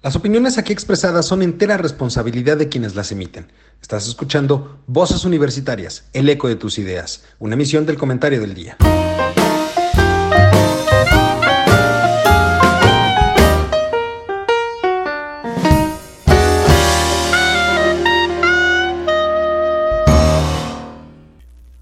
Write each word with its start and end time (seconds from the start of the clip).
Las 0.00 0.14
opiniones 0.14 0.58
aquí 0.58 0.72
expresadas 0.72 1.26
son 1.26 1.42
entera 1.42 1.76
responsabilidad 1.76 2.56
de 2.56 2.68
quienes 2.68 2.94
las 2.94 3.10
emiten. 3.10 3.50
Estás 3.82 4.06
escuchando 4.06 4.78
Voces 4.86 5.24
Universitarias, 5.24 6.08
el 6.12 6.28
eco 6.28 6.46
de 6.46 6.54
tus 6.54 6.78
ideas, 6.78 7.26
una 7.40 7.54
emisión 7.54 7.84
del 7.84 7.98
comentario 7.98 8.40
del 8.40 8.54
día. 8.54 8.76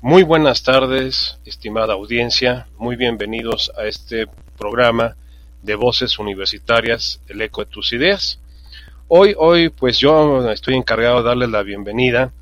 Muy 0.00 0.22
buenas 0.22 0.62
tardes, 0.62 1.36
estimada 1.44 1.92
audiencia, 1.92 2.66
muy 2.78 2.96
bienvenidos 2.96 3.70
a 3.76 3.84
este 3.84 4.26
programa 4.56 5.16
de 5.66 5.74
Voces 5.74 6.20
Universitarias, 6.20 7.20
el 7.26 7.42
eco 7.42 7.64
de 7.64 7.70
tus 7.70 7.92
ideas. 7.92 8.38
Hoy, 9.08 9.34
hoy, 9.36 9.68
pues 9.68 9.98
yo 9.98 10.48
estoy 10.50 10.74
encargado 10.74 11.18
de 11.18 11.28
darles 11.28 11.50
la 11.50 11.64
bienvenida 11.64 12.32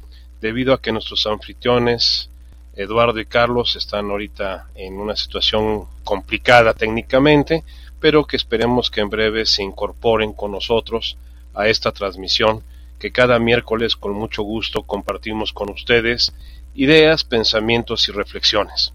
debido 0.42 0.74
a 0.74 0.80
que 0.80 0.92
nuestros 0.92 1.26
anfitriones, 1.26 2.28
Eduardo 2.76 3.18
y 3.18 3.24
Carlos, 3.24 3.76
están 3.76 4.10
ahorita 4.10 4.68
en 4.74 5.00
una 5.00 5.16
situación 5.16 5.86
complicada 6.04 6.74
técnicamente, 6.74 7.64
pero 7.98 8.26
que 8.26 8.36
esperemos 8.36 8.90
que 8.90 9.00
en 9.00 9.08
breve 9.08 9.46
se 9.46 9.62
incorporen 9.62 10.34
con 10.34 10.52
nosotros 10.52 11.16
a 11.54 11.68
esta 11.68 11.92
transmisión 11.92 12.62
que 12.98 13.10
cada 13.10 13.38
miércoles 13.38 13.96
con 13.96 14.12
mucho 14.12 14.42
gusto 14.42 14.82
compartimos 14.82 15.54
con 15.54 15.70
ustedes 15.70 16.34
ideas, 16.74 17.24
pensamientos 17.24 18.06
y 18.08 18.12
reflexiones. 18.12 18.92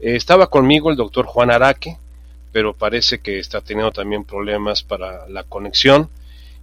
Eh, 0.00 0.16
estaba 0.16 0.48
conmigo 0.48 0.90
el 0.90 0.96
doctor 0.96 1.24
Juan 1.24 1.50
Araque, 1.50 1.96
pero 2.52 2.74
parece 2.74 3.20
que 3.20 3.38
está 3.38 3.60
teniendo 3.60 3.92
también 3.92 4.24
problemas 4.24 4.82
para 4.82 5.28
la 5.28 5.44
conexión 5.44 6.08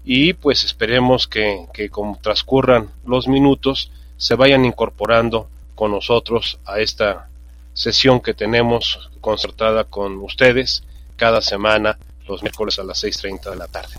y 0.04 0.34
pues 0.34 0.64
esperemos 0.64 1.28
que, 1.28 1.66
que 1.74 1.90
como 1.90 2.18
transcurran 2.22 2.90
los 3.06 3.28
minutos 3.28 3.92
se 4.18 4.36
vayan 4.36 4.66
incorporando 4.66 5.50
con 5.76 5.92
nosotros 5.92 6.60
a 6.66 6.80
esta 6.80 7.30
sesión 7.74 8.20
que 8.20 8.34
tenemos 8.34 9.10
concertada 9.22 9.84
con 9.84 10.18
ustedes 10.18 10.84
cada 11.16 11.42
semana 11.42 11.98
los 12.28 12.42
miércoles 12.42 12.80
a 12.80 12.84
las 12.84 13.04
6.30 13.04 13.52
de 13.52 13.56
la 13.56 13.68
tarde. 13.68 13.96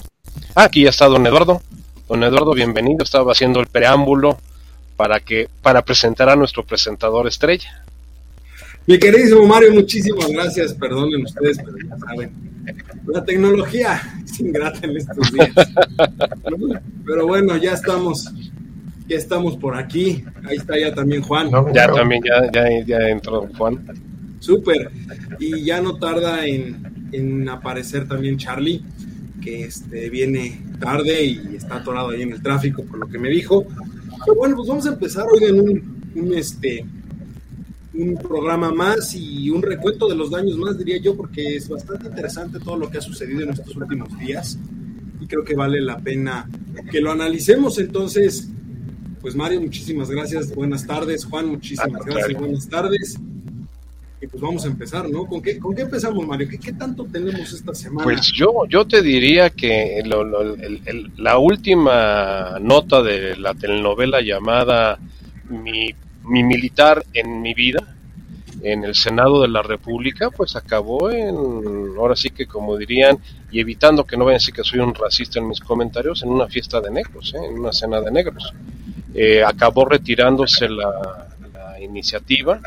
Ah, 0.54 0.64
aquí 0.64 0.82
ya 0.82 0.90
está 0.90 1.06
don 1.06 1.26
Eduardo. 1.26 1.62
Don 2.08 2.22
Eduardo, 2.22 2.52
bienvenido. 2.52 3.04
Estaba 3.04 3.32
haciendo 3.32 3.60
el 3.60 3.66
preámbulo 3.66 4.38
para 4.96 5.20
que 5.20 5.48
para 5.62 5.82
presentar 5.82 6.28
a 6.28 6.36
nuestro 6.36 6.64
presentador 6.64 7.26
estrella. 7.26 7.84
Mi 8.88 8.98
queridísimo 8.98 9.46
Mario, 9.46 9.74
muchísimas 9.74 10.30
gracias. 10.30 10.72
Perdonen 10.72 11.22
ustedes, 11.22 11.58
pero 11.58 11.76
ya 11.76 11.98
saben, 11.98 12.30
la 13.06 13.22
tecnología 13.22 14.00
es 14.24 14.40
ingrata 14.40 14.80
en 14.82 14.96
estos 14.96 15.30
días. 15.30 15.50
Pero 17.04 17.26
bueno, 17.26 17.58
ya 17.58 17.74
estamos, 17.74 18.32
ya 19.06 19.16
estamos 19.18 19.58
por 19.58 19.76
aquí. 19.76 20.24
Ahí 20.42 20.56
está 20.56 20.78
ya 20.78 20.94
también 20.94 21.20
Juan. 21.20 21.50
ya 21.74 21.92
también, 21.92 22.22
ya, 22.24 22.50
ya, 22.50 22.86
ya 22.86 23.08
entró 23.10 23.46
Juan. 23.58 23.84
Súper. 24.40 24.90
Y 25.38 25.64
ya 25.64 25.82
no 25.82 25.98
tarda 25.98 26.46
en, 26.46 27.10
en, 27.12 27.46
aparecer 27.46 28.08
también 28.08 28.38
Charlie, 28.38 28.82
que 29.42 29.64
este, 29.64 30.08
viene 30.08 30.62
tarde 30.80 31.24
y 31.24 31.56
está 31.56 31.76
atorado 31.76 32.08
ahí 32.08 32.22
en 32.22 32.32
el 32.32 32.40
tráfico, 32.40 32.82
por 32.84 33.00
lo 33.00 33.06
que 33.06 33.18
me 33.18 33.28
dijo. 33.28 33.66
Pero 34.24 34.34
bueno, 34.34 34.56
pues 34.56 34.66
vamos 34.66 34.86
a 34.86 34.94
empezar 34.94 35.26
hoy 35.30 35.44
en 35.44 35.60
un, 35.60 36.02
un 36.14 36.32
este, 36.32 36.86
un 37.98 38.16
programa 38.16 38.70
más 38.72 39.14
y 39.14 39.50
un 39.50 39.60
recuento 39.60 40.08
de 40.08 40.14
los 40.14 40.30
daños 40.30 40.56
más, 40.56 40.78
diría 40.78 40.98
yo, 40.98 41.16
porque 41.16 41.56
es 41.56 41.68
bastante 41.68 42.06
interesante 42.06 42.60
todo 42.60 42.76
lo 42.76 42.88
que 42.88 42.98
ha 42.98 43.00
sucedido 43.00 43.42
en 43.42 43.50
estos 43.50 43.74
últimos 43.74 44.16
días 44.18 44.56
y 45.20 45.26
creo 45.26 45.44
que 45.44 45.56
vale 45.56 45.80
la 45.80 45.98
pena 45.98 46.48
que 46.90 47.00
lo 47.00 47.10
analicemos. 47.10 47.76
Entonces, 47.78 48.48
pues 49.20 49.34
Mario, 49.34 49.60
muchísimas 49.60 50.10
gracias, 50.10 50.54
buenas 50.54 50.86
tardes, 50.86 51.24
Juan, 51.24 51.48
muchísimas 51.48 52.04
gracias, 52.04 52.38
buenas 52.38 52.68
tardes. 52.68 53.18
Y 54.20 54.26
pues 54.26 54.40
vamos 54.40 54.64
a 54.64 54.68
empezar, 54.68 55.08
¿no? 55.08 55.26
¿Con 55.26 55.42
qué, 55.42 55.58
con 55.58 55.74
qué 55.74 55.82
empezamos, 55.82 56.26
Mario? 56.26 56.48
¿Qué, 56.48 56.58
¿Qué, 56.58 56.72
tanto 56.72 57.04
tenemos 57.04 57.52
esta 57.52 57.74
semana? 57.74 58.04
Pues 58.04 58.32
yo, 58.32 58.64
yo 58.68 58.84
te 58.84 59.02
diría 59.02 59.50
que 59.50 60.02
lo, 60.04 60.24
lo, 60.24 60.54
el, 60.54 60.82
el, 60.86 61.12
la 61.16 61.38
última 61.38 62.58
nota 62.60 63.02
de 63.02 63.36
la 63.36 63.54
telenovela 63.54 64.20
llamada 64.20 64.98
Mi 65.48 65.94
mi 66.28 66.42
militar 66.42 67.04
en 67.12 67.40
mi 67.40 67.54
vida, 67.54 67.94
en 68.62 68.84
el 68.84 68.94
Senado 68.94 69.42
de 69.42 69.48
la 69.48 69.62
República, 69.62 70.30
pues 70.30 70.56
acabó 70.56 71.10
en, 71.10 71.36
ahora 71.96 72.16
sí 72.16 72.30
que 72.30 72.46
como 72.46 72.76
dirían, 72.76 73.18
y 73.50 73.60
evitando 73.60 74.04
que 74.04 74.16
no 74.16 74.24
vayan 74.24 74.36
a 74.36 74.40
decir 74.40 74.54
que 74.54 74.64
soy 74.64 74.80
un 74.80 74.94
racista 74.94 75.38
en 75.38 75.48
mis 75.48 75.60
comentarios, 75.60 76.22
en 76.22 76.30
una 76.30 76.48
fiesta 76.48 76.80
de 76.80 76.90
negros, 76.90 77.34
¿eh? 77.34 77.44
en 77.44 77.58
una 77.58 77.72
cena 77.72 78.00
de 78.00 78.10
negros. 78.10 78.52
Eh, 79.14 79.42
acabó 79.42 79.84
retirándose 79.84 80.68
la, 80.68 81.28
la, 81.52 81.80
iniciativa, 81.80 82.60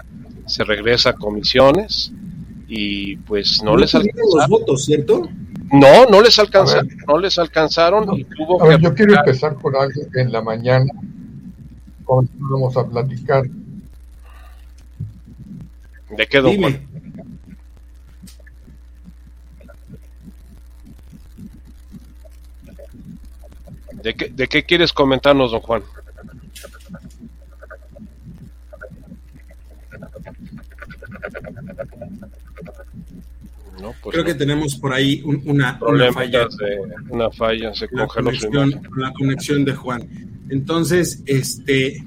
se 0.45 0.63
regresa 0.63 1.11
a 1.11 1.13
comisiones 1.13 2.11
y 2.67 3.17
pues 3.17 3.61
no, 3.63 3.71
no 3.71 3.77
les 3.77 3.93
alcanzaron. 3.93 4.37
los 4.37 4.47
votos, 4.47 4.85
¿cierto? 4.85 5.29
No, 5.71 6.05
no 6.05 6.21
les 6.21 6.37
alcanzaron, 6.39 6.89
no 7.07 7.17
les 7.17 7.37
alcanzaron 7.37 8.05
no, 8.05 8.17
y 8.17 8.23
tuvo 8.25 8.61
a 8.61 8.67
ver, 8.67 8.77
que... 8.77 8.83
Yo 8.83 8.93
quiero 8.93 9.15
empezar 9.15 9.55
por 9.57 9.75
algo 9.77 10.01
que 10.11 10.21
en 10.21 10.31
la 10.31 10.41
mañana 10.41 10.91
vamos 12.33 12.77
a 12.77 12.87
platicar. 12.87 13.43
¿De 16.09 16.27
qué, 16.27 16.41
don 16.41 16.51
Dime. 16.51 16.71
Juan? 16.71 16.91
¿De 24.03 24.15
qué, 24.15 24.29
¿De 24.29 24.47
qué 24.47 24.63
quieres 24.63 24.91
comentarnos, 24.93 25.51
don 25.51 25.61
Juan? 25.61 25.83
No, 33.79 33.95
pues 34.01 34.13
Creo 34.13 34.23
no. 34.23 34.25
que 34.25 34.35
tenemos 34.35 34.75
por 34.75 34.93
ahí 34.93 35.21
un, 35.23 35.41
una, 35.45 35.79
una, 35.81 36.11
falla. 36.11 36.45
De, 36.45 36.79
una 37.09 37.31
falla, 37.31 37.73
se 37.73 37.85
la 37.91 38.05
congeló 38.05 38.25
conexión, 38.25 38.89
la 38.97 39.13
conexión 39.13 39.65
de 39.65 39.73
Juan. 39.73 40.07
Entonces, 40.51 41.23
este, 41.25 42.03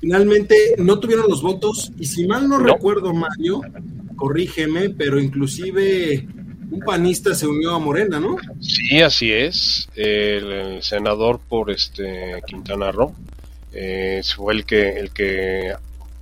finalmente 0.00 0.74
no 0.78 0.98
tuvieron 0.98 1.28
los 1.28 1.42
votos 1.42 1.92
y 1.98 2.06
si 2.06 2.26
mal 2.26 2.48
no, 2.48 2.58
no, 2.58 2.64
recuerdo, 2.64 3.12
Mario, 3.12 3.60
corrígeme, 4.16 4.88
pero 4.90 5.20
inclusive 5.20 6.26
un 6.70 6.80
panista 6.80 7.34
se 7.34 7.46
unió 7.46 7.74
a 7.74 7.78
Morena, 7.78 8.18
¿no? 8.18 8.36
Sí, 8.60 9.00
así 9.02 9.30
es. 9.30 9.90
El, 9.94 10.52
el 10.52 10.82
senador 10.82 11.38
por 11.46 11.70
este 11.70 12.42
Quintana 12.46 12.90
Roo 12.90 13.14
eh, 13.74 14.22
fue 14.34 14.54
el 14.54 14.64
que 14.64 14.98
el 14.98 15.10
que 15.10 15.74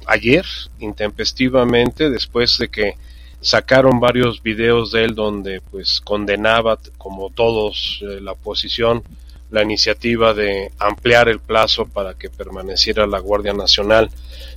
ayer 0.07 0.45
intempestivamente 0.81 2.11
después 2.11 2.59
de 2.59 2.69
que 2.69 2.95
sacaron 3.41 4.01
varios 4.01 4.43
videos 4.43 4.91
de 4.91 5.05
él 5.05 5.15
donde 5.15 5.61
pues 5.71 6.01
condenaba 6.01 6.79
como 6.97 7.31
todos 7.31 8.01
eh, 8.03 8.21
la 8.21 8.33
oposición 8.33 9.05
la 9.51 9.63
iniciativa 9.63 10.35
de 10.35 10.71
ampliar 10.79 11.29
el 11.29 11.41
plazo 11.41 11.87
para 11.87 12.15
que 12.15 12.29
permaneciera 12.29 13.07
la 13.07 13.19
Guardia 13.19 13.53
Nacional 13.53 14.11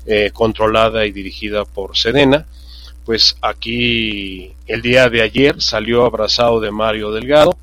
eh, 0.05 0.31
controlada 0.33 1.05
y 1.05 1.11
dirigida 1.11 1.65
por 1.65 1.97
Sedena, 1.97 2.45
pues 3.05 3.37
aquí 3.41 4.53
el 4.67 4.81
día 4.81 5.09
de 5.09 5.21
ayer 5.21 5.61
salió 5.61 6.05
abrazado 6.05 6.59
de 6.59 6.71
Mario 6.71 7.11
Delgado, 7.11 7.57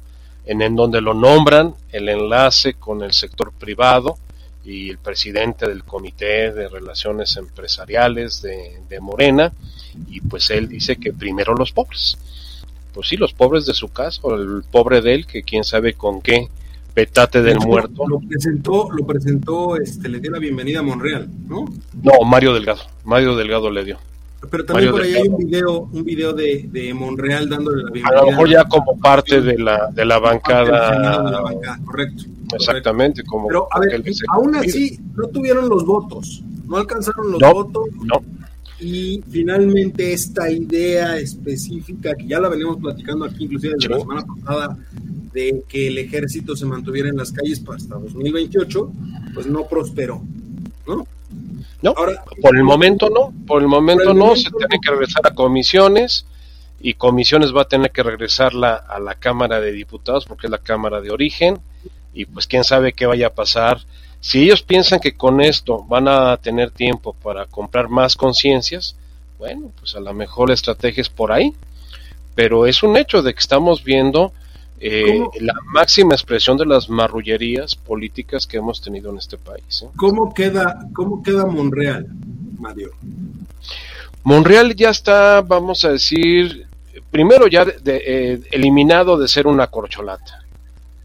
en, 0.47 0.75
donde 0.75 1.01
lo 1.01 1.13
nombran 1.13 1.75
el 1.93 2.09
enlace 2.09 2.75
con 2.75 3.03
el 3.03 3.13
sector 3.13 3.53
privado 3.53 4.17
y 4.65 4.91
el 4.91 4.99
presidente 4.99 5.69
del 5.69 5.85
Comité 5.85 6.53
de 6.53 6.69
Relaciones 6.69 7.37
Empresariales 7.37 8.41
de, 8.41 8.81
de 8.89 9.01
Morena, 9.01 9.53
y 10.09 10.21
pues 10.21 10.51
él 10.51 10.69
dice 10.69 10.97
que 10.97 11.13
primero 11.13 11.55
los 11.55 11.73
pobres. 11.73 12.19
Pues 12.93 13.09
sí, 13.09 13.17
los 13.17 13.33
pobres 13.33 13.67
de 13.67 13.75
su 13.75 13.89
casa, 13.89 14.21
o 14.23 14.35
el 14.35 14.65
pobre 14.71 15.03
de 15.03 15.15
él, 15.15 15.27
que 15.27 15.43
quién 15.43 15.65
sabe 15.65 15.95
con 15.95 16.23
qué 16.23 16.49
petate 16.99 17.43
del 17.43 17.55
lo, 17.55 17.61
muerto. 17.61 18.09
Lo 18.09 18.19
presentó, 18.19 18.89
lo 18.91 19.07
presentó, 19.07 19.77
este, 19.77 20.09
le 20.09 20.19
dio 20.19 20.33
la 20.33 20.41
bienvenida 20.41 20.81
a 20.81 20.83
Monreal, 20.83 21.29
¿no? 21.47 21.65
No, 22.03 22.25
Mario 22.27 22.53
Delgado, 22.55 22.81
Mario 23.05 23.37
Delgado 23.37 23.71
le 23.71 23.85
dio. 23.85 23.99
Pero 24.51 24.65
también 24.65 24.91
Mario 24.91 24.93
por 24.93 25.03
ahí 25.03 25.13
Delgado. 25.13 25.25
hay 25.25 25.29
un 25.31 25.51
video, 25.51 25.81
un 25.93 26.05
video 26.05 26.33
de, 26.33 26.69
de, 26.73 26.95
Monreal 26.95 27.49
dándole 27.49 27.85
la 27.85 27.91
bienvenida. 27.93 28.21
A 28.21 28.25
lo 28.25 28.31
mejor 28.33 28.51
ya 28.51 28.65
como 28.65 28.99
parte 28.99 29.41
de 29.41 29.59
la, 29.59 29.89
de 29.93 30.05
la 30.05 30.19
bancada. 30.19 31.23
De 31.23 31.31
la 31.31 31.41
bancada 31.41 31.79
correcto. 31.85 32.25
Exactamente, 32.53 33.23
correcto. 33.23 33.31
como. 33.31 33.47
Pero 33.47 33.69
a 33.71 33.79
ver, 33.79 34.03
aún 34.31 34.57
así, 34.57 34.99
no 35.15 35.29
tuvieron 35.29 35.69
los 35.69 35.85
votos, 35.87 36.43
no 36.67 36.79
alcanzaron 36.79 37.31
los 37.31 37.41
no, 37.41 37.53
votos. 37.53 37.85
No. 38.03 38.25
Y 38.81 39.21
finalmente 39.29 40.13
esta 40.13 40.51
idea 40.51 41.17
específica, 41.19 42.15
que 42.15 42.27
ya 42.27 42.39
la 42.39 42.49
venimos 42.49 42.77
platicando 42.79 43.25
aquí, 43.25 43.45
inclusive 43.45 43.75
desde 43.75 43.89
la 43.89 44.01
semana 44.01 44.25
pasada, 44.25 44.79
de 45.33 45.65
que 45.69 45.89
el 45.89 45.99
ejército 45.99 46.55
se 46.55 46.65
mantuviera 46.65 47.09
en 47.09 47.17
las 47.17 47.33
calles 47.33 47.63
hasta 47.69 47.97
2028, 47.97 48.93
pues 49.35 49.47
no 49.47 49.67
prosperó, 49.67 50.23
¿no? 50.87 51.07
No, 51.83 51.95
Ahora, 51.97 52.25
por 52.41 52.57
el 52.57 52.65
momento 52.65 53.09
no, 53.11 53.33
por 53.47 53.63
el 53.63 53.69
momento 53.69 54.05
por 54.05 54.13
el 54.13 54.19
no, 54.19 54.25
momento 54.27 54.43
se 54.43 54.51
no. 54.51 54.59
tiene 54.59 54.81
que 54.81 54.91
regresar 54.91 55.27
a 55.27 55.35
comisiones 55.35 56.27
y 56.81 56.95
comisiones 56.95 57.55
va 57.55 57.63
a 57.63 57.69
tener 57.69 57.91
que 57.93 58.03
regresarla 58.03 58.75
a 58.75 58.99
la 58.99 59.15
Cámara 59.15 59.61
de 59.61 59.73
Diputados 59.73 60.25
porque 60.27 60.47
es 60.47 60.51
la 60.51 60.59
Cámara 60.59 61.01
de 61.01 61.11
origen 61.11 61.59
y 62.15 62.25
pues 62.25 62.47
quién 62.47 62.65
sabe 62.65 62.93
qué 62.93 63.07
vaya 63.07 63.29
a 63.29 63.35
pasar. 63.35 63.81
Si 64.21 64.43
ellos 64.43 64.63
piensan 64.63 65.01
que 65.01 65.15
con 65.15 65.41
esto 65.41 65.85
van 65.85 66.09
a 66.09 66.37
tener 66.39 66.71
tiempo 66.71 67.13
para 67.13 67.47
comprar 67.47 67.89
más 67.89 68.17
conciencias, 68.17 68.97
bueno, 69.39 69.71
pues 69.79 69.95
a 69.95 70.01
lo 70.01 70.13
mejor 70.13 70.49
la 70.49 70.55
estrategia 70.55 71.01
es 71.01 71.09
por 71.09 71.31
ahí, 71.31 71.55
pero 72.35 72.67
es 72.67 72.83
un 72.83 72.97
hecho 72.97 73.23
de 73.23 73.33
que 73.33 73.41
estamos 73.41 73.85
viendo 73.85 74.33
eh, 74.81 75.25
la 75.41 75.55
máxima 75.73 76.15
expresión 76.15 76.57
de 76.57 76.67
las 76.67 76.89
marrullerías 76.89 77.75
políticas 77.75 78.47
que 78.47 78.59
hemos 78.59 78.81
tenido 78.81 79.11
en 79.11 79.19
este 79.19 79.37
país. 79.37 79.83
¿eh? 79.83 79.89
¿Cómo 79.97 80.33
queda, 80.33 80.79
cómo 80.93 81.23
queda 81.23 81.47
Monreal, 81.47 82.07
Mario? 82.59 82.93
Monreal 84.25 84.75
ya 84.75 84.91
está, 84.91 85.41
vamos 85.41 85.85
a 85.85 85.91
decir, 85.91 86.67
primero 87.11 87.47
ya 87.47 87.65
de, 87.65 88.03
eh, 88.07 88.41
eliminado 88.51 89.17
de 89.19 89.29
ser 89.29 89.47
una 89.47 89.69
corcholata. 89.69 90.45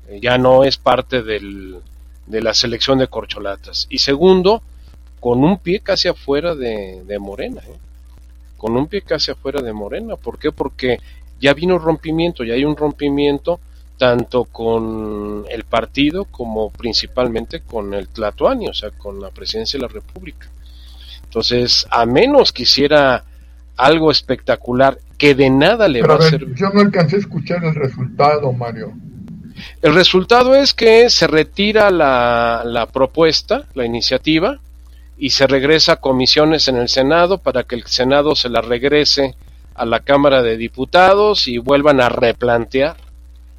Eh, 0.08 0.20
ya 0.22 0.38
no 0.38 0.64
es 0.64 0.78
parte 0.78 1.24
del, 1.24 1.78
de 2.26 2.42
la 2.42 2.54
selección 2.54 3.00
de 3.00 3.08
corcholatas. 3.08 3.88
Y 3.90 4.00
segundo, 4.00 4.62
con 5.20 5.44
un 5.44 5.58
pie 5.58 5.80
casi 5.80 6.08
afuera 6.08 6.56
de, 6.56 7.04
de 7.06 7.20
Morena. 7.20 7.62
¿eh? 7.62 7.78
Con 8.58 8.76
un 8.78 8.88
pie 8.88 9.02
casi 9.02 9.32
afuera 9.32 9.62
de 9.62 9.74
Morena. 9.74 10.16
¿Por 10.16 10.38
qué? 10.38 10.52
Porque 10.52 11.00
ya 11.40 11.54
vino 11.54 11.78
rompimiento, 11.78 12.44
ya 12.44 12.54
hay 12.54 12.66
un 12.66 12.78
rompimiento 12.78 13.60
tanto 13.98 14.46
con 14.46 15.46
el 15.50 15.64
partido 15.64 16.26
como 16.26 16.72
principalmente 16.72 17.62
con 17.62 17.94
el 17.94 18.08
Tlatoani, 18.08 18.68
o 18.68 18.74
sea, 18.74 18.92
con 18.92 19.22
la 19.22 19.30
presidencia 19.30 19.78
de 19.78 19.86
la 19.86 19.92
República. 19.92 20.48
Entonces, 21.24 21.88
a 21.90 22.06
menos 22.06 22.52
que 22.52 22.64
hiciera 22.64 23.24
algo 23.78 24.12
espectacular 24.12 24.98
que 25.18 25.36
de 25.36 25.50
nada 25.50 25.88
le 25.88 26.02
va 26.02 26.16
a, 26.16 26.22
servir. 26.22 26.56
Yo 26.56 26.70
no 26.70 26.82
alcancé 26.82 27.16
a 27.16 27.20
escuchar 27.20 27.64
el 27.64 27.76
resultado, 27.76 28.52
Mario. 28.52 28.94
El 29.82 29.94
resultado 29.94 30.56
es 30.56 30.74
que 30.74 31.10
se 31.10 31.28
retira 31.28 31.92
la, 31.92 32.64
la 32.66 32.86
propuesta, 32.88 33.66
la 33.74 33.86
iniciativa, 33.86 34.60
y 35.18 35.30
se 35.30 35.48
regresa 35.48 35.94
a 35.94 35.96
comisiones 35.98 36.68
en 36.68 36.78
el 36.78 36.90
Senado 36.90 37.38
para 37.38 37.64
que 37.64 37.76
el 37.76 37.86
Senado 37.86 38.36
se 38.36 38.50
la 38.50 38.62
regrese 38.62 39.36
a 39.76 39.86
la 39.86 40.00
Cámara 40.00 40.42
de 40.42 40.58
Diputados 40.58 41.48
y 41.48 41.58
vuelvan 41.58 42.02
a 42.02 42.10
replantear 42.10 42.98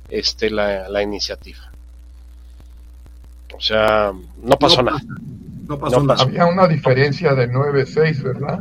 este 0.08 0.50
la, 0.50 0.88
la 0.88 1.02
iniciativa. 1.02 1.70
O 3.56 3.60
sea, 3.60 4.12
no 4.42 4.56
pasó 4.58 4.82
No 4.82 4.90
nada. 4.90 5.02
No 5.68 5.78
pasó 5.78 6.00
No 6.00 6.06
nada. 6.06 6.22
Había 6.22 6.46
una 6.46 6.66
diferencia 6.66 7.34
de 7.34 7.48
9-6, 7.48 8.22
¿verdad? 8.22 8.60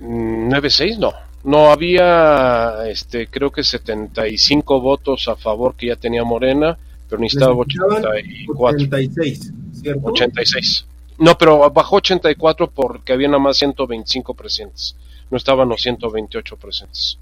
Mm, 0.00 0.52
9-6 0.52 0.98
no. 0.98 1.12
No 1.44 1.70
había, 1.70 2.86
este, 2.88 3.26
creo 3.26 3.50
que 3.50 3.64
75 3.64 4.80
votos 4.80 5.26
a 5.28 5.34
favor 5.36 5.74
que 5.74 5.86
ya 5.88 5.96
tenía 5.96 6.22
Morena, 6.24 6.78
pero 7.08 7.20
necesitaba 7.20 7.54
Necesitaban 7.64 8.04
84, 8.04 8.86
86, 8.86 9.52
¿cierto? 9.82 10.00
86. 10.08 10.86
No, 11.18 11.36
pero 11.36 11.70
bajó 11.70 11.96
84 11.96 12.70
porque 12.70 13.12
había 13.12 13.28
nada 13.28 13.40
más 13.40 13.56
125 13.58 14.34
presentes. 14.34 14.94
No 15.30 15.36
estaban 15.36 15.68
los 15.68 15.82
128 15.82 16.56
presentes. 16.56 17.18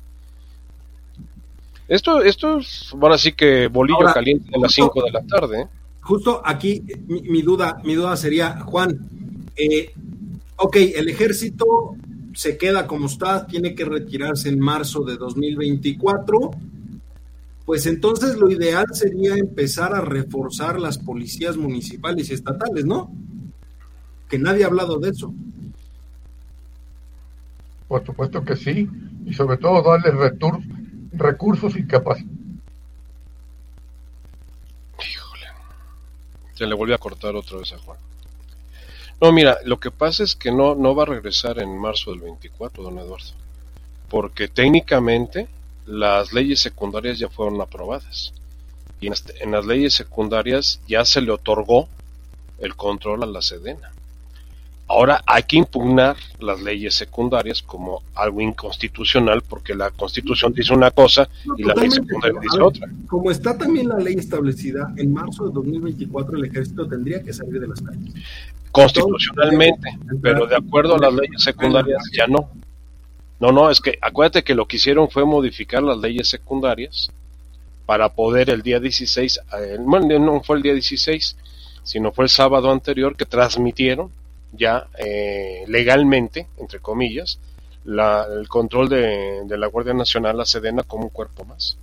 Esto, 1.89 2.23
esto 2.23 2.59
es, 2.59 2.93
ahora 3.01 3.19
sí 3.19 3.33
que 3.33 3.67
bolillo 3.67 3.97
Ahora, 3.99 4.13
caliente 4.15 4.51
de 4.51 4.59
las 4.59 4.75
justo- 4.77 4.93
5 4.95 5.05
de 5.07 5.11
la 5.11 5.23
tarde. 5.27 5.63
¿eh? 5.63 5.67
Justo 6.03 6.41
aquí 6.45 6.83
mi, 7.09 7.23
mi 7.23 7.43
duda, 7.43 7.81
mi 7.85 7.95
duda 7.95 8.17
sería, 8.17 8.61
Juan, 8.61 8.97
eh, 9.57 9.93
ok, 10.57 10.77
el 10.77 11.09
ejército 11.09 11.97
se 12.41 12.57
queda 12.57 12.87
como 12.87 13.05
está, 13.05 13.47
tiene 13.47 13.75
que 13.75 13.85
retirarse 13.85 14.49
en 14.49 14.59
marzo 14.59 15.03
de 15.05 15.19
2024, 15.19 16.51
pues 17.67 17.85
entonces 17.85 18.37
lo 18.39 18.51
ideal 18.51 18.87
sería 18.95 19.35
empezar 19.37 19.95
a 19.95 20.01
reforzar 20.01 20.81
las 20.81 20.97
policías 20.97 21.59
municipales 21.59 22.31
y 22.31 22.33
estatales, 22.33 22.87
¿no? 22.87 23.13
Que 24.27 24.39
nadie 24.39 24.65
ha 24.65 24.69
hablado 24.69 24.99
de 24.99 25.11
eso. 25.11 25.35
Por 27.89 28.07
supuesto 28.07 28.43
que 28.43 28.57
sí. 28.57 28.89
Y 29.27 29.35
sobre 29.35 29.59
todo 29.59 29.83
darle 29.83 30.11
retur- 30.11 30.65
recursos 31.13 31.77
y 31.77 31.87
capacidad. 31.87 32.31
Híjole. 34.99 35.47
Se 36.55 36.65
le 36.67 36.75
volvió 36.75 36.95
a 36.95 36.99
cortar 36.99 37.37
otra 37.37 37.59
vez 37.59 37.71
a 37.75 37.79
Juan. 37.81 37.99
No, 39.21 39.33
mira, 39.33 39.59
lo 39.65 39.79
que 39.79 39.91
pasa 39.91 40.25
es 40.25 40.35
que 40.35 40.51
no, 40.51 40.75
no 40.75 40.95
va 40.95 41.03
a 41.03 41.07
regresar 41.07 41.59
en 41.59 41.77
marzo 41.77 42.11
del 42.11 42.21
24, 42.21 42.83
don 42.83 42.99
Eduardo. 42.99 43.33
Porque 44.09 44.49
técnicamente 44.49 45.49
las 45.87 46.33
leyes 46.33 46.61
secundarias 46.61 47.19
ya 47.19 47.29
fueron 47.29 47.61
aprobadas. 47.61 48.33
Y 49.01 49.09
en, 49.09 49.51
las 49.51 49.67
leyes 49.67 49.95
secundarias 49.95 50.81
ya 50.87 51.05
se 51.05 51.21
le 51.21 51.33
otorgó 51.33 51.89
el 52.59 52.77
control 52.77 53.23
a 53.23 53.27
la 53.27 53.43
Sedena. 53.43 53.93
Ahora 54.91 55.23
hay 55.25 55.45
que 55.45 55.57
impugnar 55.57 56.17
las 56.41 56.61
leyes 56.61 56.97
secundarias 56.97 57.63
como 57.63 58.03
algo 58.13 58.41
inconstitucional 58.41 59.41
porque 59.41 59.73
la 59.73 59.93
constitución 59.93 60.53
dice 60.53 60.75
una 60.75 60.91
cosa 60.91 61.29
No, 61.45 61.55
y 61.57 61.63
la 61.63 61.75
ley 61.75 61.93
secundaria 61.93 62.41
dice 62.41 62.57
ver, 62.57 62.67
otra. 62.67 62.89
Como 63.07 63.31
está 63.31 63.57
también 63.57 63.89
la 63.89 63.99
ley 63.99 64.17
establecida, 64.17 64.93
en 64.97 65.13
marzo 65.13 65.47
de 65.47 65.53
2024 65.53 66.37
el 66.37 66.45
ejército 66.47 66.89
tendría 66.89 67.23
que 67.23 67.33
salir 67.33 67.61
de 67.61 67.69
las 67.69 67.81
calles. 67.81 68.13
constitucionalmente, 68.73 69.97
pero 70.21 70.49
de 70.49 70.57
acuerdo 70.57 70.97
a 70.97 70.99
las 70.99 71.15
leyes 71.15 71.41
secundarias 71.41 72.03
ya 72.13 72.27
no. 72.27 72.51
No, 73.39 73.53
no, 73.53 73.71
es 73.71 73.81
que 73.81 73.97
acuérdate 74.03 74.43
que 74.43 74.57
lo 74.57 74.67
que 74.67 74.75
hicieron 74.75 75.09
fue 75.09 75.25
modificar 75.25 75.85
las 75.85 75.99
leyes 75.99 76.27
secundarias 76.27 77.13
para 77.87 78.09
poder 78.09 78.51
el 78.51 78.63
día 78.63 78.81
16, 78.81 79.41
eh, 79.57 79.77
bueno, 79.79 80.19
no 80.19 80.43
fue 80.43 80.57
el 80.57 80.63
día 80.65 80.73
16, 80.73 81.37
sino 81.85 82.11
fue 82.11 82.25
el 82.25 82.29
sábado 82.29 82.73
anterior 82.73 83.17
que 83.17 83.25
transmitieron 83.25 84.11
ya 84.53 84.87
eh, 84.99 85.65
legalmente, 85.69 86.47
entre 86.59 86.81
comillas, 86.81 87.39
la- 87.85 88.27
el 88.31 88.49
control 88.49 88.89
de, 88.89 89.45
la 89.57 89.67
Guardia 89.69 89.95
Nacional, 89.95 90.37
la 90.37 90.45
Sedena, 90.45 90.83
como 90.83 91.05
un 91.05 91.11
cuerpo 91.11 91.45
más. 91.45 91.77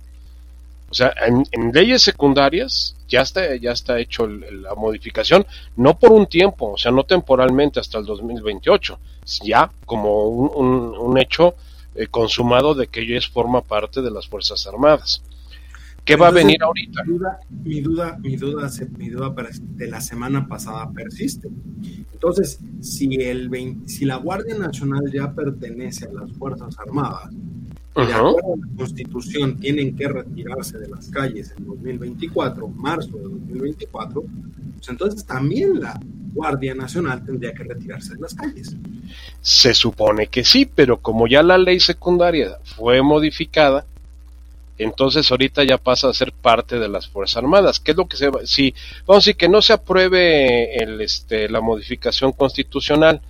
O 0.90 0.94
sea, 0.94 1.12
en, 1.26 1.44
leyes 1.72 2.00
secundarias 2.02 2.96
ya 3.08 3.20
está, 3.20 3.54
ya 3.56 3.72
está 3.72 3.98
hecho 3.98 4.26
la 4.26 4.74
modificación, 4.74 5.46
no 5.76 5.98
por 5.98 6.12
un 6.12 6.26
tiempo, 6.26 6.72
o 6.72 6.78
sea, 6.78 6.90
no 6.92 7.04
temporalmente 7.04 7.78
hasta 7.78 7.98
el 7.98 8.06
2028, 8.06 8.98
ya 9.42 9.70
como 9.84 10.24
un, 10.28 10.50
un- 10.66 10.98
un 10.98 11.18
hecho 11.18 11.54
eh, 11.94 12.06
consumado 12.06 12.74
de 12.74 12.86
que 12.86 13.00
ellos 13.02 13.28
forma 13.28 13.60
parte 13.60 14.00
de 14.00 14.10
las 14.10 14.26
Fuerzas 14.28 14.66
Armadas. 14.66 15.20
¿Qué 16.08 16.16
va 16.16 16.28
a 16.28 16.28
Entonces, 16.30 16.46
venir 16.46 16.62
ahorita? 16.62 17.04
Mi 17.04 17.12
duda, 17.12 17.38
mi 17.64 17.80
duda, 17.82 18.18
mi 18.22 19.10
duda, 19.10 19.30
mi 19.30 19.76
de 19.76 19.88
la 19.88 20.00
semana 20.00 20.48
pasada 20.48 20.90
persiste. 20.90 21.48
Entonces, 22.14 22.60
si 22.80 23.16
el 23.16 23.50
20 23.50 23.86
si 23.86 24.06
la 24.06 24.16
Guardia 24.16 24.56
Nacional 24.56 25.02
ya 25.12 25.30
pertenece 25.34 26.06
a 26.06 26.12
las 26.14 26.32
Fuerzas 26.32 26.78
Armadas, 26.78 27.30
y 27.34 28.06
de 28.06 28.14
Ujú. 28.14 28.26
acuerdo 28.26 28.54
a 28.54 28.56
la 28.56 28.76
Constitución 28.78 29.60
tienen 29.60 29.94
que 29.96 30.08
retirarse 30.08 30.78
de 30.78 30.88
las 30.88 31.10
calles 31.10 31.52
en 31.58 31.66
2024, 31.66 32.68
marzo 32.68 33.14
de 33.18 33.24
2024, 33.24 34.22
pues 34.76 34.88
entonces 34.88 35.26
también 35.26 35.78
la 35.78 36.00
Guardia 36.32 36.74
Nacional 36.74 37.22
tendría 37.22 37.52
que 37.52 37.64
retirarse 37.64 38.14
de 38.14 38.20
las 38.20 38.32
calles. 38.32 38.74
Se 39.42 39.74
supone 39.74 40.28
que 40.28 40.42
sí, 40.42 40.64
pero 40.74 41.02
como 41.02 41.26
ya 41.26 41.42
la 41.42 41.58
ley 41.58 41.80
secundaria 41.80 42.56
fue 42.64 43.02
modificada, 43.02 43.84
entonces 44.78 45.30
ahorita 45.30 45.64
ya 45.64 45.78
pasa 45.78 46.08
a 46.08 46.14
ser 46.14 46.32
parte 46.32 46.78
de 46.78 46.88
las 46.88 47.08
Fuerzas 47.08 47.38
Armadas. 47.38 47.80
¿Qué 47.80 47.90
es 47.90 47.96
lo 47.96 48.06
que 48.06 48.16
se 48.16 48.30
va? 48.30 48.40
Si, 48.44 48.74
vamos 49.06 49.26
a 49.26 49.32
que 49.32 49.48
no 49.48 49.60
se 49.60 49.72
apruebe 49.72 50.82
el, 50.82 51.00
este, 51.00 51.48
la 51.48 51.60
modificación 51.60 52.32
constitucional, 52.32 53.20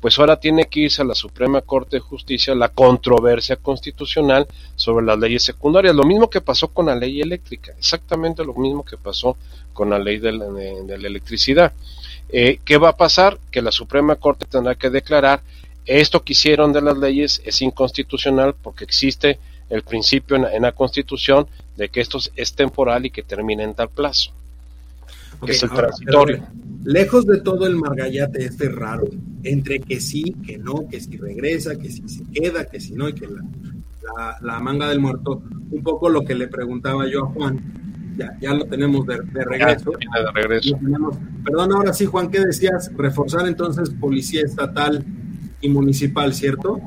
pues 0.00 0.18
ahora 0.18 0.38
tiene 0.38 0.66
que 0.66 0.80
irse 0.80 1.02
a 1.02 1.04
la 1.04 1.14
Suprema 1.14 1.62
Corte 1.62 1.96
de 1.96 2.00
Justicia 2.00 2.54
la 2.54 2.68
controversia 2.68 3.56
constitucional 3.56 4.46
sobre 4.74 5.06
las 5.06 5.18
leyes 5.18 5.42
secundarias. 5.42 5.94
Lo 5.94 6.04
mismo 6.04 6.28
que 6.28 6.40
pasó 6.40 6.68
con 6.68 6.86
la 6.86 6.94
ley 6.94 7.20
eléctrica, 7.20 7.72
exactamente 7.78 8.44
lo 8.44 8.54
mismo 8.54 8.84
que 8.84 8.96
pasó 8.96 9.36
con 9.72 9.90
la 9.90 9.98
ley 9.98 10.18
de 10.18 10.32
la, 10.32 10.46
de 10.46 10.98
la 10.98 11.08
electricidad. 11.08 11.72
Eh, 12.28 12.58
¿Qué 12.64 12.76
va 12.76 12.90
a 12.90 12.96
pasar? 12.96 13.38
Que 13.50 13.62
la 13.62 13.72
Suprema 13.72 14.16
Corte 14.16 14.46
tendrá 14.46 14.74
que 14.74 14.90
declarar 14.90 15.40
esto 15.86 16.24
que 16.24 16.32
hicieron 16.32 16.72
de 16.72 16.82
las 16.82 16.98
leyes 16.98 17.40
es 17.44 17.62
inconstitucional 17.62 18.54
porque 18.60 18.84
existe 18.84 19.38
el 19.70 19.82
principio 19.82 20.36
en, 20.36 20.42
la- 20.42 20.54
en 20.54 20.62
la 20.62 20.72
Constitución 20.72 21.46
de 21.76 21.88
que 21.88 22.00
esto 22.00 22.18
es- 22.36 22.54
temporal 22.54 23.06
y 23.06 23.10
que 23.10 23.22
termina 23.22 23.62
en 23.64 23.74
tal 23.74 23.88
plazo, 23.88 24.32
que 25.44 25.52
es 25.52 25.62
el 25.62 25.70
ahora, 25.70 25.88
transitorio. 25.88 26.36
perdón. 26.38 26.66
Lejos 26.84 27.26
de 27.26 27.40
todo 27.40 27.66
el 27.66 27.74
margallate 27.76 28.44
este 28.44 28.68
raro, 28.68 29.04
entre 29.42 29.80
que 29.80 30.00
sí, 30.00 30.36
que 30.46 30.56
no, 30.56 30.86
que 30.88 31.00
si 31.00 31.16
regresa, 31.16 31.76
que 31.76 31.90
si 31.90 32.08
se 32.08 32.22
queda, 32.32 32.64
que 32.66 32.78
si 32.80 32.92
no, 32.94 33.08
y 33.08 33.12
que 33.12 33.26
la, 33.26 33.42
la- 34.16 34.38
la 34.40 34.60
manga 34.60 34.88
del 34.88 35.00
muerto, 35.00 35.42
un 35.70 35.82
poco 35.82 36.08
lo 36.08 36.22
que 36.24 36.34
le 36.36 36.46
preguntaba 36.46 37.08
yo 37.10 37.24
a 37.24 37.28
Juan, 37.28 37.58
ya, 38.16 38.38
ya 38.40 38.54
lo 38.54 38.64
tenemos 38.66 39.04
de, 39.06 39.16
de 39.16 39.24
Ya, 39.34 39.44
regreso. 39.44 39.90
viene 39.98 40.20
de 40.24 40.32
regreso. 40.32 40.76
Tenemos- 40.80 41.16
Perdón, 41.44 41.72
ahora 41.72 41.92
sí, 41.92 42.06
Juan, 42.06 42.30
¿qué 42.30 42.40
decías? 42.40 42.90
Reforzar 42.96 43.46
entonces 43.48 43.90
policía 43.90 44.42
estatal 44.42 45.04
y 45.60 45.68
municipal, 45.68 46.32
¿cierto? 46.34 46.80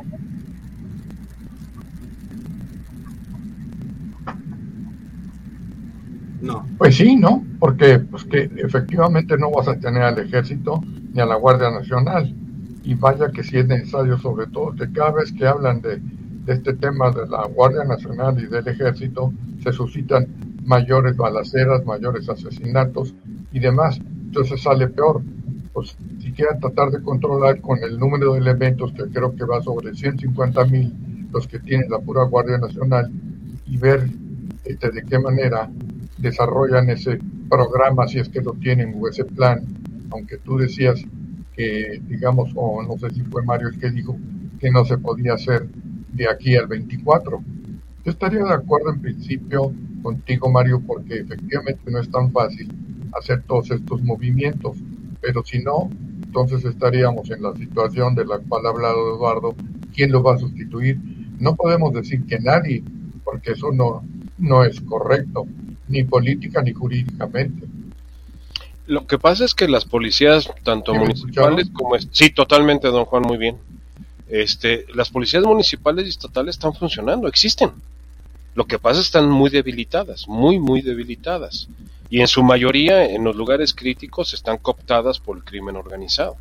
Pues 6.78 6.96
sí, 6.96 7.16
¿no? 7.16 7.44
Porque 7.60 8.00
pues 8.00 8.24
que 8.24 8.50
efectivamente 8.58 9.38
no 9.38 9.52
vas 9.52 9.68
a 9.68 9.80
tener 9.80 10.04
al 10.04 10.20
ejército 10.20 10.82
ni 11.14 11.20
a 11.22 11.26
la 11.26 11.36
Guardia 11.36 11.70
Nacional. 11.70 12.34
Y 12.84 12.94
vaya 12.96 13.30
que 13.30 13.44
si 13.44 13.58
es 13.58 13.68
necesario, 13.68 14.18
sobre 14.18 14.48
todo 14.48 14.74
que 14.74 14.92
cada 14.92 15.12
vez 15.12 15.32
que 15.32 15.46
hablan 15.46 15.82
de, 15.82 15.98
de 15.98 16.54
este 16.54 16.74
tema 16.74 17.12
de 17.12 17.28
la 17.28 17.46
Guardia 17.48 17.84
Nacional 17.84 18.42
y 18.42 18.48
del 18.48 18.68
ejército, 18.68 19.34
se 19.62 19.74
suscitan 19.74 20.28
mayores 20.66 21.18
balaceras, 21.18 21.86
mayores 21.86 22.30
asesinatos 22.30 23.14
y 23.52 23.60
demás. 23.60 24.00
Entonces 24.00 24.62
sale 24.62 24.88
peor. 24.88 25.22
Pues 25.74 25.96
si 26.20 26.32
quieren 26.32 26.60
tratar 26.60 26.90
de 26.90 27.02
controlar 27.02 27.62
con 27.62 27.80
el 27.84 28.00
número 28.00 28.34
de 28.34 28.40
elementos, 28.40 28.92
que 28.94 29.04
creo 29.04 29.36
que 29.36 29.44
va 29.44 29.62
sobre 29.62 29.94
150 29.94 30.66
mil, 30.66 30.94
los 31.32 31.48
que 31.48 31.60
tiene 31.60 31.88
la 31.90 32.00
pura 32.00 32.24
Guardia 32.24 32.58
Nacional, 32.58 33.12
y 33.66 33.78
ver 33.78 34.10
este, 34.66 34.90
de 34.92 35.04
qué 35.04 35.20
manera 35.20 35.70
desarrollan 36.20 36.90
ese 36.90 37.20
programa, 37.50 38.08
si 38.08 38.20
es 38.20 38.30
que 38.30 38.42
lo 38.42 38.54
tienen, 38.54 38.96
o 39.00 39.08
ese 39.08 39.26
plan, 39.26 39.66
aunque 40.12 40.38
tú 40.38 40.58
decías 40.58 41.04
que, 41.56 42.02
digamos, 42.08 42.52
o 42.56 42.84
no 42.84 42.98
sé 42.98 43.14
si 43.14 43.22
fue 43.24 43.44
Mario 43.44 43.70
el 43.70 43.80
que 43.80 43.90
dijo 43.92 44.18
que 44.60 44.70
no 44.72 44.86
se 44.86 44.98
podía 44.98 45.34
hacer 45.34 45.68
de 46.14 46.30
aquí 46.30 46.56
al 46.56 46.68
24. 46.68 47.42
Yo 48.06 48.12
estaría 48.12 48.44
de 48.44 48.54
acuerdo 48.54 48.92
en 48.92 49.02
principio 49.02 49.74
contigo, 50.02 50.50
Mario, 50.50 50.82
porque 50.86 51.20
efectivamente 51.20 51.92
no 51.92 52.00
es 52.00 52.10
tan 52.10 52.32
fácil 52.32 52.72
hacer 53.18 53.44
todos 53.44 53.72
estos 53.72 54.02
movimientos, 54.04 54.78
pero 55.22 55.44
si 55.44 55.60
no, 55.60 55.90
entonces 56.24 56.64
estaríamos 56.66 57.30
en 57.32 57.42
la 57.42 57.54
situación 57.56 58.16
de 58.16 58.26
la 58.26 58.40
cual 58.40 58.66
ha 58.66 58.70
hablado 58.70 59.16
Eduardo, 59.16 59.56
¿quién 59.94 60.12
lo 60.12 60.24
va 60.24 60.36
a 60.36 60.40
sustituir? 60.40 61.00
No 61.40 61.56
podemos 61.56 61.94
decir 61.94 62.26
que 62.26 62.40
nadie, 62.40 62.84
porque 63.24 63.52
eso 63.52 63.72
no, 63.72 64.04
no 64.38 64.64
es 64.64 64.80
correcto, 64.82 65.48
ni 65.90 66.04
política 66.04 66.62
ni 66.62 66.72
jurídicamente. 66.74 67.68
Lo 68.88 69.06
que 69.06 69.20
pasa 69.20 69.46
es 69.46 69.54
que 69.54 69.68
las 69.68 69.86
policías, 69.86 70.50
tanto 70.64 70.96
municipales 70.96 71.70
como... 71.72 71.96
Sí, 72.12 72.32
totalmente, 72.32 72.88
don 72.88 73.06
Juan, 73.06 73.24
muy 73.24 73.38
bien. 73.38 73.58
Este, 74.28 74.86
las 74.96 75.10
policías 75.10 75.44
municipales 75.44 76.06
y 76.06 76.10
estatales 76.10 76.56
están 76.56 76.74
funcionando, 76.74 77.28
existen. 77.28 77.72
Lo 78.56 78.66
que 78.66 78.80
pasa 78.80 79.00
es 79.00 79.06
que 79.06 79.18
están 79.18 79.30
muy 79.30 79.50
debilitadas, 79.50 80.28
muy, 80.28 80.60
muy 80.60 80.82
debilitadas. 80.82 81.68
Y 82.10 82.22
en 82.22 82.28
su 82.28 82.42
mayoría, 82.44 83.06
en 83.06 83.24
los 83.24 83.36
lugares 83.36 83.74
críticos, 83.74 84.34
están 84.34 84.58
cooptadas 84.58 85.20
por 85.20 85.38
el 85.38 85.44
crimen 85.44 85.76
organizado. 85.76 86.38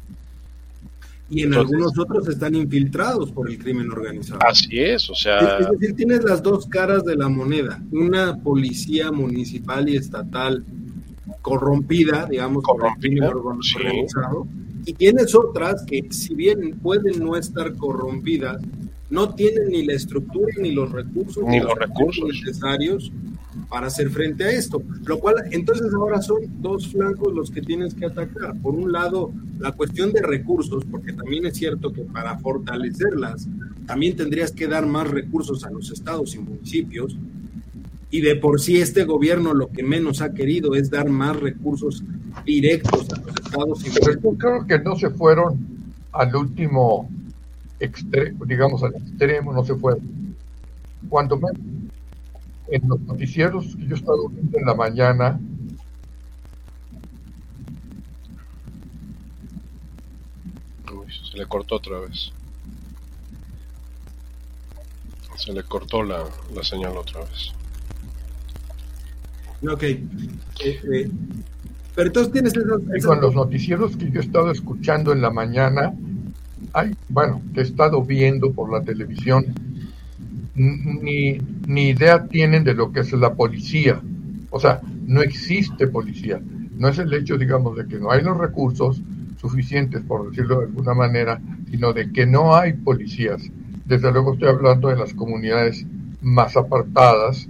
Y 1.30 1.42
en 1.42 1.52
algunos 1.54 1.98
otros 1.98 2.26
están 2.28 2.54
infiltrados 2.54 3.30
por 3.32 3.50
el 3.50 3.58
crimen 3.58 3.90
organizado. 3.90 4.40
Así 4.46 4.80
es, 4.80 5.10
o 5.10 5.14
sea... 5.14 5.58
Es 5.58 5.70
decir, 5.70 5.94
tienes 5.94 6.24
las 6.24 6.42
dos 6.42 6.66
caras 6.66 7.04
de 7.04 7.16
la 7.16 7.28
moneda. 7.28 7.82
Una 7.92 8.36
policía 8.36 9.12
municipal 9.12 9.88
y 9.88 9.96
estatal 9.96 10.64
corrompida, 11.42 12.26
digamos, 12.30 12.62
corrompida, 12.62 12.96
por 12.96 12.96
el 12.96 13.00
crimen 13.00 13.30
organizado. 13.84 14.46
Y 14.86 14.94
tienes 14.94 15.34
otras 15.34 15.84
que, 15.84 16.06
si 16.10 16.34
bien 16.34 16.78
pueden 16.82 17.22
no 17.22 17.36
estar 17.36 17.74
corrompidas, 17.76 18.62
no 19.10 19.34
tienen 19.34 19.68
ni 19.68 19.84
la 19.84 19.94
estructura 19.94 20.52
ni 20.60 20.72
los 20.72 20.92
recursos, 20.92 21.44
ni 21.46 21.60
los 21.60 21.74
recursos 21.78 22.28
necesarios 22.28 23.10
para 23.68 23.86
hacer 23.86 24.10
frente 24.10 24.44
a 24.44 24.50
esto. 24.50 24.82
Lo 25.04 25.18
cual, 25.18 25.36
entonces 25.50 25.92
ahora 25.94 26.20
son 26.22 26.38
dos 26.60 26.88
flancos 26.88 27.34
los 27.34 27.50
que 27.50 27.62
tienes 27.62 27.94
que 27.94 28.06
atacar. 28.06 28.54
Por 28.60 28.74
un 28.74 28.92
lado, 28.92 29.32
la 29.58 29.72
cuestión 29.72 30.12
de 30.12 30.22
recursos, 30.22 30.84
porque 30.90 31.12
también 31.12 31.46
es 31.46 31.56
cierto 31.56 31.92
que 31.92 32.02
para 32.02 32.38
fortalecerlas, 32.38 33.48
también 33.86 34.16
tendrías 34.16 34.52
que 34.52 34.68
dar 34.68 34.86
más 34.86 35.08
recursos 35.08 35.64
a 35.64 35.70
los 35.70 35.90
estados 35.90 36.34
y 36.34 36.38
municipios. 36.38 37.16
Y 38.10 38.22
de 38.22 38.36
por 38.36 38.60
sí 38.60 38.78
este 38.78 39.04
gobierno 39.04 39.52
lo 39.52 39.68
que 39.68 39.82
menos 39.82 40.22
ha 40.22 40.32
querido 40.32 40.74
es 40.74 40.90
dar 40.90 41.10
más 41.10 41.38
recursos 41.38 42.02
directos 42.44 43.06
a 43.10 43.20
los 43.20 43.34
estados 43.34 43.80
y 43.80 43.88
municipios. 43.88 44.18
Yo 44.22 44.30
creo 44.38 44.66
que 44.66 44.78
no 44.78 44.96
se 44.96 45.10
fueron 45.10 45.58
al 46.12 46.34
último 46.34 47.10
digamos 48.46 48.82
al 48.82 48.94
extremo, 48.94 49.52
no 49.52 49.64
se 49.64 49.74
fueron. 49.74 50.36
Cuando 51.08 51.36
me 51.36 51.48
en 52.70 52.86
los 52.86 53.00
noticieros 53.00 53.76
que 53.76 53.86
yo 53.86 53.94
he 53.94 53.98
estado 53.98 54.28
viendo 54.28 54.58
en 54.58 54.66
la 54.66 54.74
mañana, 54.74 55.40
se 61.30 61.36
le 61.38 61.46
cortó 61.46 61.76
otra 61.76 62.00
vez. 62.00 62.32
Se 65.36 65.52
le 65.52 65.62
cortó 65.62 66.02
la, 66.02 66.24
la 66.54 66.62
señal 66.62 66.96
otra 66.96 67.20
vez. 67.20 67.52
Ok. 69.70 69.82
Eh, 69.82 70.00
eh, 70.64 71.10
pero 71.94 72.06
entonces 72.08 72.32
tienes 72.32 72.52
Con 73.04 73.20
los 73.20 73.34
noticieros 73.34 73.96
que 73.96 74.10
yo 74.10 74.20
he 74.20 74.24
estado 74.24 74.50
escuchando 74.50 75.12
en 75.12 75.20
la 75.20 75.30
mañana, 75.30 75.92
hay, 76.78 76.96
bueno, 77.08 77.42
que 77.52 77.60
he 77.60 77.62
estado 77.64 78.02
viendo 78.02 78.52
por 78.52 78.72
la 78.72 78.82
televisión, 78.82 79.46
ni, 80.54 81.38
ni 81.66 81.90
idea 81.90 82.26
tienen 82.26 82.64
de 82.64 82.74
lo 82.74 82.92
que 82.92 83.00
es 83.00 83.12
la 83.12 83.34
policía. 83.34 84.00
O 84.50 84.58
sea, 84.58 84.80
no 85.06 85.22
existe 85.22 85.86
policía. 85.86 86.40
No 86.76 86.88
es 86.88 86.98
el 86.98 87.12
hecho, 87.12 87.36
digamos, 87.36 87.76
de 87.76 87.86
que 87.86 87.98
no 87.98 88.10
hay 88.10 88.22
los 88.22 88.36
recursos 88.36 89.00
suficientes, 89.40 90.02
por 90.02 90.30
decirlo 90.30 90.60
de 90.60 90.66
alguna 90.66 90.94
manera, 90.94 91.40
sino 91.70 91.92
de 91.92 92.10
que 92.12 92.26
no 92.26 92.54
hay 92.54 92.72
policías. 92.72 93.42
Desde 93.84 94.12
luego 94.12 94.34
estoy 94.34 94.48
hablando 94.48 94.88
de 94.88 94.96
las 94.96 95.14
comunidades 95.14 95.86
más 96.20 96.56
apartadas, 96.56 97.48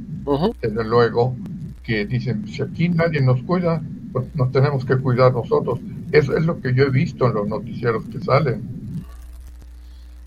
desde 0.61 0.85
luego, 0.85 1.35
que 1.83 2.05
dicen, 2.07 2.47
si 2.47 2.63
aquí 2.63 2.89
nadie 2.89 3.21
nos 3.23 3.43
cuida, 3.43 3.83
pues 4.13 4.27
nos 4.35 4.53
tenemos 4.53 4.85
que 4.85 4.97
cuidar 4.97 5.33
nosotros. 5.33 5.81
Eso 6.13 6.37
es 6.37 6.45
lo 6.45 6.61
que 6.61 6.75
yo 6.75 6.85
he 6.85 6.91
visto 6.91 7.27
en 7.27 7.35
los 7.35 7.49
noticieros 7.49 8.05
que 8.07 8.21
salen. 8.21 8.78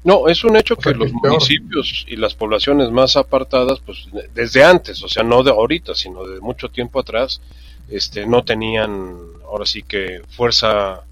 No, 0.03 0.27
es 0.27 0.43
un 0.43 0.55
hecho 0.55 0.75
que 0.75 0.95
los 0.95 1.11
municipios 1.13 2.05
y 2.07 2.15
las 2.15 2.33
poblaciones 2.33 2.89
más 2.89 3.15
apartadas, 3.15 3.79
pues 3.85 4.07
desde 4.33 4.63
antes, 4.63 5.03
o 5.03 5.07
sea, 5.07 5.21
no 5.21 5.43
de 5.43 5.51
ahorita, 5.51 5.93
sino 5.93 6.25
de 6.25 6.39
mucho 6.39 6.69
tiempo 6.69 6.99
atrás, 6.99 7.39
este, 7.87 8.25
no 8.25 8.43
tenían, 8.43 9.15
ahora 9.45 9.65
sí 9.65 9.83
que 9.83 10.21
fuerza 10.29 11.03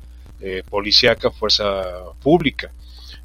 eh, 0.41 0.63
policíaca, 0.67 1.29
fuerza 1.29 1.83
pública. 2.23 2.71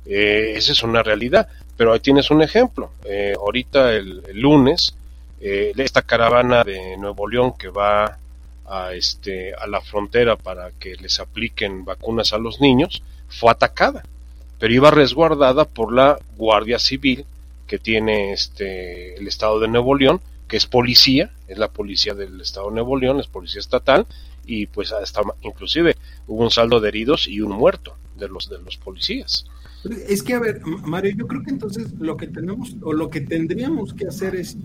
Eh, 0.04 0.52
esa 0.54 0.72
es 0.72 0.82
una 0.82 1.02
realidad, 1.02 1.48
pero 1.78 1.94
ahí 1.94 2.00
tienes 2.00 2.30
un 2.30 2.42
ejemplo. 2.42 2.92
Eh, 3.06 3.32
ahorita 3.34 3.94
el, 3.94 4.22
el 4.28 4.38
lunes, 4.38 4.94
eh, 5.40 5.72
esta 5.78 6.02
caravana 6.02 6.62
de 6.62 6.98
Nuevo 6.98 7.26
León 7.26 7.54
que 7.58 7.68
va 7.68 8.18
a, 8.66 8.92
este, 8.92 9.54
a 9.54 9.66
la 9.66 9.80
frontera 9.80 10.36
para 10.36 10.72
que 10.72 10.96
les 10.96 11.20
apliquen 11.20 11.86
vacunas 11.86 12.34
a 12.34 12.38
los 12.38 12.60
niños, 12.60 13.02
fue 13.28 13.50
atacada 13.50 14.02
pero 14.64 14.72
iba 14.72 14.90
resguardada 14.90 15.66
por 15.66 15.92
la 15.92 16.18
Guardia 16.38 16.78
Civil 16.78 17.26
que 17.66 17.78
tiene 17.78 18.32
este 18.32 19.14
el 19.14 19.28
Estado 19.28 19.60
de 19.60 19.68
Nuevo 19.68 19.94
León, 19.94 20.22
que 20.48 20.56
es 20.56 20.64
policía, 20.64 21.32
es 21.48 21.58
la 21.58 21.68
policía 21.68 22.14
del 22.14 22.40
Estado 22.40 22.68
de 22.70 22.76
Nuevo 22.76 22.96
León, 22.96 23.20
es 23.20 23.26
policía 23.26 23.60
estatal 23.60 24.06
y 24.46 24.64
pues 24.64 24.90
hasta 24.92 25.20
inclusive 25.42 25.96
hubo 26.28 26.42
un 26.42 26.50
saldo 26.50 26.80
de 26.80 26.88
heridos 26.88 27.28
y 27.28 27.42
un 27.42 27.52
muerto 27.52 27.94
de 28.16 28.26
los 28.26 28.48
de 28.48 28.58
los 28.58 28.78
policías. 28.78 29.44
Es 30.08 30.22
que 30.22 30.32
a 30.32 30.40
ver, 30.40 30.62
Mario, 30.64 31.12
yo 31.14 31.26
creo 31.26 31.42
que 31.42 31.50
entonces 31.50 31.92
lo 31.98 32.16
que 32.16 32.28
tenemos 32.28 32.74
o 32.80 32.94
lo 32.94 33.10
que 33.10 33.20
tendríamos 33.20 33.92
que 33.92 34.06
hacer 34.06 34.34
es 34.34 34.56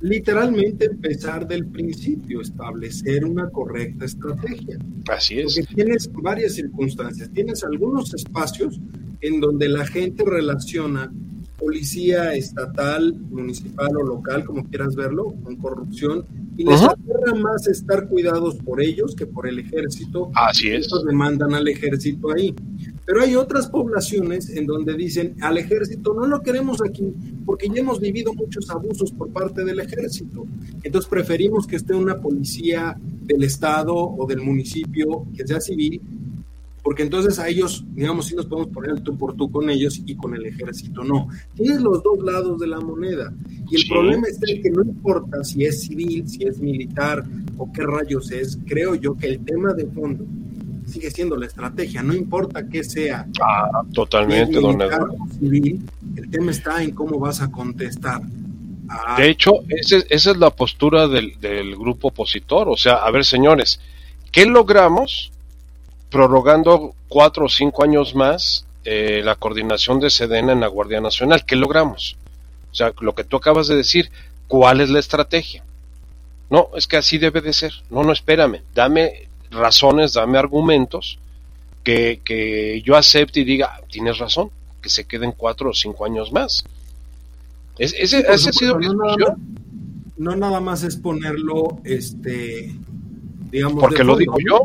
literalmente 0.00 0.86
empezar 0.86 1.46
del 1.46 1.66
principio, 1.66 2.40
establecer 2.40 3.24
una 3.24 3.50
correcta 3.50 4.04
estrategia. 4.04 4.78
Así 5.08 5.40
es. 5.40 5.54
Porque 5.56 5.74
tienes 5.74 6.10
varias 6.12 6.54
circunstancias, 6.54 7.30
tienes 7.32 7.64
algunos 7.64 8.14
espacios 8.14 8.80
en 9.20 9.40
donde 9.40 9.68
la 9.68 9.86
gente 9.86 10.24
relaciona 10.24 11.10
policía 11.58 12.34
estatal, 12.34 13.14
municipal 13.30 13.88
o 13.96 14.02
local, 14.04 14.44
como 14.44 14.64
quieras 14.68 14.94
verlo, 14.94 15.34
con 15.42 15.56
corrupción, 15.56 16.24
y 16.56 16.64
les 16.64 16.80
uh 16.80 16.88
más 17.36 17.66
estar 17.66 18.08
cuidados 18.08 18.56
por 18.56 18.80
ellos 18.80 19.14
que 19.14 19.26
por 19.26 19.46
el 19.46 19.58
ejército. 19.58 20.30
Así 20.34 20.68
es. 20.68 20.86
Ellos 20.86 21.04
demandan 21.04 21.54
al 21.54 21.68
ejército 21.68 22.32
ahí. 22.32 22.54
Pero 23.04 23.22
hay 23.22 23.34
otras 23.34 23.68
poblaciones 23.68 24.50
en 24.50 24.66
donde 24.66 24.94
dicen 24.94 25.34
al 25.40 25.58
ejército 25.58 26.14
no 26.14 26.26
lo 26.26 26.42
queremos 26.42 26.80
aquí 26.82 27.12
porque 27.48 27.66
ya 27.70 27.80
hemos 27.80 27.98
vivido 27.98 28.34
muchos 28.34 28.68
abusos 28.68 29.10
por 29.10 29.30
parte 29.30 29.64
del 29.64 29.80
ejército. 29.80 30.46
Entonces 30.82 31.08
preferimos 31.08 31.66
que 31.66 31.76
esté 31.76 31.94
una 31.94 32.20
policía 32.20 32.94
del 33.00 33.42
estado 33.42 33.94
o 33.96 34.26
del 34.26 34.42
municipio 34.42 35.24
que 35.34 35.46
sea 35.46 35.58
civil, 35.58 35.98
porque 36.82 37.04
entonces 37.04 37.38
a 37.38 37.48
ellos, 37.48 37.86
digamos, 37.94 38.26
sí 38.26 38.36
nos 38.36 38.44
podemos 38.44 38.70
poner 38.70 38.90
el 38.90 39.02
tú 39.02 39.16
por 39.16 39.34
tú 39.34 39.50
con 39.50 39.70
ellos 39.70 39.98
y 40.04 40.14
con 40.14 40.34
el 40.34 40.44
ejército 40.44 41.02
no. 41.02 41.28
Tienes 41.54 41.80
los 41.80 42.02
dos 42.02 42.22
lados 42.22 42.60
de 42.60 42.66
la 42.66 42.80
moneda. 42.80 43.32
Y 43.70 43.76
el 43.76 43.88
problema 43.88 44.26
es 44.28 44.38
que 44.38 44.70
no 44.70 44.82
importa 44.82 45.42
si 45.42 45.64
es 45.64 45.80
civil, 45.80 46.28
si 46.28 46.44
es 46.44 46.60
militar 46.60 47.24
o 47.56 47.72
qué 47.72 47.82
rayos 47.82 48.30
es, 48.30 48.58
creo 48.66 48.94
yo 48.94 49.16
que 49.16 49.26
el 49.28 49.42
tema 49.42 49.72
de 49.72 49.86
fondo 49.86 50.26
sigue 50.88 51.10
siendo 51.10 51.36
la 51.36 51.46
estrategia, 51.46 52.02
no 52.02 52.14
importa 52.14 52.66
qué 52.68 52.82
sea. 52.82 53.26
Ah, 53.40 53.82
totalmente, 53.92 54.60
don 54.60 54.80
Eduardo. 54.80 55.16
Civil, 55.38 55.80
el 56.16 56.30
tema 56.30 56.50
está 56.50 56.82
en 56.82 56.92
cómo 56.92 57.18
vas 57.18 57.40
a 57.40 57.50
contestar. 57.50 58.22
Ah. 58.88 59.16
De 59.18 59.28
hecho, 59.28 59.52
esa 59.68 59.98
es 60.08 60.36
la 60.36 60.50
postura 60.50 61.06
del, 61.08 61.38
del 61.40 61.76
grupo 61.76 62.08
opositor. 62.08 62.68
O 62.68 62.76
sea, 62.76 62.94
a 62.94 63.10
ver, 63.10 63.24
señores, 63.24 63.80
¿qué 64.32 64.46
logramos 64.46 65.30
prorrogando 66.10 66.94
cuatro 67.08 67.46
o 67.46 67.48
cinco 67.48 67.84
años 67.84 68.14
más 68.14 68.66
eh, 68.84 69.20
la 69.22 69.34
coordinación 69.34 70.00
de 70.00 70.08
Sedena 70.08 70.52
en 70.52 70.60
la 70.60 70.66
Guardia 70.68 71.00
Nacional. 71.00 71.44
¿Qué 71.44 71.56
logramos? 71.56 72.16
O 72.72 72.74
sea, 72.74 72.92
lo 73.00 73.14
que 73.14 73.24
tú 73.24 73.36
acabas 73.36 73.68
de 73.68 73.76
decir, 73.76 74.10
¿cuál 74.46 74.80
es 74.80 74.88
la 74.88 74.98
estrategia? 74.98 75.62
No, 76.48 76.70
es 76.74 76.86
que 76.86 76.96
así 76.96 77.18
debe 77.18 77.42
de 77.42 77.52
ser. 77.52 77.72
No, 77.90 78.02
no, 78.02 78.12
espérame, 78.12 78.62
dame 78.74 79.27
razones, 79.50 80.14
dame 80.14 80.38
argumentos 80.38 81.18
que, 81.84 82.20
que 82.24 82.82
yo 82.82 82.96
acepte 82.96 83.40
y 83.40 83.44
diga, 83.44 83.80
tienes 83.90 84.18
razón, 84.18 84.50
que 84.82 84.88
se 84.88 85.04
queden 85.04 85.32
cuatro 85.32 85.70
o 85.70 85.74
cinco 85.74 86.04
años 86.04 86.32
más. 86.32 86.64
ese, 87.78 88.26
ha 88.26 88.38
sido 88.38 88.78
no 88.78 88.94
nada, 88.94 89.16
más, 89.16 89.38
no 90.16 90.36
nada 90.36 90.60
más 90.60 90.82
es 90.82 90.96
ponerlo, 90.96 91.80
este, 91.84 92.74
digamos. 93.50 93.80
Porque 93.80 94.04
lo 94.04 94.16
digo 94.16 94.36
yo. 94.46 94.64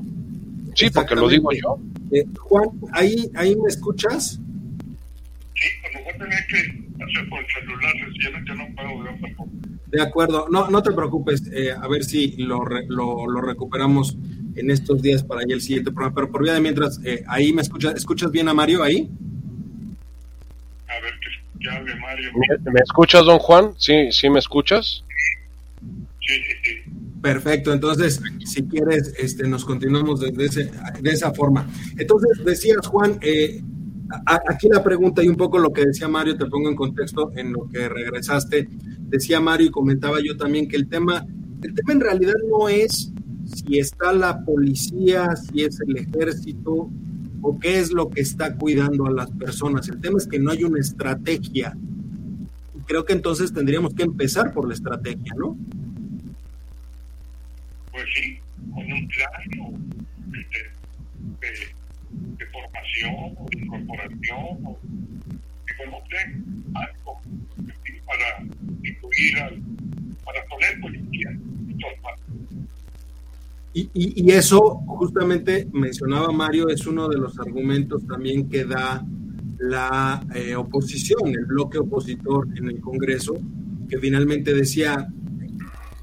Sí, 0.76 0.90
porque 0.90 1.16
lo 1.16 1.28
digo 1.28 1.52
yo. 1.52 1.80
Eh, 2.12 2.26
Juan, 2.40 2.70
¿ahí, 2.92 3.30
¿ahí 3.36 3.56
me 3.56 3.70
escuchas? 3.70 4.40
Sí, 5.56 5.70
pero 5.84 6.04
voy 6.04 6.14
a 6.14 6.18
tener 6.18 6.48
que 6.48 6.58
hacer 7.04 7.30
por 7.30 7.40
el 7.40 7.46
celular, 7.48 7.94
sencillamente 8.06 8.56
no 8.56 8.76
puedo 8.76 9.04
ver 9.04 9.22
tampoco. 9.22 9.50
De 9.88 10.02
acuerdo, 10.02 10.48
no, 10.50 10.70
no 10.70 10.82
te 10.82 10.92
preocupes, 10.92 11.44
eh, 11.54 11.72
a 11.72 11.88
ver 11.88 12.04
si 12.04 12.36
lo, 12.38 12.66
lo, 12.66 13.28
lo, 13.28 13.42
recuperamos 13.42 14.18
en 14.56 14.72
estos 14.72 15.02
días 15.02 15.24
para 15.24 15.42
allá 15.42 15.56
el 15.56 15.62
siguiente 15.62 15.92
programa. 15.92 16.16
Pero 16.16 16.32
por 16.32 16.44
vía 16.44 16.54
de 16.54 16.62
mientras, 16.62 17.00
eh, 17.04 17.24
ahí 17.28 17.54
me 17.54 17.62
escuchas, 17.62 17.96
¿escuchas 17.96 18.32
bien 18.32 18.48
a 18.48 18.54
Mario 18.54 18.84
ahí? 18.84 19.10
A 20.88 21.02
ver, 21.02 21.14
que, 21.60 21.70
hable 21.70 21.96
Mario. 21.96 22.32
¿Me, 22.34 22.72
¿Me, 22.72 22.80
escuchas, 22.80 23.26
don 23.26 23.40
Juan? 23.40 23.74
¿Sí, 23.78 24.12
sí 24.12 24.30
me 24.30 24.40
escuchas? 24.40 25.04
Sí, 25.82 26.36
sí, 26.36 26.54
sí. 26.64 26.92
Perfecto, 27.24 27.72
entonces, 27.72 28.22
si 28.44 28.64
quieres, 28.64 29.14
este, 29.18 29.48
nos 29.48 29.64
continuamos 29.64 30.20
de, 30.20 30.34
ese, 30.44 30.70
de 31.00 31.10
esa 31.10 31.34
forma. 31.34 31.66
Entonces, 31.98 32.44
decías, 32.44 32.86
Juan, 32.86 33.18
eh, 33.22 33.62
aquí 34.26 34.68
la 34.68 34.84
pregunta 34.84 35.24
y 35.24 35.30
un 35.30 35.38
poco 35.38 35.58
lo 35.58 35.72
que 35.72 35.86
decía 35.86 36.10
Mario, 36.10 36.38
te 36.38 36.48
pongo 36.48 36.68
en 36.68 36.76
contexto 36.76 37.32
en 37.38 37.54
lo 37.54 37.70
que 37.70 37.88
regresaste. 37.88 38.68
Decía 39.08 39.40
Mario 39.40 39.68
y 39.68 39.72
comentaba 39.72 40.18
yo 40.22 40.36
también 40.36 40.68
que 40.68 40.76
el 40.76 40.90
tema, 40.90 41.26
el 41.62 41.74
tema 41.74 41.94
en 41.94 42.02
realidad 42.02 42.34
no 42.50 42.68
es 42.68 43.13
si 43.54 43.80
está 43.80 44.12
la 44.14 44.44
policía, 44.44 45.36
si 45.36 45.64
es 45.64 45.80
el 45.82 45.98
ejército 45.98 46.90
o 47.42 47.60
qué 47.60 47.80
es 47.80 47.92
lo 47.92 48.10
que 48.10 48.22
está 48.22 48.56
cuidando 48.56 49.06
a 49.06 49.12
las 49.12 49.30
personas. 49.32 49.88
El 49.90 50.00
tema 50.00 50.18
es 50.18 50.28
que 50.28 50.40
no 50.40 50.52
hay 50.52 50.64
una 50.64 50.80
estrategia. 50.80 51.76
Creo 52.86 53.06
que 53.06 53.14
entonces 53.14 53.54
tendríamos 53.54 53.94
que 53.94 54.04
empezar 54.04 54.54
por 54.54 54.68
la 54.68 54.74
estrategia, 54.74 55.34
¿no? 55.38 55.58
pues 57.94 58.06
sí, 58.16 58.40
con 58.74 58.92
un 58.92 59.08
plan 59.08 59.94
de, 60.32 60.40
de, 61.40 62.38
de 62.38 62.46
formación, 62.48 63.46
de 63.52 63.60
incorporación, 63.60 64.66
o 64.66 64.80
como 65.78 65.98
usted, 66.00 66.26
algo 66.74 67.22
para 68.06 68.44
incluir, 68.84 69.40
al, 69.40 69.62
para 70.26 70.44
poner 70.46 70.82
policía 70.82 71.30
en 71.30 71.78
todas 71.78 72.00
partes. 72.00 72.26
Y, 73.76 74.32
eso, 74.32 74.84
justamente 74.86 75.68
mencionaba 75.74 76.32
Mario, 76.32 76.70
es 76.70 76.86
uno 76.86 77.10
de 77.10 77.18
los 77.18 77.40
argumentos 77.40 78.06
también 78.06 78.48
que 78.48 78.66
da 78.66 79.04
la 79.58 80.24
eh, 80.36 80.56
oposición, 80.56 81.30
el 81.30 81.46
bloque 81.46 81.80
opositor 81.80 82.48
en 82.56 82.68
el 82.68 82.80
Congreso, 82.80 83.34
que 83.90 83.98
finalmente 83.98 84.54
decía, 84.54 85.08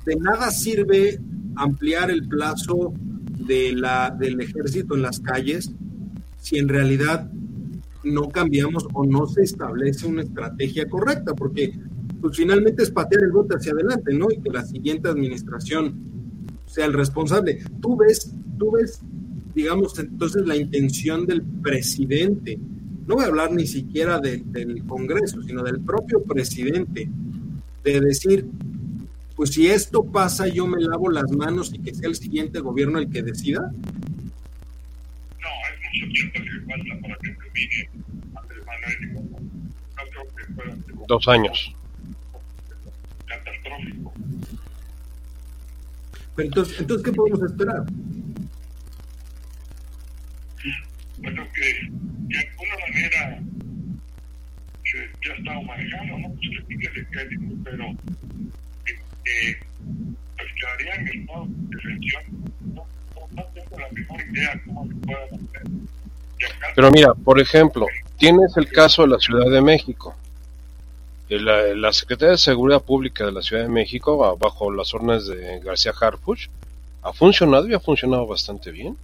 de 0.04 0.16
nada 0.16 0.50
sirve 0.50 1.20
ampliar 1.54 2.10
el 2.10 2.26
plazo 2.26 2.92
de 3.46 3.72
la, 3.72 4.16
del 4.18 4.40
ejército 4.40 4.96
en 4.96 5.02
las 5.02 5.20
calles 5.20 5.72
si 6.38 6.58
en 6.58 6.68
realidad 6.68 7.30
no 8.02 8.28
cambiamos 8.30 8.86
o 8.94 9.04
no 9.04 9.26
se 9.26 9.42
establece 9.42 10.06
una 10.06 10.22
estrategia 10.22 10.88
correcta, 10.88 11.34
porque 11.34 11.72
pues 12.20 12.36
finalmente 12.36 12.82
es 12.82 12.90
patear 12.90 13.22
el 13.24 13.32
bote 13.32 13.56
hacia 13.56 13.72
adelante, 13.72 14.12
¿no? 14.14 14.26
Y 14.30 14.40
que 14.40 14.50
la 14.50 14.64
siguiente 14.64 15.08
administración 15.08 16.19
sea 16.70 16.86
el 16.86 16.92
responsable. 16.92 17.58
Tú 17.80 17.96
ves, 17.96 18.32
tú 18.58 18.70
ves, 18.72 19.00
digamos, 19.54 19.98
entonces 19.98 20.46
la 20.46 20.56
intención 20.56 21.26
del 21.26 21.42
presidente, 21.42 22.58
no 23.06 23.16
voy 23.16 23.24
a 23.24 23.28
hablar 23.28 23.50
ni 23.50 23.66
siquiera 23.66 24.20
del 24.20 24.84
Congreso, 24.86 25.42
sino 25.42 25.64
del 25.64 25.80
propio 25.80 26.22
presidente, 26.22 27.08
de 27.82 28.00
decir, 28.00 28.46
pues 29.34 29.50
si 29.50 29.66
esto 29.66 30.04
pasa, 30.04 30.46
yo 30.46 30.66
me 30.66 30.80
lavo 30.80 31.10
las 31.10 31.30
manos 31.32 31.72
y 31.74 31.80
que 31.80 31.94
sea 31.94 32.08
el 32.08 32.14
siguiente 32.14 32.60
gobierno 32.60 32.98
el 32.98 33.10
que 33.10 33.22
decida. 33.22 33.62
No, 33.62 35.48
hay 35.92 36.06
mucho 36.06 36.30
tiempo 36.32 36.50
que 36.52 36.60
falta 36.66 37.00
para 37.00 37.16
que 37.16 37.30
termine 37.30 37.88
Andrés 38.36 38.64
Manuel. 38.66 39.12
No 39.14 40.02
creo 40.10 40.24
que 40.36 40.44
pueda 40.54 40.76
Dos 41.08 41.26
años. 41.26 41.74
Pero 46.40 46.48
entonces, 46.48 46.80
entonces, 46.80 47.04
¿qué 47.04 47.12
podemos 47.12 47.42
esperar? 47.42 47.82
Bueno, 51.18 51.46
que 51.54 51.88
de 52.28 52.38
alguna 52.38 52.74
manera 52.88 53.42
que 54.82 55.10
ya 55.26 55.34
estamos 55.34 55.64
manejando, 55.66 56.18
¿no? 56.18 56.28
Pues 56.28 56.40
que 56.40 56.64
fíjese 56.64 57.06
que 57.10 57.38
pero 57.62 57.84
que 59.22 59.58
pues 60.38 60.48
quedaría 60.58 60.94
en 60.94 61.08
el 61.08 61.24
modo 61.26 61.46
de 61.46 61.76
defensión. 61.76 62.22
No, 62.74 62.86
no, 63.32 63.44
tengo 63.52 63.78
la 63.78 63.88
mejor 63.92 64.20
idea 64.32 64.62
cómo 64.64 64.88
se 64.88 64.94
puede 64.94 65.24
hacer. 65.24 65.42
Pero 66.74 66.90
mira, 66.90 67.12
por 67.12 67.38
ejemplo, 67.38 67.86
tienes 68.16 68.56
el 68.56 68.66
caso 68.68 69.02
de 69.02 69.08
la 69.08 69.18
Ciudad 69.18 69.50
de 69.50 69.60
México. 69.60 70.16
La, 71.38 71.74
la, 71.74 71.92
Secretaría 71.92 72.32
de 72.32 72.38
Seguridad 72.38 72.82
Pública 72.82 73.24
de 73.24 73.32
la 73.32 73.40
Ciudad 73.42 73.62
de 73.62 73.68
México, 73.68 74.36
bajo 74.38 74.72
las 74.72 74.92
órdenes 74.94 75.26
de 75.26 75.60
García 75.60 75.92
Harfuch, 75.98 76.48
ha 77.02 77.12
funcionado 77.12 77.68
y 77.68 77.74
ha 77.74 77.80
funcionado 77.80 78.26
bastante 78.26 78.72
bien. 78.72 78.96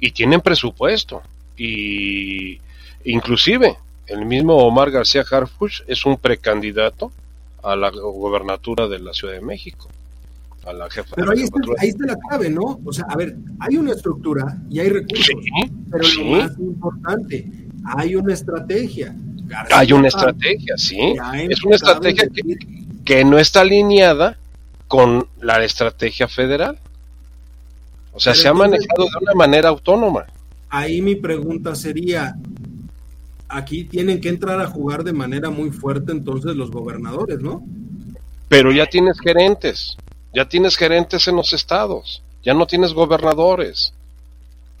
Y 0.00 0.12
tienen 0.12 0.40
presupuesto. 0.40 1.22
Y 1.56 2.58
inclusive 3.04 3.76
el 4.06 4.24
mismo 4.24 4.56
Omar 4.56 4.90
García 4.90 5.24
Harfuch 5.30 5.82
es 5.86 6.06
un 6.06 6.16
precandidato 6.16 7.12
a 7.62 7.74
la 7.76 7.90
gobernatura 7.90 8.86
de 8.88 9.00
la 9.00 9.12
Ciudad 9.12 9.34
de 9.34 9.40
México. 9.40 9.88
A 10.64 10.72
la 10.72 10.90
jefa 10.90 11.14
pero 11.14 11.30
ahí 11.30 11.42
está, 11.42 11.60
ahí 11.78 11.88
está, 11.88 12.06
la 12.06 12.16
clave, 12.16 12.50
¿no? 12.50 12.80
O 12.84 12.92
sea, 12.92 13.04
a 13.08 13.16
ver, 13.16 13.36
hay 13.60 13.76
una 13.76 13.92
estructura 13.92 14.56
y 14.68 14.80
hay 14.80 14.88
recursos, 14.88 15.36
pero 15.90 16.04
lo 16.18 16.24
más 16.24 16.58
importante, 16.58 17.46
hay 17.84 18.16
una 18.16 18.34
estrategia. 18.34 19.14
Hay 19.70 19.92
una 19.92 20.08
estrategia, 20.08 20.76
sí. 20.76 21.14
Es 21.48 21.64
una 21.64 21.76
estrategia 21.76 22.28
que, 22.28 22.56
que 23.04 23.24
no 23.24 23.38
está 23.38 23.60
alineada 23.60 24.36
con 24.88 25.26
la 25.40 25.64
estrategia 25.64 26.28
federal. 26.28 26.78
O 28.12 28.20
sea, 28.20 28.34
se 28.34 28.48
ha 28.48 28.54
manejado 28.54 29.04
de 29.04 29.24
una 29.24 29.34
manera 29.34 29.68
autónoma. 29.68 30.24
Ahí 30.70 31.02
mi 31.02 31.16
pregunta 31.16 31.74
sería, 31.74 32.34
aquí 33.48 33.84
tienen 33.84 34.20
que 34.20 34.28
entrar 34.28 34.60
a 34.60 34.66
jugar 34.66 35.04
de 35.04 35.12
manera 35.12 35.50
muy 35.50 35.70
fuerte 35.70 36.12
entonces 36.12 36.56
los 36.56 36.70
gobernadores, 36.70 37.40
¿no? 37.40 37.62
Pero 38.48 38.72
ya 38.72 38.86
tienes 38.86 39.20
gerentes, 39.20 39.96
ya 40.34 40.48
tienes 40.48 40.76
gerentes 40.76 41.28
en 41.28 41.36
los 41.36 41.52
estados, 41.52 42.22
ya 42.42 42.54
no 42.54 42.66
tienes 42.66 42.92
gobernadores. 42.92 43.92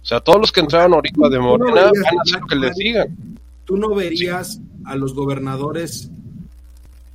O 0.02 0.06
sea, 0.06 0.20
todos 0.20 0.40
los 0.40 0.52
que 0.52 0.60
entraron 0.60 0.94
ahorita 0.94 1.28
de 1.28 1.38
Morena 1.38 1.82
van 1.82 2.18
a 2.18 2.22
hacer 2.22 2.40
lo 2.40 2.46
que 2.46 2.56
les 2.56 2.76
digan. 2.76 3.38
¿Tú 3.66 3.76
no 3.76 3.94
verías 3.94 4.60
a 4.86 4.96
los 4.96 5.14
gobernadores 5.14 6.10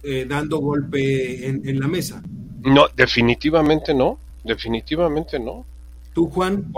eh, 0.03 0.25
dando 0.27 0.59
golpe 0.59 1.47
en, 1.47 1.67
en 1.67 1.79
la 1.79 1.87
mesa? 1.87 2.21
No, 2.61 2.87
definitivamente 2.95 3.93
no, 3.93 4.19
definitivamente 4.43 5.39
no. 5.39 5.65
¿Tú, 6.13 6.27
Juan? 6.29 6.71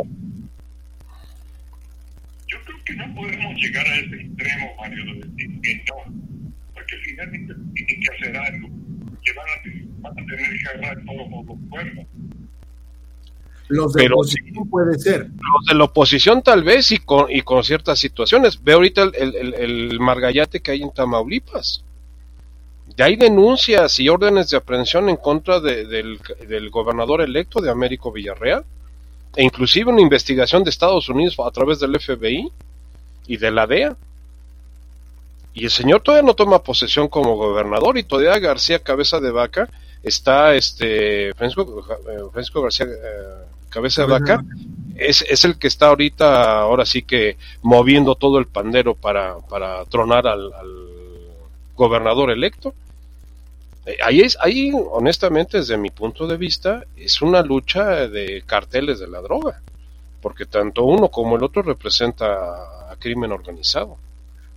que 2.86 2.94
no 2.96 3.16
podemos 3.16 3.56
llegar 3.56 3.86
a 3.88 3.96
ese 3.98 4.16
extremo, 4.16 4.76
Mario, 4.78 5.06
de 5.06 5.14
decir 5.28 5.62
que 5.62 5.76
no, 5.88 6.14
porque 6.74 6.96
finalmente 6.98 7.54
tienen 7.74 8.02
que 8.02 8.16
hacer 8.16 8.38
algo, 8.38 8.70
que 9.24 9.34
van 9.34 9.46
a, 9.48 10.10
van 10.10 10.12
a 10.12 10.26
tener 10.26 10.60
que 10.60 10.70
agarrar 10.70 11.06
todos 11.06 11.46
los 11.48 11.58
cuernos. 11.70 12.06
Los 13.70 13.94
de 13.94 14.04
Pero, 14.04 14.16
oposición 14.16 14.70
puede 14.70 15.00
ser. 15.00 15.20
Los 15.22 15.66
de 15.68 15.76
la 15.76 15.84
oposición 15.86 16.42
tal 16.42 16.64
vez 16.64 16.92
y 16.92 17.00
con, 17.00 17.32
y 17.32 17.42
con 17.42 17.64
ciertas 17.64 18.00
situaciones. 18.00 18.64
Ve 18.64 18.74
ahorita 18.74 19.04
el, 19.04 19.36
el, 19.36 19.54
el 19.54 20.00
margallate 20.00 20.60
que 20.60 20.72
hay 20.72 20.82
en 20.82 20.92
Tamaulipas. 20.92 21.84
Ya 22.98 23.06
hay 23.06 23.16
denuncias 23.16 24.00
y 24.00 24.10
órdenes 24.10 24.50
de 24.50 24.58
aprehensión 24.58 25.10
en 25.10 25.16
contra 25.16 25.60
de, 25.60 25.86
del, 25.86 26.20
del 26.48 26.70
gobernador 26.70 27.22
electo 27.22 27.62
de 27.62 27.72
Américo 27.72 28.12
Villarreal 28.12 28.66
e 29.36 29.44
inclusive 29.44 29.90
una 29.90 30.02
investigación 30.02 30.64
de 30.64 30.70
Estados 30.70 31.10
Unidos 31.10 31.36
a 31.40 31.50
través 31.50 31.80
del 31.80 32.00
FBI 32.00 32.52
y 33.28 33.38
de 33.38 33.52
la 33.52 33.66
DEA. 33.66 33.96
Y 35.56 35.66
el 35.66 35.72
señor 35.72 36.02
todavía 36.02 36.26
no 36.26 36.36
toma 36.36 36.64
posesión 36.64 37.08
como 37.08 37.36
gobernador 37.36 37.98
y 37.98 38.04
todavía 38.04 38.38
García 38.40 38.80
Cabeza 38.80 39.20
de 39.20 39.32
Vaca 39.32 39.70
está, 40.04 40.54
este, 40.54 41.34
Francisco, 41.34 41.84
eh, 42.08 42.62
García 42.62 42.86
eh, 42.86 43.46
Cabeza 43.70 44.04
de 44.04 44.08
Vaca, 44.08 44.44
es, 44.96 45.26
es, 45.28 45.46
el 45.46 45.58
que 45.58 45.68
está 45.68 45.88
ahorita, 45.88 46.60
ahora 46.60 46.86
sí 46.86 47.02
que 47.02 47.38
moviendo 47.64 48.14
todo 48.16 48.38
el 48.38 48.46
pandero 48.46 48.94
para, 48.94 49.38
para 49.40 49.84
tronar 49.86 50.28
al, 50.28 50.52
gobernador 51.76 52.30
electo. 52.30 52.76
Eh, 53.86 53.98
ahí 54.06 54.22
es, 54.22 54.38
ahí 54.40 54.72
honestamente 54.92 55.58
desde 55.58 55.76
mi 55.76 55.90
punto 55.90 56.28
de 56.28 56.38
vista 56.38 56.86
es 56.96 57.20
una 57.24 57.42
lucha 57.42 58.08
de 58.08 58.44
carteles 58.46 59.00
de 59.00 59.08
la 59.08 59.22
droga, 59.22 59.60
porque 60.22 60.46
tanto 60.46 60.84
uno 60.84 61.10
como 61.10 61.36
el 61.36 61.44
otro 61.44 61.64
representa 61.64 62.92
a 62.92 62.96
crimen 63.00 63.32
organizado. 63.32 63.98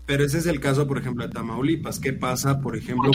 Pero 0.05 0.25
ese 0.25 0.39
es 0.39 0.47
el 0.47 0.61
caso, 0.61 0.87
por 0.87 0.99
ejemplo, 0.99 1.27
de 1.27 1.33
Tamaulipas. 1.33 1.99
¿Qué 1.99 2.13
pasa, 2.13 2.61
por 2.61 2.77
ejemplo, 2.77 3.11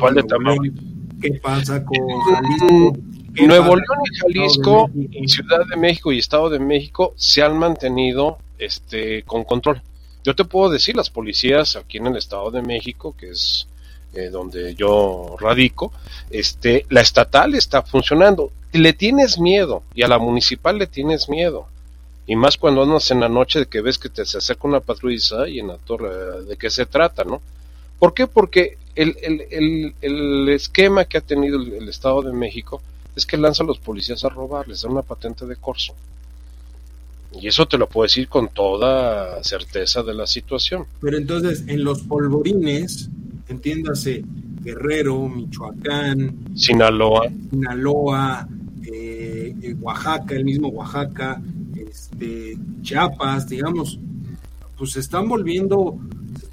¿Qué 1.22 1.40
pasa 1.42 1.84
con 1.86 1.98
Jalisco? 2.08 2.98
Nuevo 3.46 3.76
León 3.76 4.00
y 4.12 4.16
Jalisco, 4.18 4.90
y 4.94 5.28
Ciudad 5.28 5.66
de 5.70 5.78
México 5.78 6.12
y 6.12 6.20
Estado 6.20 6.50
de 6.50 6.60
México 6.60 7.14
se 7.16 7.42
han 7.42 7.58
mantenido 7.58 8.40
este, 8.58 9.24
con 9.24 9.44
control. 9.44 9.82
Yo 10.24 10.36
te 10.36 10.46
puedo 10.46 10.70
decir, 10.70 10.96
las 10.96 11.10
policías 11.10 11.76
aquí 11.76 11.98
en 11.98 12.08
el 12.08 12.18
Estado 12.18 12.52
de 12.52 12.62
México, 12.62 13.16
que 13.18 13.30
es 13.30 13.68
eh, 14.14 14.30
donde 14.30 14.76
yo 14.76 15.38
radico, 15.40 15.94
este, 16.30 16.86
la 16.90 17.02
estatal 17.02 17.56
está 17.56 17.82
funcionando. 17.84 18.52
Le 18.74 18.94
tienes 18.94 19.40
miedo 19.40 19.84
y 19.94 20.04
a 20.04 20.08
la 20.08 20.18
municipal 20.18 20.78
le 20.78 20.88
tienes 20.88 21.30
miedo. 21.30 21.68
Y 22.28 22.36
más 22.36 22.58
cuando 22.58 22.84
andas 22.84 23.10
en 23.12 23.20
la 23.20 23.30
noche 23.30 23.60
de 23.60 23.66
que 23.68 23.82
ves 23.82 23.98
que 23.98 24.10
te 24.10 24.26
se 24.26 24.38
acerca 24.38 24.68
una 24.68 24.80
patrulla 24.80 25.48
y 25.48 25.60
en 25.60 25.68
la 25.68 25.78
torre, 25.78 26.44
¿de 26.44 26.58
qué 26.58 26.70
se 26.70 26.86
trata, 26.86 27.24
no? 27.24 27.42
¿Por 28.00 28.14
qué? 28.14 28.28
Porque 28.28 28.78
el, 28.96 29.16
el, 29.22 29.94
el, 30.02 30.50
esquema 30.50 31.06
que 31.06 31.18
ha 31.18 31.22
tenido 31.22 31.62
el, 31.62 31.88
Estado 31.90 32.22
de 32.22 32.34
México 32.34 32.82
es 33.16 33.26
que 33.26 33.38
lanza 33.38 33.64
a 33.64 33.68
los 33.68 33.80
policías 33.80 34.24
a 34.24 34.30
robar, 34.30 34.68
les 34.68 34.82
da 34.82 34.90
una 34.90 35.02
patente 35.02 35.46
de 35.46 35.56
corso. 35.56 35.94
Y 37.34 37.48
eso 37.48 37.66
te 37.66 37.78
lo 37.78 37.88
puedo 37.88 38.04
decir 38.04 38.28
con 38.28 38.50
toda 38.50 39.44
certeza 39.44 40.04
de 40.04 40.14
la 40.14 40.28
situación. 40.28 40.86
Pero 41.00 41.18
entonces, 41.18 41.64
en 41.68 41.84
los 41.84 42.02
polvorines, 42.02 43.10
entiéndase, 43.48 44.24
Guerrero, 44.62 45.28
Michoacán, 45.28 46.56
Sinaloa, 46.56 47.30
Sinaloa, 47.50 48.48
eh, 48.84 49.56
eh, 49.62 49.76
Oaxaca, 49.80 50.36
el 50.36 50.46
mismo 50.46 50.70
Oaxaca, 50.70 51.42
este, 51.76 52.58
Chiapas, 52.82 53.48
digamos, 53.48 54.00
pues 54.78 54.92
se 54.92 55.00
están 55.00 55.28
volviendo, 55.30 55.98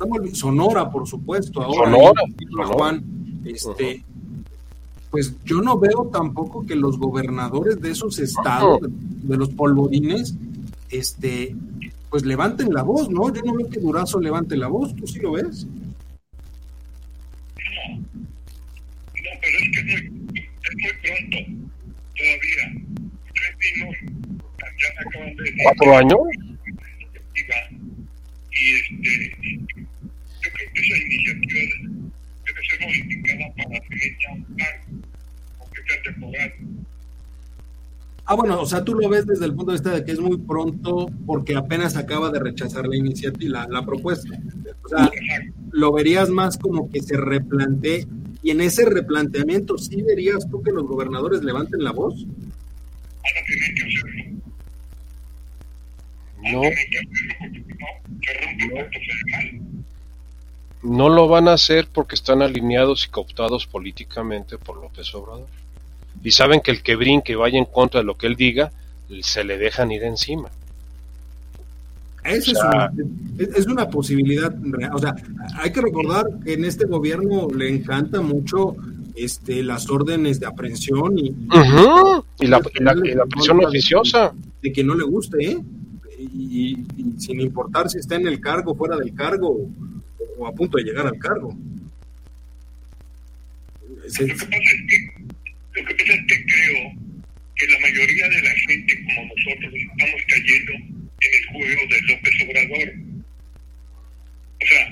volviendo 0.07 0.39
Sonora, 0.39 0.91
por 0.91 1.07
supuesto, 1.07 1.63
ahora 1.63 1.91
Sonora, 1.91 2.23
Juan, 2.67 3.05
este, 3.45 4.05
pues 5.11 5.35
yo 5.45 5.61
no 5.61 5.79
veo 5.79 6.09
tampoco 6.13 6.65
que 6.67 6.77
los 6.77 6.99
gobernadores 6.99 7.81
de 7.81 7.91
esos 7.91 8.19
estados, 8.19 8.81
de 8.83 9.37
los 9.37 9.51
polvorines, 9.51 10.35
este, 10.91 11.55
pues 12.11 12.25
levanten 12.25 12.73
la 12.73 12.83
voz, 12.83 13.11
¿no? 13.11 13.33
Yo 13.33 13.43
no 13.43 13.55
veo 13.55 13.69
que 13.69 13.81
Durazo 13.81 14.21
levante 14.21 14.57
la 14.57 14.69
voz, 14.69 14.95
¿tú 14.95 15.07
sí 15.07 15.19
lo 15.21 15.33
ves? 15.33 15.67
No, 15.67 15.81
pero 19.41 19.59
es 19.59 19.69
que 19.73 19.81
es 19.81 19.85
muy, 19.85 19.97
es 20.35 20.75
muy 20.75 20.93
pronto 21.03 21.39
todavía. 22.17 22.65
Tres 25.37 25.55
¿Cuatro 25.63 25.97
años? 25.97 26.19
Y 28.61 28.71
este, 28.75 29.59
yo 30.43 30.51
creo 30.53 30.73
que 30.75 30.81
esa 30.81 30.97
iniciativa 30.97 31.61
debe 32.47 32.61
ser 32.69 32.81
modificada 32.81 33.55
para 33.57 33.81
tener 33.89 34.17
ya 34.21 34.33
un 34.35 34.45
plan, 34.45 35.03
aunque 35.61 35.83
sea 35.87 36.03
temporal. 36.03 36.53
Ah, 38.31 38.35
bueno, 38.35 38.61
o 38.61 38.67
sea, 38.67 38.85
tú 38.85 38.95
lo 38.95 39.09
ves 39.09 39.27
desde 39.27 39.47
el 39.47 39.55
punto 39.55 39.73
de 39.73 39.79
vista 39.79 39.91
de 39.91 40.05
que 40.05 40.13
es 40.13 40.21
muy 40.21 40.37
pronto 40.37 41.11
porque 41.25 41.57
apenas 41.57 41.97
acaba 41.97 42.31
de 42.31 42.39
rechazar 42.39 42.87
la 42.87 42.97
iniciativa, 42.97 43.67
la, 43.67 43.81
la 43.81 43.87
propuesta. 43.87 44.39
O 44.85 44.89
sea, 44.89 45.11
lo 45.73 45.93
verías 45.93 46.29
más 46.29 46.59
como 46.59 46.91
que 46.91 47.01
se 47.01 47.17
replantee 47.17 48.07
y 48.43 48.51
en 48.51 48.61
ese 48.61 48.85
replanteamiento 48.85 49.79
sí 49.79 50.03
verías 50.03 50.49
tú 50.51 50.63
que 50.63 50.73
los 50.73 50.87
gobernadores 50.87 51.43
levanten 51.43 51.83
la 51.83 51.93
voz. 51.93 52.15
Ahora 52.25 53.47
tienen 53.47 53.75
que 53.75 53.83
hacerlo. 53.83 54.48
No. 56.43 56.63
No 60.83 61.09
lo 61.09 61.27
van 61.27 61.49
a 61.49 61.55
hacer 61.55 61.89
porque 61.93 62.15
están 62.15 62.41
alineados 62.41 63.07
y 63.07 63.09
cooptados 63.09 63.67
políticamente 63.67 64.59
por 64.59 64.81
López 64.81 65.13
Obrador. 65.15 65.49
Y 66.23 66.31
saben 66.31 66.61
que 66.61 66.71
el 66.71 66.83
que 66.83 66.97
brinque 66.97 67.37
vaya 67.37 67.59
en 67.59 67.65
contra 67.65 68.01
de 68.01 68.07
lo 68.07 68.17
que 68.17 68.27
él 68.27 68.37
diga, 68.37 68.73
se 69.21 69.45
le 69.45 69.59
dejan 69.59 69.91
ir 69.91 70.05
encima. 70.05 70.51
Eso 72.25 72.53
es, 72.53 72.59
una, 72.59 72.93
es, 73.39 73.67
una, 73.67 73.89
posibilidad 73.89 74.55
real. 74.61 74.91
O 74.95 74.99
sea, 74.99 75.15
hay 75.55 75.73
que 75.73 75.81
recordar 75.81 76.27
que 76.45 76.55
en 76.55 76.65
este 76.65 76.85
gobierno 76.85 77.49
le 77.49 77.69
encanta 77.71 78.21
mucho 78.21 78.77
este, 79.15 79.63
las 79.63 79.89
órdenes 79.89 80.39
de 80.39 80.47
aprehensión 80.47 81.19
y, 81.19 81.35
y, 82.41 82.47
la, 82.47 82.61
presión 82.61 83.65
oficiosa. 83.65 84.33
De 84.63 84.73
que 84.73 84.85
no 84.85 84.95
le 84.95 85.05
guste, 85.05 85.53
¿eh? 85.53 85.59
Y, 86.33 86.77
sin 87.19 87.41
importar 87.41 87.89
si 87.89 87.99
está 87.99 88.17
en 88.17 88.27
el 88.27 88.41
cargo, 88.41 88.75
fuera 88.75 88.97
del 88.97 89.15
cargo 89.15 89.71
o, 90.39 90.47
a 90.47 90.53
punto 90.53 90.79
de 90.79 90.85
llegar 90.85 91.07
al 91.07 91.19
cargo. 91.19 91.57
Lo, 93.89 94.03
que 94.03 94.35
pasa 94.35 94.57
es 94.57 94.83
que, 94.89 95.13
lo 95.75 95.87
que 95.87 95.95
pasa 95.95 96.13
es 96.13 96.27
que 96.27 96.45
creo 96.45 96.93
que 97.57 97.67
la 97.67 97.79
mayoría 97.81 98.29
de 98.29 98.43
la 98.43 98.51
gente 98.67 99.05
como 99.05 99.29
nosotros 99.35 99.75
estamos 99.75 100.23
cayendo 100.29 100.73
en 101.21 101.35
el 101.35 101.47
juego 101.47 101.83
de 101.91 102.01
López 102.03 102.35
Obrador. 102.45 102.95
O 104.61 104.67
sea, 104.67 104.91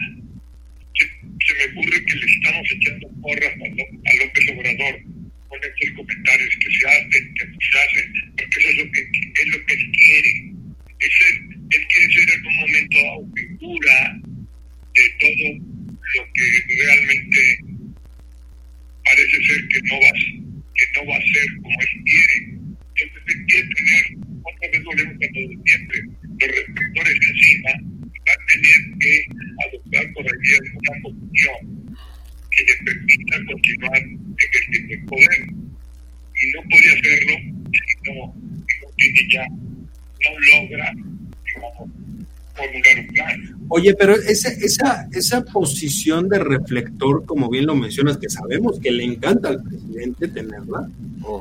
se, 0.95 1.55
me 1.55 1.73
ocurre 1.73 2.05
que 2.05 2.15
le 2.15 2.27
estamos 2.27 2.73
echando 2.73 3.09
porras 3.23 3.53
a, 3.53 4.25
López 4.25 4.51
Obrador 4.53 5.01
con 5.49 5.59
estos 5.63 5.91
comentarios 5.97 6.57
que 6.61 6.77
se 6.77 6.89
hacen, 6.89 7.35
que 7.35 7.45
se 7.47 7.79
hacen, 7.79 8.33
porque 8.37 8.59
eso 8.59 8.69
es 8.69 8.77
lo 8.85 8.93
que, 8.93 9.01
es 9.01 9.47
lo 9.47 9.67
que 9.67 9.75
él 9.75 10.56
quiere 10.99 11.57
él 11.71 11.87
quiere 11.89 12.13
ser 12.13 12.31
en 12.31 12.47
un 12.47 12.57
momento 12.57 12.99
figura 13.35 14.21
de 14.95 15.05
todo 15.19 15.49
lo 16.15 16.33
que 16.33 16.85
realmente 16.85 17.59
parece 19.05 19.37
ser 19.45 19.69
que 19.69 19.81
no 19.83 19.95
va, 20.01 20.13
que 20.75 20.87
no 20.95 21.07
va 21.07 21.17
a 21.17 21.21
ser 21.21 21.47
como 21.63 21.81
él 21.81 22.05
quiere. 22.05 22.37
Entonces 22.97 23.37
quiere 23.47 23.69
tener, 23.75 24.05
otra 24.43 24.69
vez 24.71 24.85
volvemos 24.85 25.15
a 25.15 25.29
todo 25.33 25.49
de 25.49 25.59
siempre, 25.67 25.99
los 26.41 26.57
respectores 26.57 27.19
encima, 27.29 27.71
va 28.27 28.33
a 28.33 28.47
tener 28.47 28.99
que 29.01 29.27
adoptar 29.67 30.13
por 30.15 30.25
ahí 30.25 30.51
alguna 30.61 30.93
posición 31.03 31.97
que 32.51 32.63
le 32.65 32.77
permita 32.85 33.37
continuar 33.53 34.03
ejerciendo 34.39 34.95
el 34.95 35.05
poder. 35.05 35.41
Y 36.39 36.53
no 36.53 36.63
puede 36.69 36.89
hacerlo 36.93 37.35
si 37.73 37.95
no, 38.05 38.35
si 38.67 38.75
no 38.81 38.91
tiene 38.97 39.29
ya 39.33 39.47
logra 40.35 40.93
formular 42.57 42.99
un 42.99 43.07
plan. 43.09 43.57
Oye, 43.69 43.95
pero 43.95 44.15
esa, 44.15 44.49
esa, 44.49 45.09
esa 45.13 45.45
posición 45.45 46.29
de 46.29 46.39
reflector, 46.39 47.25
como 47.27 47.51
bien 47.51 47.67
lo 47.67 47.75
mencionas, 47.75 48.17
que 48.17 48.31
sabemos 48.31 48.79
que 48.81 48.91
le 48.91 49.05
encanta 49.05 49.49
al 49.49 49.63
presidente 49.63 50.29
tenerla, 50.29 50.89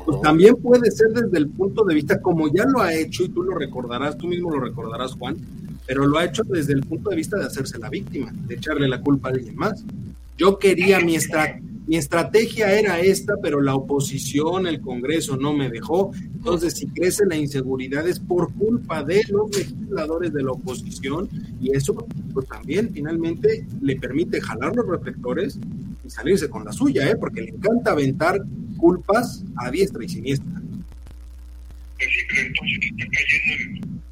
pues 0.04 0.20
también 0.20 0.56
puede 0.56 0.90
ser 0.90 1.08
desde 1.08 1.38
el 1.38 1.48
punto 1.48 1.84
de 1.84 1.94
vista, 1.94 2.20
como 2.20 2.52
ya 2.52 2.64
lo 2.64 2.82
ha 2.82 2.92
hecho, 2.92 3.24
y 3.24 3.28
tú 3.28 3.42
lo 3.42 3.56
recordarás, 3.56 4.18
tú 4.18 4.26
mismo 4.26 4.50
lo 4.50 4.60
recordarás, 4.60 5.12
Juan, 5.12 5.36
pero 5.86 6.06
lo 6.06 6.18
ha 6.18 6.24
hecho 6.24 6.42
desde 6.44 6.72
el 6.72 6.82
punto 6.82 7.10
de 7.10 7.16
vista 7.16 7.38
de 7.38 7.46
hacerse 7.46 7.78
la 7.78 7.88
víctima, 7.88 8.32
de 8.46 8.56
echarle 8.56 8.88
la 8.88 9.00
culpa 9.00 9.28
a 9.28 9.32
alguien 9.32 9.56
más. 9.56 9.84
Yo 10.36 10.58
quería 10.58 11.00
mi, 11.00 11.14
estrategia 11.14 11.62
mi 11.86 11.96
estrategia 11.96 12.72
era 12.72 12.98
esta, 12.98 13.34
pero 13.40 13.60
la 13.60 13.74
oposición, 13.74 14.66
el 14.66 14.80
Congreso 14.80 15.36
no 15.36 15.52
me 15.52 15.70
dejó. 15.70 16.10
Entonces, 16.34 16.74
si 16.74 16.88
crece 16.88 17.24
la 17.26 17.36
inseguridad 17.36 18.06
es 18.08 18.18
por 18.18 18.52
culpa 18.54 19.04
de 19.04 19.22
los 19.28 19.56
legisladores 19.56 20.32
de 20.32 20.42
la 20.42 20.52
oposición 20.52 21.28
y 21.60 21.74
eso 21.76 21.94
pues 22.34 22.46
también 22.48 22.92
finalmente 22.92 23.64
le 23.80 23.96
permite 23.96 24.40
jalar 24.40 24.74
los 24.74 24.86
reflectores 24.86 25.58
y 26.04 26.10
salirse 26.10 26.48
con 26.48 26.64
la 26.64 26.72
suya, 26.72 27.08
¿eh? 27.08 27.16
porque 27.16 27.42
le 27.42 27.50
encanta 27.50 27.92
aventar 27.92 28.40
culpas 28.76 29.44
a 29.56 29.70
diestra 29.70 30.04
y 30.04 30.08
siniestra. 30.08 30.50
Pues 31.96 32.08
sí, 32.10 32.20
pero 32.28 32.46
entonces 32.48 32.78
está 32.82 33.06
cayendo, 33.10 34.02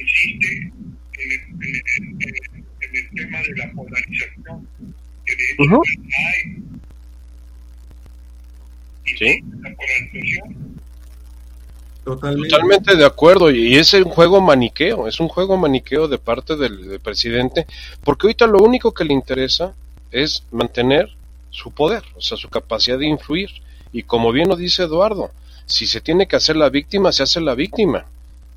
insiste 0.00 0.72
en 1.18 1.32
el, 1.32 1.40
en, 1.60 2.96
el, 2.96 3.10
tema 3.14 3.38
de 3.42 3.56
la 3.56 3.72
polarización, 3.72 4.68
que 5.26 5.36
de 5.36 5.44
hecho 5.52 5.82
¿Sí? 9.20 9.44
Totalmente. 12.02 12.96
de 12.96 13.04
acuerdo, 13.04 13.50
y 13.50 13.76
es 13.76 13.92
un 13.92 14.04
juego 14.04 14.40
maniqueo, 14.40 15.06
es 15.06 15.20
un 15.20 15.28
juego 15.28 15.58
maniqueo 15.58 16.08
de 16.08 16.16
parte 16.16 16.56
del, 16.56 16.98
presidente, 17.00 17.66
porque 18.02 18.26
ahorita 18.26 18.46
lo 18.46 18.60
único 18.60 18.94
que 18.94 19.04
le 19.04 19.12
interesa 19.12 19.74
es 20.10 20.44
mantener 20.50 21.10
su 21.50 21.70
poder, 21.70 22.02
o 22.16 22.22
sea, 22.22 22.38
su 22.38 22.48
capacidad 22.48 22.98
de 22.98 23.08
influir. 23.08 23.50
Y 23.92 24.04
como 24.04 24.32
bien 24.32 24.48
lo 24.48 24.56
dice 24.56 24.84
Eduardo, 24.84 25.32
si 25.66 25.86
se 25.86 26.00
tiene 26.00 26.26
que 26.26 26.36
hacer 26.36 26.56
la 26.56 26.70
víctima, 26.70 27.12
se 27.12 27.22
hace 27.22 27.42
la 27.42 27.54
víctima. 27.54 28.06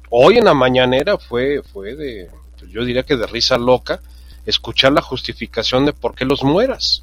Hoy 0.09 0.37
en 0.37 0.45
la 0.45 0.53
mañanera 0.53 1.17
fue, 1.17 1.61
fue 1.61 1.95
de, 1.95 2.29
yo 2.69 2.85
diría 2.85 3.03
que 3.03 3.17
de 3.17 3.27
risa 3.27 3.57
loca, 3.57 3.99
escuchar 4.45 4.93
la 4.93 5.01
justificación 5.01 5.85
de 5.85 5.91
por 5.91 6.15
qué 6.15 6.23
los 6.23 6.41
mueras. 6.41 7.02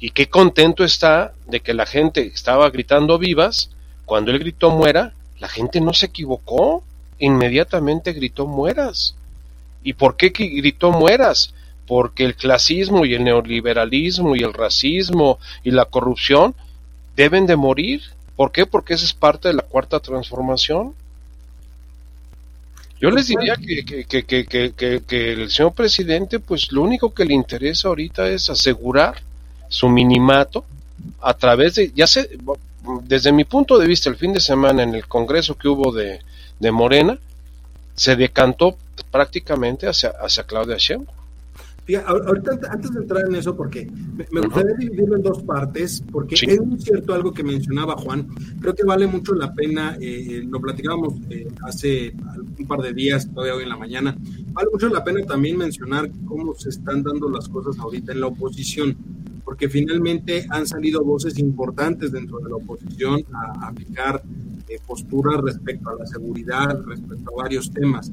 Y 0.00 0.10
qué 0.10 0.28
contento 0.28 0.82
está 0.82 1.34
de 1.46 1.60
que 1.60 1.74
la 1.74 1.84
gente 1.84 2.26
estaba 2.26 2.68
gritando 2.70 3.18
vivas, 3.18 3.70
cuando 4.06 4.30
él 4.30 4.38
gritó 4.38 4.70
muera, 4.70 5.12
la 5.38 5.48
gente 5.48 5.80
no 5.80 5.92
se 5.92 6.06
equivocó, 6.06 6.82
inmediatamente 7.18 8.14
gritó 8.14 8.46
mueras. 8.46 9.14
¿Y 9.84 9.92
por 9.92 10.16
qué 10.16 10.30
gritó 10.30 10.90
mueras? 10.90 11.54
Porque 11.86 12.24
el 12.24 12.34
clasismo 12.34 13.04
y 13.04 13.14
el 13.14 13.24
neoliberalismo 13.24 14.36
y 14.36 14.40
el 14.40 14.54
racismo 14.54 15.38
y 15.62 15.70
la 15.70 15.84
corrupción 15.84 16.54
deben 17.14 17.46
de 17.46 17.56
morir. 17.56 18.02
¿Por 18.36 18.52
qué? 18.52 18.64
Porque 18.64 18.94
esa 18.94 19.04
es 19.04 19.12
parte 19.12 19.48
de 19.48 19.54
la 19.54 19.62
cuarta 19.62 20.00
transformación. 20.00 20.94
Yo 23.00 23.10
les 23.10 23.28
diría 23.28 23.56
que, 23.56 24.04
que, 24.04 24.24
que, 24.24 25.02
que, 25.06 25.32
el 25.32 25.50
señor 25.50 25.72
presidente, 25.72 26.38
pues 26.38 26.70
lo 26.70 26.82
único 26.82 27.12
que 27.14 27.24
le 27.24 27.34
interesa 27.34 27.88
ahorita 27.88 28.28
es 28.28 28.50
asegurar 28.50 29.22
su 29.70 29.88
minimato 29.88 30.66
a 31.22 31.32
través 31.32 31.76
de, 31.76 31.92
ya 31.94 32.06
sé, 32.06 32.28
desde 33.04 33.32
mi 33.32 33.44
punto 33.44 33.78
de 33.78 33.86
vista, 33.86 34.10
el 34.10 34.16
fin 34.16 34.34
de 34.34 34.40
semana 34.40 34.82
en 34.82 34.94
el 34.94 35.06
congreso 35.06 35.56
que 35.56 35.68
hubo 35.68 35.92
de, 35.92 36.20
de 36.58 36.72
Morena, 36.72 37.18
se 37.94 38.16
decantó 38.16 38.76
prácticamente 39.10 39.86
hacia, 39.86 40.10
hacia 40.20 40.44
Claudia 40.44 40.76
Sheinbaum. 40.76 41.16
ahorita, 42.06 42.58
antes 42.70 42.92
de 42.92 43.00
entrar 43.00 43.28
en 43.28 43.36
eso, 43.36 43.56
porque 43.56 43.88
me, 44.30 44.40
gustaría 44.40 44.74
dividirlo 44.74 45.16
en 45.16 45.22
dos 45.22 45.42
partes, 45.42 46.02
porque 46.10 46.34
es 46.34 46.60
muy 46.60 46.80
cierto 46.80 47.14
algo 47.14 47.32
que 47.32 47.44
mencionaba 47.44 47.96
Juan, 47.96 48.26
creo 48.60 48.74
que 48.74 48.84
vale 48.84 49.06
mucho 49.06 49.34
la 49.34 49.52
pena, 49.54 49.96
eh, 50.00 50.42
lo 50.48 50.60
platicábamos 50.60 51.14
eh, 51.30 51.48
hace 51.62 52.12
un 52.58 52.66
par 52.66 52.80
de 52.80 52.92
días, 52.92 53.28
todavía 53.32 53.54
hoy 53.54 53.62
en 53.62 53.68
la 53.68 53.76
mañana, 53.76 54.16
vale 54.52 54.68
mucho 54.72 54.88
la 54.88 55.04
pena 55.04 55.24
también 55.26 55.56
mencionar 55.58 56.10
cómo 56.26 56.54
se 56.54 56.70
están 56.70 57.02
dando 57.02 57.28
las 57.28 57.48
cosas 57.48 57.78
ahorita 57.78 58.12
en 58.12 58.20
la 58.20 58.26
oposición 58.26 58.96
porque 59.50 59.68
finalmente 59.68 60.46
han 60.48 60.64
salido 60.64 61.02
voces 61.02 61.36
importantes 61.40 62.12
dentro 62.12 62.38
de 62.38 62.50
la 62.50 62.54
oposición 62.54 63.24
a 63.32 63.66
aplicar 63.66 64.22
eh, 64.68 64.78
posturas 64.86 65.40
respecto 65.42 65.90
a 65.90 65.96
la 65.96 66.06
seguridad, 66.06 66.80
respecto 66.86 67.32
a 67.32 67.42
varios 67.42 67.68
temas. 67.72 68.12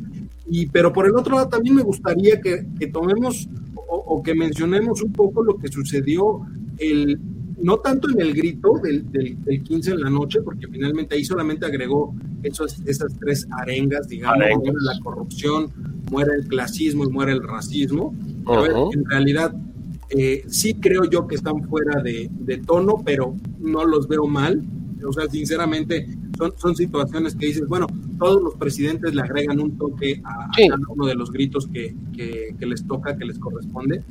Y, 0.50 0.65
pero 0.65 0.91
por 0.91 1.06
el 1.06 1.15
otro 1.15 1.36
lado 1.36 1.47
también 1.47 1.76
me 1.76 1.84
gustaría 1.84 2.41
que, 2.41 2.65
tomemos 2.91 3.47
o, 3.76 4.23
que 4.23 4.34
mencionemos 4.34 5.04
un 5.04 5.13
poco 5.13 5.43
lo 5.43 5.60
que 5.60 5.67
sucedió 5.67 6.41
el, 6.80 7.19
no 7.62 7.78
tanto 7.82 8.10
en 8.10 8.19
el 8.19 8.34
grito 8.34 8.80
del, 8.82 9.08
del, 9.12 9.62
15 9.62 9.91
en 9.91 10.02
la 10.02 10.10
noche, 10.10 10.41
porque 10.41 10.65
finalmente 10.67 11.13
ahí 11.13 11.23
solamente 11.23 11.67
agregó 11.67 12.15
esos, 12.41 12.80
esas 12.88 13.13
tres 13.19 13.47
arengas, 13.52 14.08
digamos, 14.08 14.39
muere 14.39 14.78
la 14.82 15.00
corrupción, 15.04 15.71
muere 16.10 16.32
el 16.34 16.47
clasismo 16.47 17.04
y 17.04 17.12
muere 17.12 17.34
el 17.34 17.43
racismo. 17.43 18.15
en 18.91 19.06
realidad 19.06 19.54
eh, 20.10 20.43
sí 20.48 20.76
creo 20.76 21.06
yo 21.06 21.28
que 21.28 21.36
están 21.36 21.67
fuera 21.67 22.02
de, 22.02 22.30
tono, 22.65 23.02
pero 23.06 23.36
no 23.60 23.86
los 23.86 24.08
veo 24.08 24.28
mal. 24.28 24.63
O 25.06 25.13
sea, 25.13 25.28
sinceramente, 25.30 26.08
son, 26.38 26.54
son 26.58 26.76
situaciones 26.76 27.36
que 27.36 27.48
dices, 27.48 27.67
bueno, 27.67 27.88
todos 28.17 28.41
los 28.41 28.56
presidentes 28.56 29.13
le 29.13 29.22
agregan 29.22 29.60
un 29.60 29.78
toque 29.78 30.22
a, 30.24 30.50
cada 30.56 30.82
uno 30.89 31.06
de 31.06 31.15
los 31.15 31.32
gritos 31.32 31.67
que, 31.67 31.96
les 32.60 32.88
toca, 32.88 33.17
que 33.17 33.26
les 33.26 33.38
corresponde. 33.38 34.04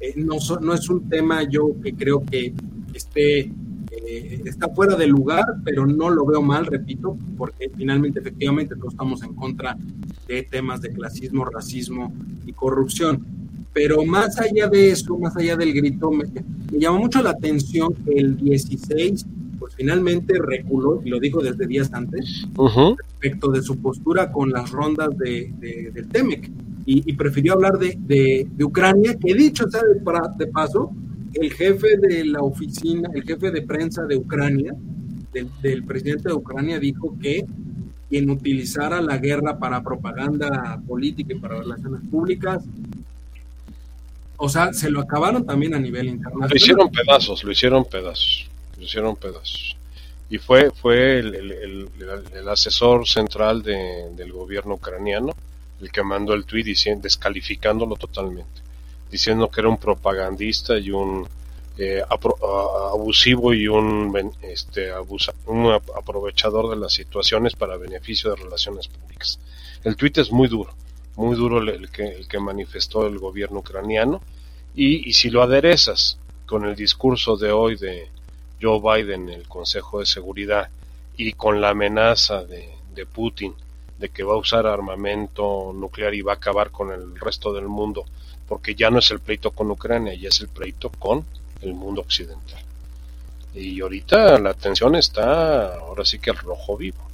Eh, 0.00 0.14
no, 0.16 0.36
no 0.60 0.74
es 0.74 0.88
un 0.88 1.08
tema 1.08 1.42
yo 1.42 1.74
que 1.82 1.94
creo 1.94 2.24
que 2.24 2.54
esté 2.94 3.50
eh, 3.90 4.42
está 4.44 4.68
fuera 4.68 4.96
de 4.96 5.06
lugar, 5.06 5.44
pero 5.64 5.86
no 5.86 6.10
lo 6.10 6.24
veo 6.24 6.42
mal, 6.42 6.66
repito, 6.66 7.16
porque 7.36 7.70
finalmente, 7.74 8.20
efectivamente, 8.20 8.76
todos 8.76 8.94
estamos 8.94 9.22
en 9.22 9.34
contra 9.34 9.76
de 10.26 10.42
temas 10.44 10.80
de 10.80 10.92
clasismo, 10.92 11.44
racismo 11.44 12.12
y 12.46 12.52
corrupción. 12.52 13.37
Pero 13.72 14.04
más 14.04 14.38
allá 14.38 14.68
de 14.68 14.90
eso, 14.90 15.16
más 15.18 15.36
allá 15.36 15.56
del 15.56 15.72
grito, 15.72 16.10
me, 16.10 16.24
llamó 16.72 16.98
mucho 16.98 17.22
la 17.22 17.30
atención 17.30 17.94
que 17.94 18.12
el 18.18 18.36
16, 18.36 19.26
pues 19.58 19.74
finalmente 19.74 20.34
reculó, 20.38 21.00
y 21.04 21.10
lo 21.10 21.20
dijo 21.20 21.40
desde 21.40 21.66
días 21.66 21.92
antes, 21.92 22.46
respecto 22.96 23.50
de 23.50 23.62
su 23.62 23.78
postura 23.78 24.32
con 24.32 24.50
las 24.50 24.70
rondas 24.70 25.10
de, 25.18 25.52
del 25.92 26.08
TEMEC. 26.08 26.50
Y, 26.90 27.12
prefirió 27.12 27.52
hablar 27.52 27.78
de, 27.78 27.98
de, 28.50 28.64
Ucrania, 28.64 29.14
que 29.14 29.34
dicho 29.34 29.68
sea 29.68 29.82
de, 29.82 30.00
de 30.38 30.50
paso, 30.50 30.90
el 31.34 31.52
jefe 31.52 31.98
de 31.98 32.24
la 32.24 32.40
oficina, 32.40 33.10
el 33.14 33.24
jefe 33.24 33.50
de 33.50 33.60
prensa 33.60 34.06
de 34.06 34.16
Ucrania, 34.16 34.74
del, 35.34 35.50
del, 35.60 35.84
presidente 35.84 36.30
de 36.30 36.34
Ucrania, 36.34 36.80
dijo 36.80 37.14
que 37.20 37.44
quien 38.08 38.30
utilizara 38.30 39.02
la 39.02 39.18
guerra 39.18 39.58
para 39.58 39.82
propaganda 39.82 40.80
política 40.86 41.34
y 41.34 41.38
para 41.38 41.58
relaciones 41.58 42.00
públicas 42.10 42.64
o 44.38 44.48
sea, 44.48 44.72
se 44.72 44.88
lo 44.88 45.00
acabaron 45.00 45.44
también 45.44 45.74
a 45.74 45.78
nivel 45.80 46.06
internacional. 46.06 46.48
Lo 46.48 46.56
hicieron 46.56 46.90
pedazos, 46.90 47.44
lo 47.44 47.52
hicieron 47.52 47.84
pedazos, 47.84 48.48
lo 48.76 48.84
hicieron 48.84 49.16
pedazos. 49.16 49.76
Y 50.30 50.38
fue, 50.38 50.70
fue 50.70 51.18
el, 51.18 51.88
asesor 52.48 53.06
central 53.06 53.62
del 53.62 54.32
gobierno 54.32 54.74
ucraniano 54.74 55.34
el 55.80 55.92
que 55.92 56.02
mandó 56.02 56.34
el 56.34 56.44
tuit 56.44 56.66
descalificándolo 56.66 57.96
totalmente, 57.96 58.60
diciendo 59.10 59.48
que 59.48 59.60
era 59.60 59.68
un 59.68 59.78
propagandista 59.78 60.78
y 60.78 60.90
un 60.90 61.26
eh, 61.76 62.02
abusivo 62.92 63.54
y 63.54 63.68
un, 63.68 64.32
este, 64.42 64.90
abusa, 64.90 65.32
un 65.46 65.72
aprovechador 65.72 66.70
de 66.70 66.76
las 66.76 66.92
situaciones 66.92 67.54
para 67.54 67.76
beneficio 67.76 68.30
de 68.30 68.36
relaciones 68.36 68.88
públicas. 68.88 69.38
El 69.84 69.96
tuit 69.96 70.18
es 70.18 70.32
muy 70.32 70.48
duro 70.48 70.72
muy 71.18 71.36
duro 71.36 71.58
el 71.58 71.90
que, 71.90 72.06
el 72.06 72.28
que 72.28 72.38
manifestó 72.38 73.04
el 73.04 73.18
gobierno 73.18 73.58
ucraniano, 73.58 74.22
y, 74.76 75.12
si 75.14 75.30
lo 75.30 75.42
aderezas 75.42 76.16
con 76.46 76.64
el 76.64 76.76
discurso 76.76 77.36
de 77.36 77.50
hoy 77.50 77.76
de 77.76 78.08
Joe 78.62 78.80
Biden 78.80 79.28
en 79.28 79.40
el 79.40 79.48
Consejo 79.48 79.98
de 79.98 80.06
Seguridad 80.06 80.68
y 81.16 81.32
con 81.32 81.60
la 81.60 81.70
amenaza 81.70 82.44
de, 82.44 82.68
de 82.94 83.04
Putin 83.04 83.52
de 83.98 84.10
que 84.10 84.22
va 84.22 84.34
a 84.34 84.36
usar 84.36 84.64
armamento 84.68 85.72
nuclear 85.74 86.14
y 86.14 86.22
va 86.22 86.34
a 86.34 86.36
acabar 86.36 86.70
con 86.70 86.92
el 86.92 87.18
resto 87.18 87.52
del 87.52 87.66
mundo, 87.66 88.04
porque 88.46 88.76
ya 88.76 88.88
no 88.88 89.00
es 89.00 89.10
el 89.10 89.18
pleito 89.18 89.50
con 89.50 89.72
Ucrania, 89.72 90.14
ya 90.14 90.28
es 90.28 90.40
el 90.40 90.48
pleito 90.48 90.88
con 90.88 91.24
el 91.62 91.74
mundo 91.74 92.02
occidental. 92.02 92.62
Y 93.54 93.80
ahorita 93.80 94.38
la 94.38 94.54
tensión 94.54 94.94
está 94.94 95.78
ahora 95.78 96.04
sí 96.04 96.20
que 96.20 96.30
al 96.30 96.36
rojo 96.36 96.76
vivo, 96.76 97.04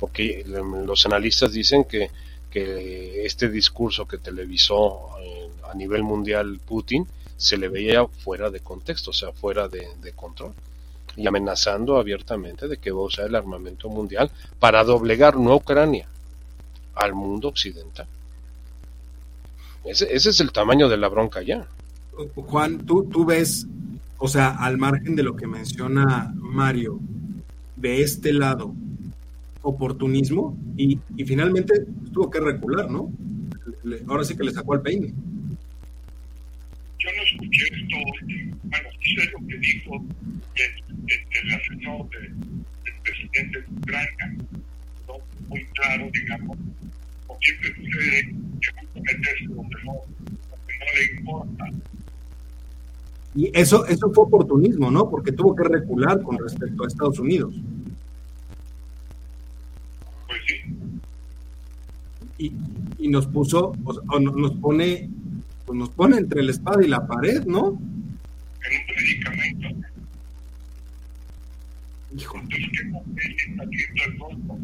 porque 0.00 0.44
los 0.44 1.06
analistas 1.06 1.52
dicen 1.52 1.84
que 1.84 2.10
que 2.50 3.26
este 3.26 3.48
discurso 3.48 4.06
que 4.06 4.18
televisó 4.18 5.10
eh, 5.20 5.50
a 5.70 5.74
nivel 5.74 6.02
mundial 6.02 6.60
Putin 6.64 7.06
se 7.36 7.56
le 7.58 7.68
veía 7.68 8.06
fuera 8.06 8.50
de 8.50 8.60
contexto, 8.60 9.10
o 9.10 9.14
sea, 9.14 9.32
fuera 9.32 9.68
de, 9.68 10.12
control, 10.14 10.54
y 11.16 11.26
amenazando 11.26 11.98
abiertamente 11.98 12.66
de 12.68 12.78
que 12.78 12.90
va 12.90 13.00
a 13.00 13.04
usar 13.04 13.26
el 13.26 13.34
armamento 13.34 13.88
mundial 13.88 14.30
para 14.58 14.84
doblegar 14.84 15.36
no 15.36 15.52
a 15.52 15.56
Ucrania, 15.56 16.08
al 16.94 17.14
mundo 17.14 17.48
occidental. 17.48 18.06
Ese, 19.84 20.14
ese 20.14 20.30
es 20.30 20.40
el 20.40 20.52
tamaño 20.52 20.88
de 20.88 20.96
la 20.96 21.08
bronca 21.08 21.42
ya. 21.42 21.66
Juan, 22.34 22.86
tú, 22.86 23.04
tú 23.04 23.26
ves, 23.26 23.66
o 24.18 24.28
sea, 24.28 24.48
al 24.48 24.78
margen 24.78 25.14
de 25.14 25.22
lo 25.22 25.36
que 25.36 25.46
menciona 25.46 26.32
Mario, 26.34 26.98
de 27.76 28.00
este 28.00 28.32
lado, 28.32 28.74
oportunismo 29.66 30.56
y, 30.76 30.98
y 31.16 31.24
finalmente 31.24 31.74
tuvo 32.12 32.30
que 32.30 32.40
recular, 32.40 32.88
¿no? 32.88 33.12
ahora 34.08 34.24
sí 34.24 34.36
que 34.36 34.44
le 34.44 34.52
sacó 34.52 34.74
al 34.74 34.82
peine. 34.82 35.12
Yo 36.98 37.08
no 37.16 37.22
escuché 37.22 37.64
esto, 37.64 37.96
bueno, 38.62 38.88
sé 39.02 39.30
lo 39.32 39.46
que 39.46 39.58
dijo 39.58 40.04
el, 40.54 40.70
el, 41.08 41.54
asesor 41.54 42.08
del 42.10 42.34
presidente 43.02 43.60
de 43.60 43.66
Ucrania, 43.76 44.36
¿no? 45.06 45.14
muy 45.48 45.64
claro, 45.74 46.08
digamos, 46.12 46.56
como 47.26 47.38
siempre 47.40 47.74
sucede 47.74 48.34
que 48.60 49.00
meterse 49.00 49.44
donde 49.48 49.76
no, 49.84 49.92
donde 50.24 50.74
no 50.78 50.86
le 50.94 51.18
importa. 51.18 51.64
Y 53.34 53.50
eso, 53.52 53.84
eso 53.86 54.10
fue 54.12 54.24
oportunismo, 54.24 54.90
¿no? 54.90 55.10
Porque 55.10 55.30
tuvo 55.30 55.54
que 55.54 55.64
recular 55.64 56.22
con 56.22 56.38
respecto 56.38 56.84
a 56.84 56.86
Estados 56.86 57.18
Unidos. 57.18 57.54
Y, 62.38 62.52
y 62.98 63.08
nos 63.08 63.26
puso, 63.26 63.72
o, 63.84 64.20
nos 64.20 64.52
pone, 64.52 65.10
pues 65.64 65.78
nos 65.78 65.90
pone 65.90 66.18
entre 66.18 66.42
la 66.42 66.50
espada 66.50 66.84
y 66.84 66.88
la 66.88 67.06
pared, 67.06 67.44
¿no? 67.44 67.68
En 67.68 68.72
un 68.72 68.86
predicamento. 68.94 69.68
Hijo. 72.16 72.38
Entonces, 72.38 72.68
¿qué 72.72 72.90
papel 72.92 73.36
está 73.36 73.62
haciendo 73.62 74.04
el 74.04 74.12
voto? 74.14 74.58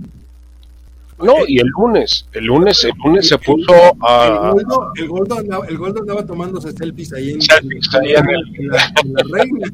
No, 1.23 1.35
y 1.47 1.61
el 1.61 1.69
lunes, 1.69 2.27
el 2.33 2.47
lunes, 2.47 2.85
el 2.85 2.93
lunes 3.05 3.29
se 3.29 3.39
puso 3.39 3.73
a... 4.01 4.53
El 4.97 5.07
Goldo, 5.09 5.65
el 5.69 5.79
Goldo, 5.79 6.01
andaba, 6.01 6.27
tomándose 6.27 6.73
selfies 6.73 7.13
ahí 7.13 7.31
en, 7.31 7.39
la, 7.39 9.23
reina. 9.31 9.69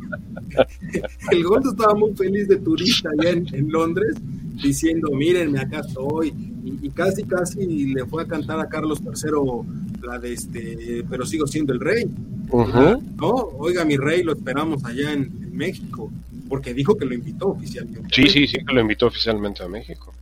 El 1.30 1.44
Goldo 1.44 1.70
estaba 1.70 1.94
muy 1.94 2.14
feliz 2.14 2.48
de 2.48 2.56
turista 2.56 3.08
allá 3.18 3.30
en, 3.30 3.70
Londres, 3.70 4.16
diciendo, 4.62 5.10
mírenme, 5.12 5.60
acá 5.60 5.80
estoy. 5.80 6.32
Y, 6.64 6.90
casi, 6.90 7.24
casi 7.24 7.86
le 7.94 8.04
fue 8.04 8.22
a 8.22 8.26
cantar 8.26 8.60
a 8.60 8.68
Carlos 8.68 9.00
III 9.00 10.06
la 10.06 10.18
de 10.18 10.32
este, 10.34 11.04
pero 11.08 11.24
sigo 11.24 11.46
siendo 11.46 11.72
el 11.72 11.80
rey. 11.80 12.04
No, 12.52 13.30
oiga, 13.58 13.84
mi 13.84 13.96
rey, 13.96 14.22
lo 14.22 14.32
esperamos 14.32 14.84
allá 14.84 15.12
en 15.12 15.56
México, 15.56 16.10
porque 16.48 16.74
dijo 16.74 16.96
que 16.96 17.04
lo 17.04 17.14
invitó 17.14 17.48
oficialmente. 17.48 18.08
Sí, 18.12 18.28
sí, 18.28 18.46
sí, 18.46 18.58
que 18.64 18.74
lo 18.74 18.80
invitó 18.80 19.06
oficialmente 19.06 19.62
a 19.62 19.68
México. 19.68 20.12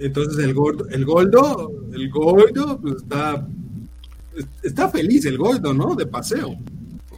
Entonces 0.00 0.42
el 0.42 0.54
gordo, 0.54 0.88
el 0.88 1.04
gordo, 1.04 1.72
el 1.92 2.10
gordo, 2.10 2.78
pues 2.80 2.96
está, 2.96 3.46
está 4.62 4.88
feliz 4.88 5.24
el 5.26 5.36
gordo, 5.36 5.74
¿no? 5.74 5.94
De 5.94 6.06
paseo. 6.06 6.56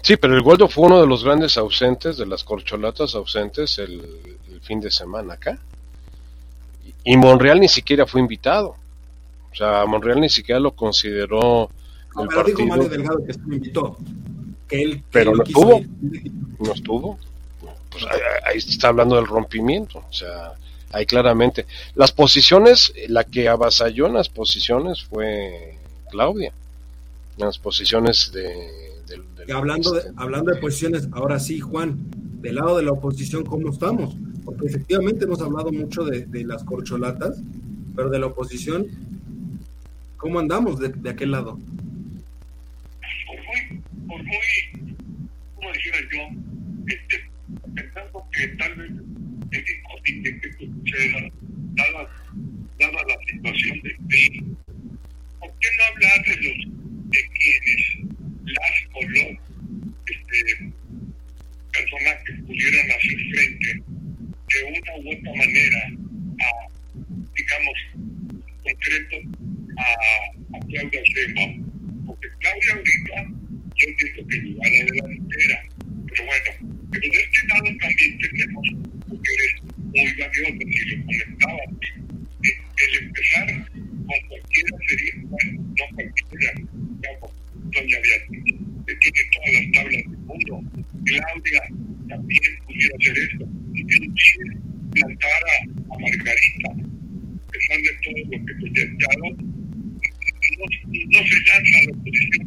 Sí, 0.02 0.16
pero 0.16 0.36
el 0.36 0.42
gordo 0.42 0.68
fue 0.68 0.86
uno 0.86 1.00
de 1.00 1.06
los 1.06 1.24
grandes 1.24 1.56
ausentes, 1.56 2.16
de 2.16 2.26
las 2.26 2.44
corcholatas 2.44 3.14
ausentes 3.14 3.78
el, 3.78 4.02
fin 4.62 4.80
de 4.80 4.90
semana 4.90 5.34
acá. 5.34 5.60
Y 7.06 7.16
Monreal 7.16 7.60
ni 7.60 7.68
siquiera 7.68 8.04
fue 8.04 8.20
invitado. 8.20 8.74
O 9.52 9.54
sea, 9.54 9.86
Monreal 9.86 10.20
ni 10.20 10.28
siquiera 10.28 10.60
lo 10.60 10.72
consideró 10.72 11.70
no, 12.14 12.22
el 12.22 12.28
pero 12.28 12.42
partido. 12.42 12.58
dijo 12.58 12.68
Mario 12.68 12.88
Delgado 12.88 13.24
que 13.24 13.32
se 13.32 13.40
invitó. 13.40 13.96
Que 14.68 14.82
él, 14.82 15.02
pero 15.12 15.34
no 15.34 15.44
estuvo. 15.44 15.80
No 16.58 16.72
estuvo. 16.72 17.18
Pues 17.90 18.04
ahí, 18.10 18.20
ahí, 18.44 18.58
está 18.58 18.88
hablando 18.88 19.14
del 19.14 19.26
rompimiento. 19.26 20.00
O 20.00 20.12
sea, 20.12 20.52
ahí 20.90 21.06
claramente. 21.06 21.64
Las 21.94 22.10
posiciones, 22.10 22.92
la 23.06 23.22
que 23.22 23.48
avasalló 23.48 24.06
en 24.06 24.14
las 24.14 24.28
posiciones 24.28 25.04
fue 25.04 25.78
Claudia, 26.10 26.52
en 27.38 27.46
las 27.46 27.58
posiciones 27.58 28.32
de... 28.32 29.54
hablando, 29.54 29.92
de, 29.92 30.02
hablando 30.16 30.52
de 30.52 30.60
posiciones, 30.60 31.08
ahora 31.12 31.38
sí, 31.38 31.60
Juan, 31.60 31.98
del 32.40 32.56
lado 32.56 32.76
de 32.78 32.82
la 32.82 32.92
oposición, 32.92 33.44
¿cómo 33.44 33.70
estamos? 33.70 34.16
Porque 34.46 34.66
efectivamente 34.66 35.24
hemos 35.24 35.42
hablado 35.42 35.72
mucho 35.72 36.04
de, 36.04 36.44
las 36.44 36.62
corcholatas, 36.62 37.42
pero 37.96 38.08
de 38.08 38.20
la 38.20 38.26
oposición, 38.26 38.86
¿cómo 40.16 40.38
andamos 40.38 40.78
de, 40.78 41.10
aquel 41.10 41.32
lado? 41.32 41.58
Por 43.26 43.38
muy, 43.42 43.82
por 44.06 44.22
muy, 44.22 44.86
como 45.56 45.72
dijera 45.72 45.98
yo, 46.12 46.20
este, 46.86 47.28
pensando 47.74 48.24
que 48.30 48.46
tal 48.56 48.74
vez 48.76 48.92
es 49.50 49.64
imposible 49.78 50.40
que 50.40 50.48
esto 50.48 50.64
suceda, 50.64 51.28
dada, 51.74 52.08
dada 52.78 53.02
la 53.08 53.16
situación 53.28 53.80
de 53.82 53.96
PRI. 54.06 54.56
¿Por 55.40 55.50
qué 55.58 55.68
no 55.76 55.84
hablar 55.92 56.24
de 56.24 56.36
los 56.36 56.58
de 57.10 57.20
quienes 57.34 57.82
las 58.44 58.76
o 58.94 59.02
los 59.02 59.38
este, 60.06 60.72
personajes 61.72 62.40
pudieran 62.46 62.90
hacer 62.92 63.18
frente 63.32 63.82
de 64.48 64.64
una 64.64 64.92
u 64.96 65.12
otra 65.12 65.32
manera 65.34 65.80
a, 66.40 66.68
digamos, 67.34 67.78
concreto 68.62 69.16
a, 69.78 70.56
a 70.56 70.60
Claudia 70.68 71.02
Sheinbaum? 71.02 72.06
Porque 72.06 72.28
Claudia 72.40 72.72
ahorita 72.74 73.46
yo 73.76 73.88
entiendo 73.88 74.26
que 74.28 74.36
lleva 74.40 74.64
la 74.64 74.84
delantera, 74.84 75.62
pero 76.08 76.24
bueno, 76.24 76.50
pero 76.90 77.08
de 77.12 77.18
este 77.20 77.46
lado 77.48 77.64
también 77.80 78.18
tenemos 78.18 78.66
mujeres 79.06 79.52
muy 79.76 80.12
valiosas 80.14 80.48
y 80.48 80.96
lo 80.96 81.04
comentaba. 81.04 81.64
El 82.78 83.04
empezar 83.04 83.46
con 83.68 84.20
cualquiera 84.28 84.76
sería, 84.86 85.14
bueno, 85.24 85.74
no 85.78 85.84
cualquiera, 85.94 86.52
digamos, 86.56 87.30
Doña 87.72 87.98
Beatriz, 88.00 88.54
que 88.86 88.94
tiene 88.96 89.30
todas 89.32 89.52
las 89.52 89.72
tablas 89.72 90.02
del 90.04 90.18
mundo. 90.18 90.54
Claudia 91.04 91.62
también 92.08 92.58
pudiera 92.66 92.96
hacer 93.00 93.18
esto. 93.18 93.65
Inclusive 93.88 94.58
plantar 94.92 95.42
a, 95.46 95.98
Margarita, 95.98 96.70
a 96.70 97.50
pesar 97.52 97.78
de 97.78 97.92
todo 98.02 98.18
lo 98.24 98.36
que 98.46 98.84
dado, 99.00 99.26
no, 100.56 100.64
no 101.06 101.20
se 101.26 101.38
lanza 101.46 101.76
la 101.84 101.90
oposición. 101.92 102.44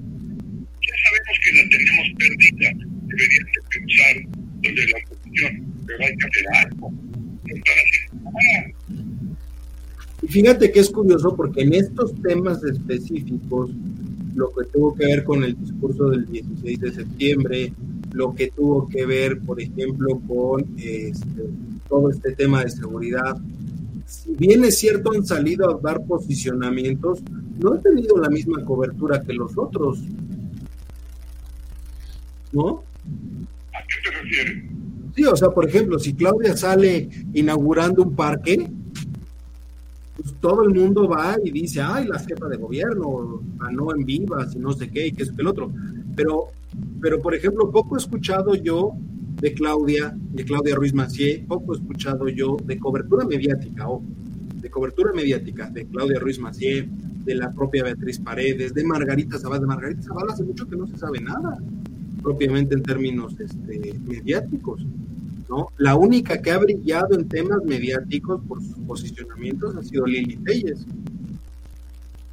Ya 0.82 0.96
sabemos 1.04 1.36
que 1.44 1.52
la 1.54 1.64
tenemos 1.70 2.08
perdida 2.18 2.70
deberían 3.10 3.46
de 3.46 3.62
pensar 3.70 4.16
desde 4.62 4.88
la 4.92 4.98
oposición, 5.06 5.52
pero 5.86 6.00
hay 6.06 6.18
que 6.18 6.28
hacer 6.28 6.46
algo. 6.66 6.94
Y 10.22 10.28
fíjate 10.28 10.72
que 10.72 10.80
es 10.80 10.90
curioso 10.90 11.36
porque 11.36 11.62
en 11.62 11.74
estos 11.74 12.14
temas 12.22 12.64
específicos, 12.64 13.72
lo 14.36 14.52
que 14.52 14.66
tuvo 14.72 14.96
que 14.96 15.06
ver 15.06 15.24
con 15.24 15.44
el 15.44 15.58
discurso 15.60 16.10
del 16.10 16.26
16 16.28 16.80
de 16.80 16.92
septiembre, 16.92 17.74
lo 18.12 18.34
que 18.34 18.52
tuvo 18.52 18.88
que 18.88 19.06
ver, 19.06 19.40
por 19.40 19.62
ejemplo, 19.62 20.20
con 20.28 20.66
este, 20.78 21.50
todo 21.88 22.10
este 22.10 22.34
tema 22.34 22.64
de 22.64 22.70
seguridad, 22.70 23.38
si 24.06 24.34
bien 24.34 24.64
es 24.64 24.78
cierto 24.80 25.12
han 25.14 25.26
salido 25.26 25.70
a 25.70 25.80
dar 25.80 26.04
posicionamientos, 26.06 27.20
no 27.60 27.74
han 27.74 27.82
tenido 27.82 28.18
la 28.18 28.30
misma 28.30 28.64
cobertura 28.66 29.22
que 29.22 29.34
los 29.34 29.58
otros. 29.58 30.00
¿No? 32.52 32.84
¿A 33.74 33.80
qué 33.88 34.10
te 34.10 34.18
refieres? 34.18 34.64
Sí, 35.16 35.26
o 35.26 35.36
sea, 35.36 35.50
por 35.50 35.68
ejemplo, 35.68 36.00
si 36.00 36.14
Claudia 36.14 36.56
sale 36.56 37.10
inaugurando 37.34 38.04
un 38.04 38.16
parque, 38.16 38.68
pues 40.16 40.34
todo 40.40 40.64
el 40.64 40.74
mundo 40.74 41.08
va 41.08 41.38
y 41.44 41.52
dice, 41.52 41.82
ay, 41.82 42.08
la 42.08 42.20
jefa 42.20 42.48
de 42.48 42.58
gobierno 42.58 43.42
ganó 43.58 43.94
en 43.96 44.06
vivas 44.06 44.56
y 44.56 44.60
no 44.60 44.74
sé 44.74 44.90
qué, 44.90 45.08
y 45.08 45.12
qué 45.12 45.24
es 45.24 45.32
que 45.32 45.42
el 45.42 45.48
otro. 45.48 45.72
Pero, 46.16 46.50
pero, 47.02 47.22
por 47.22 47.34
ejemplo, 47.34 47.72
poco 47.72 47.96
he 47.96 48.00
escuchado 48.00 48.56
yo 48.56 48.94
de 49.42 49.54
Claudia, 49.54 50.16
de 50.34 50.44
Claudia 50.44 50.76
Ruiz 50.76 50.94
Macié, 50.94 51.46
poco 51.48 51.74
he 51.74 51.78
escuchado 51.78 52.28
yo 52.28 52.58
de 52.64 52.78
cobertura 52.78 53.26
mediática, 53.26 53.90
o 53.90 54.04
de 54.56 54.70
cobertura 54.70 55.14
mediática 55.14 55.70
de 55.70 55.86
Claudia 55.86 56.20
Ruiz 56.20 56.40
Macié, 56.40 56.90
de 57.24 57.36
la 57.36 57.52
propia 57.52 57.84
Beatriz 57.84 58.20
Paredes, 58.20 58.74
de 58.74 58.84
Margarita 58.84 59.38
Zavala. 59.38 59.62
De 59.62 59.68
Margarita 59.68 60.02
Zavala 60.02 60.34
hace 60.34 60.44
mucho 60.44 60.68
que 60.68 60.76
no 60.76 60.88
se 60.88 60.98
sabe 60.98 61.20
nada 61.22 61.58
propiamente 62.22 62.76
en 62.76 62.84
términos 62.84 63.36
este, 63.40 63.94
mediáticos. 64.06 64.86
¿no? 65.50 65.70
La 65.78 65.96
única 65.96 66.42
que 66.42 66.52
ha 66.52 66.58
brillado 66.58 67.16
en 67.16 67.28
temas 67.28 67.64
mediáticos 67.64 68.42
por 68.48 68.62
sus 68.62 68.78
posicionamientos 68.80 69.76
ha 69.76 69.84
sido 69.84 70.06
Lili 70.06 70.38
Telles. 70.38 70.86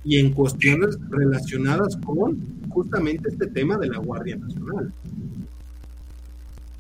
Y 0.05 0.19
en 0.19 0.33
cuestiones 0.33 0.99
relacionadas 1.11 1.97
con 1.97 2.37
justamente 2.77 3.31
este 3.31 3.47
tema 3.47 3.79
de 3.79 3.89
la 3.89 3.97
Guardia 3.97 4.37
Nacional. 4.37 4.93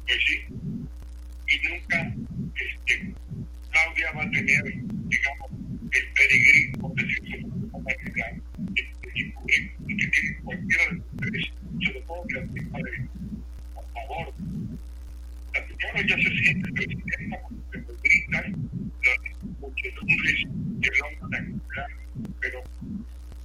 Pues 0.04 0.18
sí. 0.26 0.36
Y 1.48 1.54
nunca 1.68 2.14
este, 2.54 3.14
Claudia 3.70 4.12
va 4.14 4.24
a 4.24 4.30
tener, 4.30 4.62
digamos, 4.64 5.50
el 5.90 6.04
peregrino, 6.12 6.92
de 6.96 7.04
manera, 7.80 8.26
que 8.74 8.82
tiene 9.86 10.36
cualquiera 10.44 10.84
de 10.92 11.02
tres 11.16 11.46
sobre 11.86 12.00
todo 12.02 12.26
que 12.28 12.62
padre, 12.62 13.08
por 13.74 13.84
favor. 13.94 14.34
La 15.54 15.60
señora 15.66 16.00
ya 16.08 16.16
se 16.16 16.30
siente 16.44 16.72
presidenta 16.72 17.36
porque 17.48 17.78
se 17.80 17.92
gritan 18.02 18.46
las 19.06 19.18
muchedumbres 19.60 20.38
que 20.82 20.90
la 21.00 21.06
van 21.22 21.34
a 21.34 21.86
pero 22.40 22.62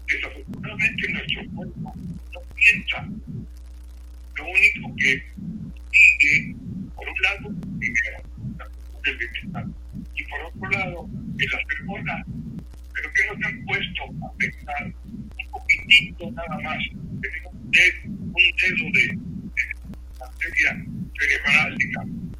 desafortunadamente 0.07 1.13
nuestro 1.13 1.43
no 1.43 2.20
piensa. 2.61 3.07
Lo 4.37 4.43
único 4.45 4.95
que 4.95 5.23
sigue, 5.91 6.55
por 6.95 7.07
un 7.07 7.21
lado, 7.21 7.49
sigue 7.79 8.11
la 8.57 8.65
cultura 8.65 9.01
del 9.03 9.17
bienestar, 9.17 9.65
y 10.15 10.23
por 10.25 10.39
otro 10.41 10.69
lado, 10.69 11.09
que 11.37 11.45
las 11.47 11.65
personas, 11.65 12.25
pero 12.93 13.13
que 13.13 13.27
no 13.27 13.33
se 13.39 13.45
han 13.47 13.65
puesto 13.65 14.03
a 14.25 14.37
pensar 14.37 14.93
un 15.11 15.51
poquitito 15.51 16.31
nada 16.31 16.59
más, 16.63 16.79
tenemos 17.21 17.53
un 17.53 17.71
un 18.31 18.43
dedo 18.57 18.85
de, 18.93 19.07
de 19.07 19.63
materia 20.19 20.85
cerebral, 21.19 21.77
digamos, 21.77 22.37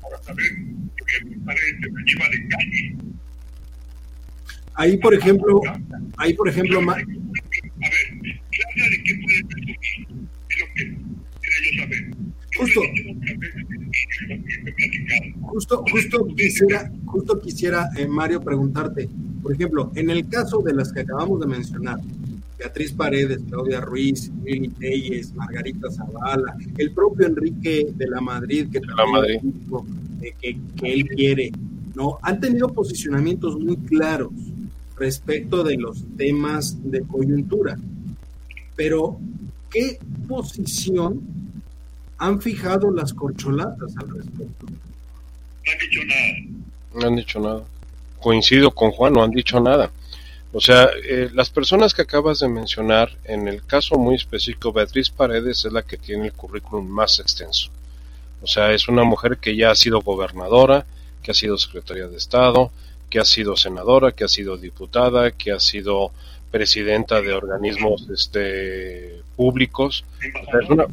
para 0.00 0.22
saber 0.22 0.52
lo 0.98 1.04
que 1.04 1.24
me 1.24 1.36
parece, 1.44 1.90
me 1.90 2.02
lleva 2.04 2.28
de 2.28 2.48
calle. 2.48 2.96
Ahí, 4.74 4.96
por 4.98 5.14
ejemplo, 5.14 5.60
ahí, 6.18 6.34
por 6.34 6.48
ejemplo, 6.48 6.80
a 6.80 6.94
ver, 6.94 8.17
¿qué 8.58 8.64
habla 8.72 8.90
de 8.90 9.02
qué 9.02 9.14
puede 9.22 9.44
presumir? 9.44 9.76
Es 10.48 10.58
lo 10.58 10.66
que 10.74 10.82
quiero 11.40 11.56
yo 11.64 11.82
saber. 11.82 12.10
Justo, 12.56 12.80
justo, 15.42 15.84
justo 15.92 16.26
quisiera, 16.34 16.92
justo 17.06 17.40
quisiera 17.40 17.88
eh, 17.96 18.08
Mario 18.08 18.40
preguntarte, 18.40 19.08
por 19.42 19.52
ejemplo, 19.52 19.92
en 19.94 20.10
el 20.10 20.28
caso 20.28 20.60
de 20.60 20.74
las 20.74 20.92
que 20.92 21.00
acabamos 21.00 21.40
de 21.40 21.46
mencionar, 21.46 22.00
Beatriz 22.58 22.92
Paredes, 22.92 23.42
Claudia 23.48 23.80
Ruiz, 23.80 24.32
Lili 24.44 24.68
Telles, 24.70 25.32
Margarita 25.34 25.88
Zavala, 25.92 26.56
el 26.76 26.92
propio 26.92 27.28
Enrique 27.28 27.86
de 27.94 28.08
la 28.08 28.20
Madrid, 28.20 28.66
que 28.72 28.80
también 28.80 29.54
que, 30.40 30.58
que, 30.76 30.92
él 30.92 31.06
quiere, 31.06 31.52
¿no? 31.94 32.18
Han 32.22 32.40
tenido 32.40 32.72
posicionamientos 32.72 33.56
muy 33.56 33.76
claros, 33.76 34.32
respecto 34.96 35.62
de 35.62 35.76
los 35.76 36.04
temas 36.16 36.76
de 36.82 37.02
coyuntura. 37.02 37.78
Pero, 38.78 39.18
¿qué 39.70 39.98
posición 40.28 41.20
han 42.16 42.40
fijado 42.40 42.92
las 42.92 43.12
corcholatas 43.12 43.92
al 43.96 44.08
respecto? 44.10 44.66
No 44.66 45.72
han 45.72 45.78
dicho 45.80 46.04
nada. 46.04 46.32
No 46.94 47.06
han 47.08 47.16
dicho 47.16 47.40
nada. 47.40 47.64
Coincido 48.20 48.70
con 48.70 48.92
Juan, 48.92 49.14
no 49.14 49.24
han 49.24 49.32
dicho 49.32 49.58
nada. 49.58 49.90
O 50.52 50.60
sea, 50.60 50.90
eh, 51.04 51.28
las 51.34 51.50
personas 51.50 51.92
que 51.92 52.02
acabas 52.02 52.38
de 52.38 52.48
mencionar, 52.48 53.10
en 53.24 53.48
el 53.48 53.66
caso 53.66 53.98
muy 53.98 54.14
específico, 54.14 54.72
Beatriz 54.72 55.10
Paredes 55.10 55.64
es 55.64 55.72
la 55.72 55.82
que 55.82 55.96
tiene 55.96 56.26
el 56.26 56.32
currículum 56.32 56.86
más 56.86 57.18
extenso. 57.18 57.70
O 58.42 58.46
sea, 58.46 58.70
es 58.70 58.86
una 58.86 59.02
mujer 59.02 59.38
que 59.38 59.56
ya 59.56 59.72
ha 59.72 59.74
sido 59.74 60.02
gobernadora, 60.02 60.86
que 61.20 61.32
ha 61.32 61.34
sido 61.34 61.58
secretaria 61.58 62.06
de 62.06 62.16
Estado, 62.16 62.70
que 63.10 63.18
ha 63.18 63.24
sido 63.24 63.56
senadora, 63.56 64.12
que 64.12 64.22
ha 64.22 64.28
sido 64.28 64.56
diputada, 64.56 65.32
que 65.32 65.50
ha 65.50 65.58
sido 65.58 66.12
presidenta 66.50 67.20
de 67.20 67.32
organismos 67.32 68.08
este, 68.10 69.20
públicos. 69.36 70.04
Es 70.62 70.68
una- 70.70 70.86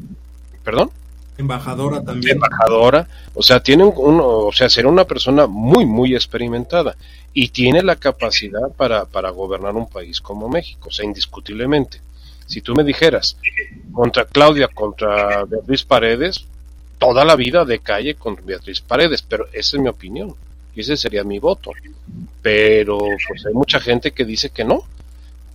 ¿Perdón? 0.64 0.90
Embajadora 1.38 2.02
también. 2.04 2.36
embajadora, 2.38 3.08
o 3.34 3.44
sea, 3.44 3.60
tiene 3.62 3.84
un, 3.84 3.94
un- 3.98 4.22
o 4.24 4.52
sea, 4.54 4.70
será 4.70 4.88
una 4.88 5.04
persona 5.06 5.48
muy, 5.48 5.86
muy 5.86 6.16
experimentada 6.16 6.96
y 7.34 7.50
tiene 7.50 7.84
la 7.84 7.98
capacidad 7.98 8.70
para, 8.78 9.06
para 9.06 9.30
gobernar 9.32 9.76
un 9.76 9.90
país 9.90 10.22
como 10.22 10.48
México, 10.48 10.88
o 10.88 10.92
sea, 10.92 11.04
indiscutiblemente. 11.06 12.00
Si 12.48 12.62
tú 12.62 12.74
me 12.74 12.84
dijeras, 12.86 13.38
contra 13.92 14.24
Claudia, 14.26 14.68
contra 14.70 15.44
Beatriz 15.44 15.84
Paredes, 15.84 16.46
toda 17.00 17.26
la 17.26 17.36
vida 17.36 17.66
de 17.66 17.80
calle 17.80 18.16
con 18.16 18.38
Beatriz 18.46 18.80
Paredes, 18.80 19.22
pero 19.22 19.48
esa 19.52 19.76
es 19.76 19.82
mi 19.84 19.90
opinión 19.90 20.34
y 20.74 20.82
ese 20.82 20.96
sería 20.96 21.24
mi 21.26 21.40
voto. 21.40 21.72
Pero 22.42 22.98
pues 23.28 23.46
hay 23.46 23.54
mucha 23.54 23.80
gente 23.80 24.12
que 24.12 24.24
dice 24.24 24.52
que 24.52 24.64
no, 24.64 24.84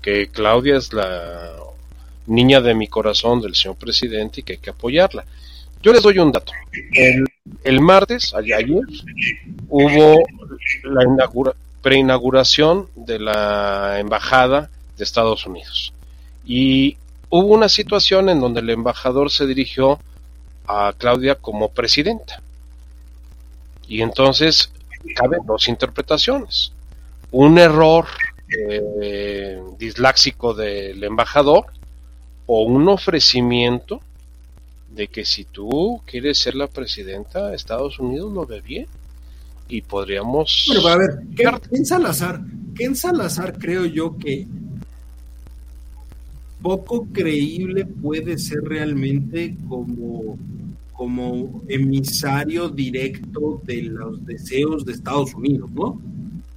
que 0.01 0.29
Claudia 0.29 0.77
es 0.77 0.93
la 0.93 1.53
niña 2.27 2.61
de 2.61 2.75
mi 2.75 2.87
corazón 2.89 3.41
del 3.41 3.55
señor 3.55 3.77
presidente 3.77 4.41
y 4.41 4.43
que 4.45 4.55
hay 4.55 4.59
que 4.59 4.71
apoyarla. 4.71 5.25
Yo 5.83 5.93
les 5.93 6.03
doy 6.03 6.19
un 6.19 6.31
dato. 6.33 6.53
El, 7.65 7.81
martes, 7.81 8.35
ayer, 8.35 8.67
hubo 9.69 10.23
la 10.85 11.05
inaugura- 11.05 11.55
preinauguración 11.83 12.89
de 12.95 13.19
la 13.19 13.99
embajada 13.99 14.71
de 14.99 15.05
Estados 15.05 15.47
Unidos. 15.47 15.93
Y 16.45 16.99
hubo 17.31 17.55
una 17.55 17.69
situación 17.69 18.29
en 18.29 18.41
donde 18.41 18.61
el 18.61 18.71
embajador 18.71 19.31
se 19.31 19.47
dirigió 19.47 19.99
a 20.67 20.93
Claudia 20.97 21.35
como 21.37 21.71
presidenta. 21.71 22.43
Y 23.89 24.03
entonces 24.03 24.71
caben 25.17 25.41
dos 25.47 25.67
interpretaciones. 25.69 26.73
Un 27.33 27.59
error 27.59 28.07
eh, 28.59 29.61
disláxico 29.79 30.55
del 30.55 31.03
embajador 31.03 31.67
o 32.47 32.63
un 32.63 32.89
ofrecimiento 32.89 34.01
de 34.95 35.09
que 35.09 35.25
si 35.25 35.45
tú 35.45 36.01
quieres 36.05 36.39
ser 36.39 36.55
la 36.57 36.67
presidenta 36.67 37.49
de 37.49 37.57
Estados 37.57 37.99
Unidos 37.99 38.33
lo 38.33 38.45
ve 38.45 38.61
bien 38.61 38.87
y 39.69 39.83
podríamos 39.83 40.65
Bueno, 40.67 40.89
a 40.89 40.97
ver, 40.97 41.21
Ken, 41.37 41.61
Ken 41.71 41.87
Salazar, 41.87 42.41
Ken 42.75 42.97
Salazar 42.97 43.57
creo 43.59 43.85
yo 43.87 44.17
que 44.19 44.49
poco 46.61 47.07
creíble 47.13 47.87
puede 47.87 48.39
ser 48.39 48.61
realmente 48.63 49.57
como, 49.69 50.39
como 50.93 51.63
emisario 51.69 52.69
directo 52.69 53.61
de 53.65 53.83
los 53.83 54.25
deseos 54.27 54.85
de 54.85 54.93
Estados 54.93 55.35
Unidos, 55.35 55.71
¿no? 55.71 56.01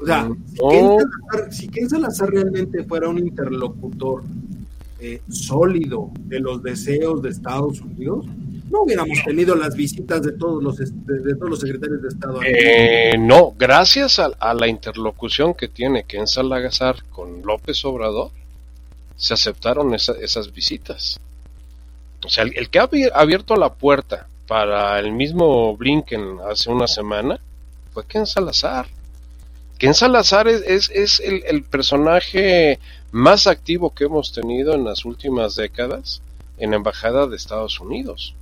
O 0.04 0.06
sea, 0.06 0.24
Mm, 0.26 0.38
si. 0.48 0.58
Ken 0.70 0.90
Salazar, 1.00 1.54
si 1.54 1.68
Ken 1.70 1.90
Salazar 1.90 2.30
realmente 2.30 2.84
fuera 2.84 3.10
un 3.10 3.20
interlocutor 3.20 4.24
eh, 5.00 5.22
sólido 5.30 6.12
de 6.26 6.40
los 6.40 6.62
deseos 6.64 7.22
de 7.22 7.30
Estados 7.30 7.82
Unidos, 7.82 8.26
no 8.70 8.84
hubiéramos 8.84 9.18
tenido 9.26 9.56
las 9.56 9.76
visitas 9.76 10.22
de 10.24 10.32
todos 10.34 10.64
los 10.64 10.78
de, 10.78 10.86
de 11.20 11.36
todos 11.36 11.50
los 11.50 11.60
secretarios 11.60 12.02
de 12.02 12.08
Estado. 12.08 12.40
Eh, 12.46 13.16
no, 13.20 13.54
gracias 13.58 14.20
a, 14.20 14.28
a 14.40 14.54
la 14.54 14.68
interlocución 14.68 15.54
que 15.54 15.68
tiene 15.68 16.04
Ken 16.06 16.26
Salazar 16.28 17.04
con 17.12 17.42
López 17.44 17.84
Obrador, 17.86 18.32
se 19.18 19.34
aceptaron 19.34 19.94
esa- 19.94 20.18
esas 20.20 20.54
visitas. 20.54 21.20
O 22.26 22.30
sea, 22.30 22.44
el, 22.46 22.58
el 22.58 22.70
que 22.70 22.80
ha 22.80 22.84
abi- 22.90 23.12
abierto 23.14 23.56
la 23.58 23.74
puerta 23.74 24.28
para 24.48 24.98
el 25.00 25.12
mismo 25.12 25.76
Blinken 25.76 26.38
hace 26.50 26.70
una 26.72 26.88
semana 26.88 27.40
fue 27.94 28.06
Ken 28.06 28.26
Salazar. 28.26 28.88
Ken 29.84 29.94
Salazar 29.94 30.48
es, 30.48 30.62
es, 30.62 30.90
es 30.92 31.20
el, 31.20 31.64
personaje 31.64 32.80
más 33.12 33.48
activo 33.48 33.94
que 33.94 34.06
hemos 34.06 34.32
tenido 34.32 34.76
en 34.76 34.86
las 34.86 35.04
últimas 35.04 35.58
décadas 35.58 36.22
en 36.58 36.70
la 36.70 36.78
Embajada 36.78 37.28
de 37.28 37.36
Estados 37.36 37.82
Unidos. 37.82 38.34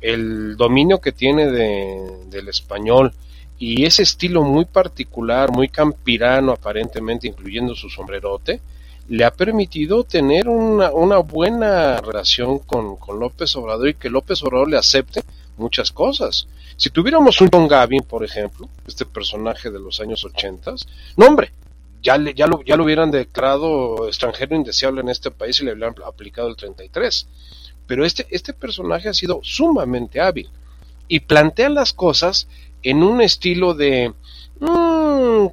El 0.00 0.56
dominio 0.56 0.98
que 0.98 1.12
tiene 1.12 1.48
de, 1.48 2.10
del 2.30 2.48
español 2.48 3.12
y 3.58 3.84
ese 3.84 4.04
estilo 4.04 4.42
muy 4.42 4.64
particular, 4.64 5.50
muy 5.50 5.68
campirano 5.68 6.52
aparentemente, 6.52 7.28
incluyendo 7.28 7.74
su 7.74 7.90
sombrerote, 7.90 8.62
le 9.06 9.26
ha 9.26 9.32
permitido 9.32 10.04
tener 10.04 10.48
una, 10.48 10.92
una 10.92 11.18
buena 11.18 11.98
relación 11.98 12.58
con, 12.58 12.96
con 12.96 13.20
López 13.20 13.54
Obrador 13.54 13.90
y 13.90 13.94
que 13.96 14.08
López 14.08 14.42
Obrador 14.42 14.70
le 14.70 14.78
acepte 14.78 15.24
muchas 15.60 15.92
cosas. 15.92 16.48
Si 16.76 16.90
tuviéramos 16.90 17.40
un 17.40 17.48
John 17.52 17.68
Gavin, 17.68 18.02
por 18.02 18.24
ejemplo, 18.24 18.68
este 18.86 19.04
personaje 19.04 19.70
de 19.70 19.78
los 19.78 20.00
años 20.00 20.24
80, 20.24 20.74
no 21.16 21.26
hombre, 21.26 21.52
ya, 22.02 22.16
le, 22.16 22.34
ya, 22.34 22.46
lo, 22.46 22.62
ya 22.62 22.76
lo 22.76 22.84
hubieran 22.84 23.10
declarado 23.10 24.08
extranjero 24.08 24.56
indeseable 24.56 25.02
en 25.02 25.10
este 25.10 25.30
país 25.30 25.60
y 25.60 25.64
le 25.64 25.72
hubieran 25.72 25.94
aplicado 26.04 26.48
el 26.48 26.56
33. 26.56 27.28
Pero 27.86 28.04
este, 28.04 28.26
este 28.30 28.52
personaje 28.52 29.08
ha 29.08 29.14
sido 29.14 29.40
sumamente 29.42 30.20
hábil 30.20 30.48
y 31.08 31.20
plantea 31.20 31.68
las 31.68 31.92
cosas 31.92 32.48
en 32.82 33.02
un 33.02 33.20
estilo 33.20 33.74
de 33.74 34.14
mm, 34.60 35.46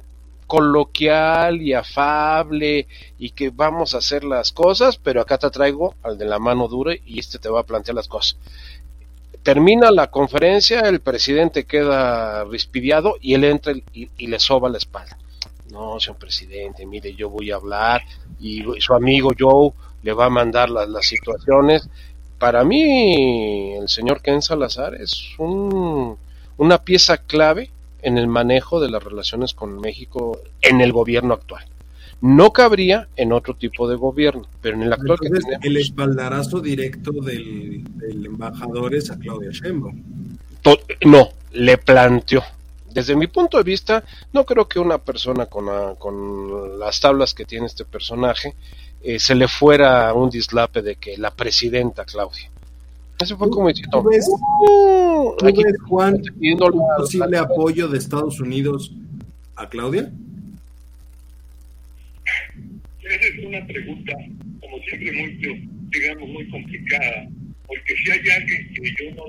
coloquial 0.46 1.60
y 1.60 1.74
afable 1.74 2.88
y 3.18 3.30
que 3.30 3.50
vamos 3.50 3.94
a 3.94 3.98
hacer 3.98 4.24
las 4.24 4.50
cosas, 4.50 4.96
pero 4.96 5.20
acá 5.20 5.36
te 5.36 5.50
traigo 5.50 5.94
al 6.02 6.16
de 6.16 6.24
la 6.24 6.38
mano 6.38 6.68
dura 6.68 6.94
y 7.04 7.18
este 7.18 7.38
te 7.38 7.50
va 7.50 7.60
a 7.60 7.66
plantear 7.66 7.94
las 7.94 8.08
cosas. 8.08 8.38
Termina 9.42 9.90
la 9.90 10.08
conferencia, 10.08 10.80
el 10.80 11.00
presidente 11.00 11.64
queda 11.64 12.44
rispidiado 12.44 13.14
y 13.20 13.34
él 13.34 13.44
entra 13.44 13.72
y, 13.92 14.26
le 14.26 14.38
soba 14.38 14.68
la 14.68 14.78
espalda. 14.78 15.16
No, 15.70 16.00
señor 16.00 16.18
presidente, 16.18 16.86
mire, 16.86 17.14
yo 17.14 17.30
voy 17.30 17.50
a 17.50 17.56
hablar 17.56 18.02
y 18.40 18.64
su 18.80 18.94
amigo 18.94 19.32
Joe 19.38 19.72
le 20.02 20.12
va 20.12 20.26
a 20.26 20.30
mandar 20.30 20.70
las, 20.70 20.88
las 20.88 21.06
situaciones. 21.06 21.88
Para 22.38 22.64
mí, 22.64 23.74
el 23.74 23.88
señor 23.88 24.22
Ken 24.22 24.42
Salazar 24.42 24.94
es 24.94 25.34
un, 25.38 26.16
una 26.56 26.78
pieza 26.78 27.18
clave 27.18 27.70
en 28.02 28.18
el 28.18 28.28
manejo 28.28 28.80
de 28.80 28.90
las 28.90 29.02
relaciones 29.02 29.54
con 29.54 29.80
México 29.80 30.40
en 30.60 30.80
el 30.80 30.92
gobierno 30.92 31.34
actual. 31.34 31.64
No 32.20 32.52
cabría 32.52 33.08
en 33.16 33.32
otro 33.32 33.54
tipo 33.54 33.88
de 33.88 33.94
gobierno, 33.96 34.42
pero 34.60 34.76
en 34.76 34.82
el 34.82 34.92
actual 34.92 35.18
Entonces, 35.22 35.38
que 35.44 35.50
tenemos, 35.50 35.64
el 35.66 35.76
espaldarazo 35.76 36.60
directo 36.60 37.12
del, 37.12 37.84
del 37.96 38.26
embajador 38.26 38.94
es 38.96 39.10
a 39.10 39.18
Claudia 39.18 39.50
Sheinbaum. 39.52 40.02
no, 41.04 41.28
le 41.52 41.78
planteó. 41.78 42.42
Desde 42.92 43.14
mi 43.14 43.28
punto 43.28 43.58
de 43.58 43.62
vista, 43.62 44.02
no 44.32 44.44
creo 44.44 44.66
que 44.66 44.80
una 44.80 44.98
persona 44.98 45.46
con, 45.46 45.66
la- 45.66 45.94
con 45.96 46.78
las 46.80 46.98
tablas 47.00 47.34
que 47.34 47.44
tiene 47.44 47.66
este 47.66 47.84
personaje 47.84 48.54
eh, 49.02 49.20
se 49.20 49.36
le 49.36 49.46
fuera 49.46 50.12
un 50.12 50.28
dislape 50.28 50.82
de 50.82 50.96
que 50.96 51.16
la 51.18 51.30
presidenta 51.30 52.04
Claudia. 52.04 52.50
Eso 53.20 53.36
fue 53.36 53.48
como 53.50 53.68
diciendo, 53.68 54.02
¿Tú 54.02 54.08
ves, 54.10 54.28
"Uh, 54.28 55.36
tú 55.38 55.46
aquí 55.46 55.62
ves, 55.62 55.74
Juan, 55.88 56.20
pidiendo 56.38 56.66
un 56.66 56.82
posible 56.96 57.38
apoyo 57.38 57.86
de 57.86 57.98
Estados 57.98 58.40
Unidos 58.40 58.90
a 59.54 59.68
Claudia? 59.68 60.10
Esa 63.02 63.26
es 63.26 63.37
una 63.48 63.66
pregunta, 63.66 64.12
como 64.60 64.78
siempre, 64.84 65.12
muy, 65.12 65.38
digamos, 65.90 66.28
muy 66.28 66.48
complicada, 66.50 67.28
porque 67.66 67.94
si 67.96 68.10
hay 68.10 68.28
alguien 68.28 68.72
que 68.74 68.94
yo 68.98 69.14
no 69.14 69.24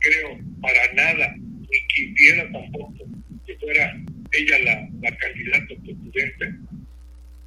creo 0.00 0.38
para 0.60 0.92
nada, 0.94 1.34
ni 1.36 1.78
quisiera 1.94 2.50
tampoco 2.50 3.04
que 3.46 3.56
fuera 3.56 3.96
ella 4.32 4.58
la, 4.64 4.88
la 5.02 5.16
candidata 5.16 5.74
presidente, 5.84 6.54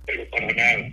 pero 0.05 0.29
para 0.29 0.53
nada. 0.53 0.91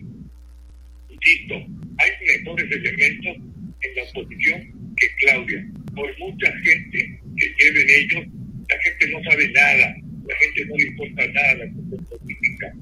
Insisto, 1.08 1.54
hay 1.98 2.10
mejores 2.26 2.70
elementos 2.70 3.36
en 3.82 3.94
la 3.96 4.02
oposición 4.04 4.94
que 4.96 5.06
Claudia. 5.20 5.66
Por 5.94 6.18
mucha 6.18 6.52
gente 6.58 7.20
que 7.36 7.54
lleven 7.58 7.90
ellos, 7.90 8.26
la 8.68 8.78
gente 8.82 9.08
no 9.08 9.22
sabe 9.24 9.48
nada, 9.50 9.96
la 10.28 10.36
gente 10.36 10.64
no 10.66 10.76
le 10.76 10.84
importa 10.84 11.26
nada 11.26 11.54
la 11.54 11.72
cuestión 11.72 12.04
política. 12.04 12.72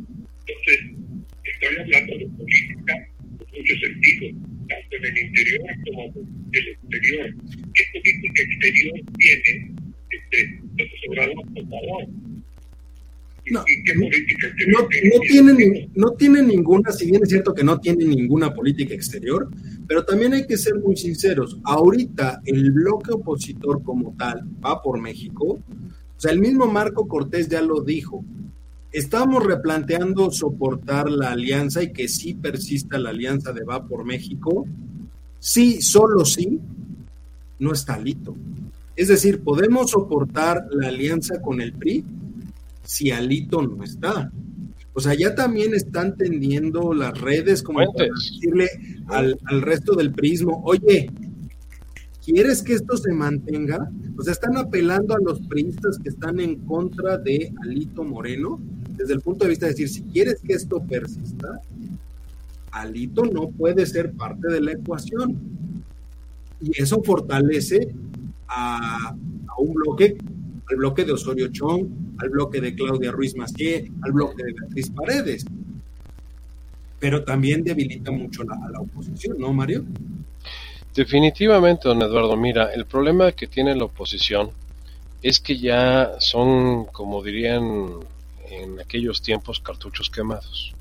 Entonces, 0.47 0.81
estoy 1.69 1.95
hablando 1.95 2.19
de 2.19 2.27
política 2.37 2.95
en 3.31 3.59
muchos 3.59 3.81
sentidos, 3.81 4.43
tanto 4.69 4.97
en 4.97 5.05
el 5.05 5.19
interior 5.19 5.61
como 5.87 6.03
en 6.05 6.51
el 6.53 6.69
exterior. 6.69 7.35
¿Qué 7.75 7.85
política 7.93 8.43
exterior 8.43 9.01
tiene 9.19 9.75
este, 10.11 10.61
López 10.77 11.01
Obrador, 11.09 11.45
por 11.55 11.69
favor? 11.69 12.29
no, 13.51 13.61
no, 13.61 15.21
tiene, 15.21 15.91
no 15.95 16.11
tiene 16.13 16.43
ninguna, 16.43 16.93
si 16.93 17.11
bien 17.11 17.23
es 17.23 17.31
cierto 17.31 17.55
que 17.55 17.65
no 17.65 17.79
tiene 17.81 18.05
ninguna 18.05 18.53
política 18.53 18.95
exterior, 18.95 19.49
pero 19.87 20.05
también 20.05 20.35
hay 20.35 20.47
que 20.47 20.57
ser 20.57 20.75
muy 20.77 20.97
sinceros. 20.97 21.59
Ahorita 21.65 22.43
el 22.45 22.71
bloque 22.71 23.13
opositor 23.13 23.83
como 23.83 24.15
tal 24.19 24.43
va 24.65 24.83
por 24.83 25.01
México. 25.01 25.47
O 25.47 26.21
sea, 26.21 26.33
el 26.33 26.41
mismo 26.41 26.67
Marco 26.67 27.07
Cortés 27.09 27.49
ya 27.49 27.63
lo 27.63 27.83
dijo. 27.83 28.25
Estamos 28.91 29.45
replanteando 29.45 30.31
soportar 30.31 31.11
la 31.11 31.33
alianza 31.33 31.83
y 31.83 31.93
que 31.93 32.09
sí 32.09 32.35
persista 32.35 32.99
la 32.99 33.11
alianza 33.11 33.53
de 33.53 33.65
Va 33.65 33.87
por 33.87 34.05
México. 34.05 34.67
Sí, 35.39 35.83
solo 35.83 36.25
sí, 36.25 36.59
no 37.59 37.73
está 37.73 37.99
lito. 37.99 38.35
Es 38.97 39.09
decir, 39.09 39.43
podemos 39.43 39.91
soportar 39.91 40.67
la 40.71 40.89
alianza 40.89 41.41
con 41.41 41.61
el 41.61 41.73
PRI, 41.73 42.05
si 42.83 43.11
Alito 43.11 43.63
no 43.63 43.85
está. 43.85 44.33
O 44.95 45.01
sea, 45.01 45.15
ya 45.15 45.35
también 45.37 45.75
están 45.75 46.17
tendiendo 46.17 46.93
las 46.93 47.21
redes 47.21 47.63
como 47.63 47.79
para 47.93 48.09
decirle 48.09 48.69
al, 49.07 49.39
resto 49.63 49.95
del 49.95 50.11
prismo, 50.11 50.61
oye, 50.65 51.09
¿quieres 52.25 52.63
que 52.63 52.73
esto 52.73 52.97
se 52.97 53.13
mantenga? 53.13 53.89
O 54.17 54.23
sea, 54.23 54.33
están 54.33 54.57
apelando 54.57 55.15
a 55.15 55.21
los 55.25 55.41
priistas 55.43 56.01
que 56.03 56.09
están 56.09 56.41
en 56.41 56.57
contra 56.67 57.19
de 57.19 57.53
Alito 57.63 58.03
Moreno, 58.03 58.59
desde 58.99 59.15
el 59.15 59.21
punto 59.21 59.45
de 59.45 59.51
vista 59.51 59.67
de 59.67 59.73
decir, 59.73 59.89
si 59.89 60.03
quieres 60.03 60.41
que 60.45 60.55
esto 60.55 60.81
persista, 60.81 61.61
Alito 62.73 63.25
no 63.25 63.49
puede 63.49 63.87
ser 63.87 64.13
parte 64.13 64.53
de 64.53 64.61
la 64.61 64.73
ecuación. 64.73 65.39
Y 66.61 66.83
eso 66.83 67.01
fortalece 67.05 67.95
a, 68.49 69.15
un 69.59 69.73
bloque 69.73 70.17
al 70.71 70.77
bloque 70.77 71.05
de 71.05 71.13
Osorio 71.13 71.49
Chong, 71.49 71.87
al 72.19 72.29
bloque 72.29 72.61
de 72.61 72.75
Claudia 72.75 73.11
Ruiz 73.13 73.35
Macié, 73.37 73.91
al 74.03 74.13
bloque 74.13 74.43
de 74.45 74.53
Beatriz 74.53 74.91
Paredes. 74.91 75.47
Pero 76.99 77.25
también 77.25 77.63
debilita 77.63 78.11
mucho 78.11 78.43
a 78.43 78.71
la 78.71 78.81
oposición, 78.81 79.39
¿no, 79.39 79.53
Mario? 79.53 79.85
Definitivamente, 80.95 81.89
don 81.89 82.03
Eduardo. 82.03 82.37
Mira, 82.37 82.73
el 82.73 82.85
problema 82.85 83.33
que 83.33 83.47
tiene 83.47 83.77
la 83.77 83.85
oposición 83.85 84.51
es 85.23 85.39
que 85.41 85.57
ya 85.57 86.17
son, 86.19 86.87
como 86.87 87.23
dirían 87.23 88.01
en 88.51 88.81
aquellos 88.81 89.23
tiempos, 89.23 89.61
cartuchos 89.61 90.11
quemados. 90.11 90.75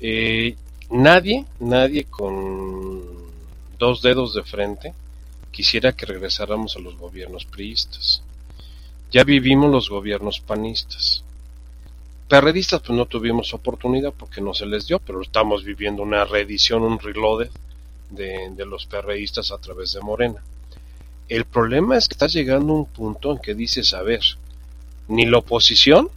Eh, 0.00 0.56
nadie, 0.90 1.44
nadie 1.60 2.04
con 2.04 3.02
dos 3.78 4.02
dedos 4.02 4.34
de 4.34 4.42
frente 4.42 4.94
quisiera 5.50 5.92
que 5.92 6.06
regresáramos 6.06 6.76
a 6.76 6.80
los 6.80 6.96
gobiernos 6.96 7.44
priistas. 7.44 8.22
Ya 9.10 9.24
vivimos 9.24 9.70
los 9.70 9.88
gobiernos 9.88 10.40
panistas. 10.40 11.22
Perredistas 12.28 12.80
pues 12.80 12.96
no 12.96 13.06
tuvimos 13.06 13.54
oportunidad 13.54 14.12
porque 14.12 14.40
no 14.40 14.54
se 14.54 14.66
les 14.66 14.86
dio, 14.86 14.98
pero 14.98 15.22
estamos 15.22 15.62
viviendo 15.62 16.02
una 16.02 16.24
reedición, 16.24 16.82
un 16.82 16.98
reload 16.98 17.48
de, 18.10 18.50
de 18.50 18.66
los 18.66 18.86
perredistas 18.86 19.52
a 19.52 19.58
través 19.58 19.92
de 19.92 20.00
Morena. 20.00 20.42
El 21.28 21.44
problema 21.44 21.96
es 21.96 22.08
que 22.08 22.14
estás 22.14 22.32
llegando 22.32 22.72
a 22.72 22.76
un 22.76 22.86
punto 22.86 23.32
en 23.32 23.38
que 23.38 23.54
dices, 23.54 23.94
a 23.94 24.02
ver, 24.02 24.22
ni 25.08 25.26
la 25.26 25.38
oposición 25.38 26.10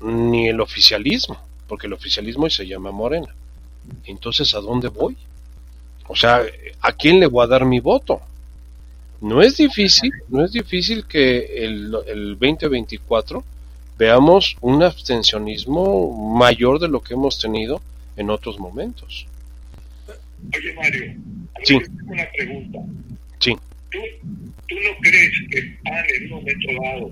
ni 0.00 0.48
el 0.48 0.60
oficialismo, 0.60 1.38
porque 1.66 1.86
el 1.86 1.92
oficialismo 1.92 2.48
se 2.50 2.66
llama 2.66 2.90
Morena. 2.90 3.34
Entonces, 4.04 4.54
¿a 4.54 4.60
dónde 4.60 4.88
voy? 4.88 5.16
O 6.06 6.16
sea, 6.16 6.42
¿a 6.80 6.92
quién 6.92 7.20
le 7.20 7.26
voy 7.26 7.44
a 7.44 7.48
dar 7.48 7.64
mi 7.64 7.80
voto? 7.80 8.20
No 9.20 9.42
es 9.42 9.56
difícil, 9.56 10.12
no 10.28 10.44
es 10.44 10.52
difícil 10.52 11.04
que 11.06 11.64
el, 11.64 11.94
el 12.06 12.38
2024 12.38 13.44
veamos 13.98 14.56
un 14.60 14.82
abstencionismo 14.82 16.36
mayor 16.36 16.78
de 16.78 16.88
lo 16.88 17.00
que 17.00 17.14
hemos 17.14 17.38
tenido 17.40 17.82
en 18.16 18.30
otros 18.30 18.58
momentos. 18.58 19.26
Oye, 20.54 20.74
Mario, 20.74 21.14
sí. 21.64 21.78
una 22.06 22.28
pregunta. 22.30 22.78
Sí. 23.40 23.56
¿Tú, 23.90 23.98
¿Tú, 24.68 24.74
no 24.76 24.90
crees 25.00 25.32
que 25.50 25.78
PAN 25.82 26.04
en 26.16 26.24
un 26.24 26.30
momento 26.30 26.68
dado, 26.82 27.10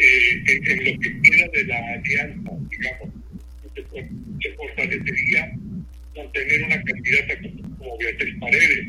eh, 0.00 0.42
en, 0.46 0.66
en, 0.66 0.78
lo 0.84 1.00
que 1.00 1.22
queda 1.22 1.46
de 1.52 1.64
la 1.64 1.78
alianza, 1.94 2.50
digamos, 2.70 3.10
se, 3.74 4.54
fortalecería 4.54 5.52
mantener 6.16 6.64
una 6.64 6.82
candidata 6.82 7.34
como, 7.42 7.78
como 7.78 7.98
Beatriz 7.98 8.40
Paredes? 8.40 8.88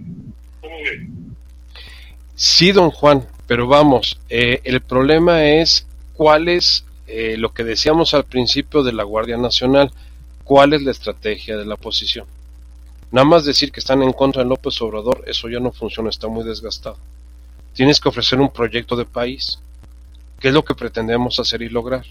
¿Cómo 0.61 0.75
ves? 0.83 1.01
Sí, 2.35 2.71
don 2.71 2.89
Juan, 2.89 3.27
pero 3.45 3.67
vamos, 3.67 4.19
eh, 4.29 4.61
el 4.63 4.81
problema 4.81 5.45
es 5.45 5.85
cuál 6.13 6.47
es 6.47 6.85
eh, 7.07 7.35
lo 7.37 7.53
que 7.53 7.63
decíamos 7.63 8.13
al 8.13 8.23
principio 8.23 8.83
de 8.83 8.93
la 8.93 9.03
Guardia 9.03 9.37
Nacional, 9.37 9.91
cuál 10.43 10.73
es 10.73 10.81
la 10.81 10.91
estrategia 10.91 11.57
de 11.57 11.65
la 11.65 11.75
oposición. 11.75 12.25
Nada 13.11 13.25
más 13.25 13.43
decir 13.43 13.71
que 13.71 13.81
están 13.81 14.01
en 14.01 14.13
contra 14.13 14.43
de 14.43 14.49
López 14.49 14.81
Obrador, 14.81 15.23
eso 15.27 15.49
ya 15.49 15.59
no 15.59 15.73
funciona, 15.73 16.09
está 16.09 16.29
muy 16.29 16.45
desgastado. 16.45 16.97
Tienes 17.73 17.99
que 17.99 18.09
ofrecer 18.09 18.39
un 18.39 18.51
proyecto 18.51 18.95
de 18.95 19.05
país, 19.05 19.59
que 20.41 20.47
es 20.49 20.53
lo 20.53 20.65
que 20.65 20.75
pretendemos 20.75 21.39
hacer 21.39 21.61
y 21.61 21.69
lograr. 21.69 22.05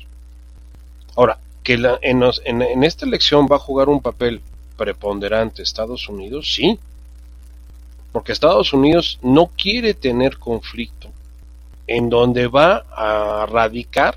Ahora, 1.16 1.38
que 1.62 1.76
la, 1.76 1.98
en, 2.00 2.22
en, 2.44 2.62
en 2.62 2.84
esta 2.84 3.04
elección 3.04 3.46
va 3.50 3.56
a 3.56 3.58
jugar 3.58 3.88
un 3.88 4.00
papel 4.00 4.40
preponderante 4.76 5.62
Estados 5.62 6.08
Unidos, 6.08 6.54
sí, 6.54 6.78
porque 8.12 8.32
Estados 8.32 8.72
Unidos 8.72 9.18
no 9.22 9.48
quiere 9.48 9.94
tener 9.94 10.38
conflicto, 10.38 11.10
en 11.86 12.08
donde 12.08 12.46
va 12.46 12.84
a 12.90 13.46
radicar 13.46 14.16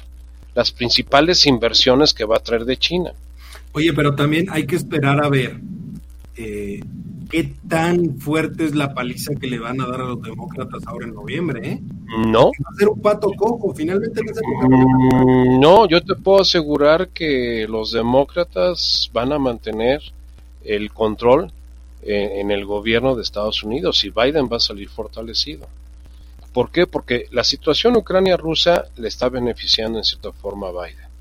las 0.56 0.72
principales 0.72 1.46
inversiones 1.48 2.14
que 2.14 2.26
va 2.26 2.38
a 2.38 2.40
traer 2.40 2.66
de 2.66 2.78
China. 2.78 3.14
Oye, 3.74 3.92
pero 3.94 4.16
también 4.16 4.46
hay 4.52 4.68
que 4.68 4.76
esperar 4.76 5.24
a 5.24 5.30
ver 5.30 5.60
eh, 6.36 6.82
qué 7.30 7.54
tan 7.68 8.20
fuerte 8.20 8.66
es 8.66 8.76
la 8.76 8.94
paliza 8.94 9.36
que 9.36 9.48
le 9.48 9.60
van 9.60 9.82
a 9.82 9.88
dar 9.88 10.02
a 10.02 10.06
los 10.06 10.22
demócratas 10.22 10.86
ahora 10.86 11.06
en 11.06 11.14
noviembre. 11.14 11.70
¿eh? 11.70 11.82
No. 12.28 12.46
Va 12.46 12.72
a 12.74 12.78
ser 12.78 12.90
un 12.90 13.02
pato 13.02 13.32
cojo, 13.38 13.74
finalmente. 13.74 14.22
Mm, 14.22 15.60
no, 15.60 15.88
yo 15.88 16.02
te 16.02 16.16
puedo 16.16 16.42
asegurar 16.42 17.10
que 17.10 17.68
los 17.70 17.92
demócratas 17.92 19.10
van 19.14 19.32
a 19.32 19.40
mantener 19.40 20.02
el 20.64 20.92
control 20.92 21.52
en 22.06 22.52
el 22.52 22.66
gobierno 22.66 23.16
de 23.16 23.22
Estados 23.22 23.64
Unidos 23.64 24.04
y 24.04 24.10
Biden 24.10 24.50
va 24.52 24.58
a 24.58 24.60
salir 24.60 24.90
fortalecido. 24.90 25.68
¿Por 26.54 26.70
qué? 26.70 26.86
Porque 26.86 27.28
la 27.32 27.44
situación 27.44 27.96
Ucrania-Rusa 27.96 28.86
le 28.98 29.08
está 29.08 29.30
beneficiando 29.30 29.98
en 29.98 30.04
cierta 30.04 30.32
forma 30.32 30.68
a 30.68 30.72
Biden. 30.72 31.13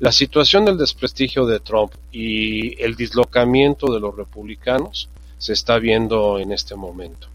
La 0.00 0.12
situación 0.12 0.64
del 0.64 0.78
desprestigio 0.78 1.44
de 1.44 1.58
Trump 1.60 1.92
y 2.12 2.80
el 2.82 2.94
dislocamiento 2.94 3.92
de 3.92 3.98
los 3.98 4.16
republicanos 4.16 5.08
se 5.38 5.52
está 5.52 5.78
viendo 5.78 6.38
en 6.38 6.52
este 6.52 6.76
momento. 6.76 7.28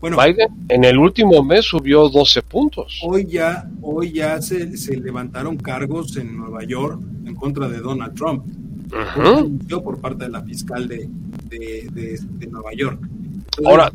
Bueno, 0.00 0.18
Biden 0.18 0.48
en 0.68 0.84
el 0.84 0.98
último 0.98 1.42
mes 1.42 1.64
subió 1.64 2.08
12 2.08 2.42
puntos. 2.42 3.00
Hoy 3.04 3.24
ya, 3.26 3.68
hoy 3.80 4.12
ya 4.12 4.42
se, 4.42 4.76
se 4.76 4.96
levantaron 4.96 5.56
cargos 5.56 6.16
en 6.16 6.36
Nueva 6.36 6.64
York 6.64 7.00
en 7.24 7.34
contra 7.36 7.68
de 7.68 7.78
Donald 7.78 8.14
Trump. 8.14 8.44
Uh 8.92 9.80
por 9.82 10.00
parte 10.00 10.24
de 10.24 10.30
la 10.30 10.42
fiscal 10.42 10.86
de, 10.86 11.08
de, 11.48 11.88
de, 11.92 12.20
de 12.20 12.46
Nueva 12.48 12.72
York. 12.74 12.98
Entonces, 13.00 13.66
Ahora, 13.66 13.90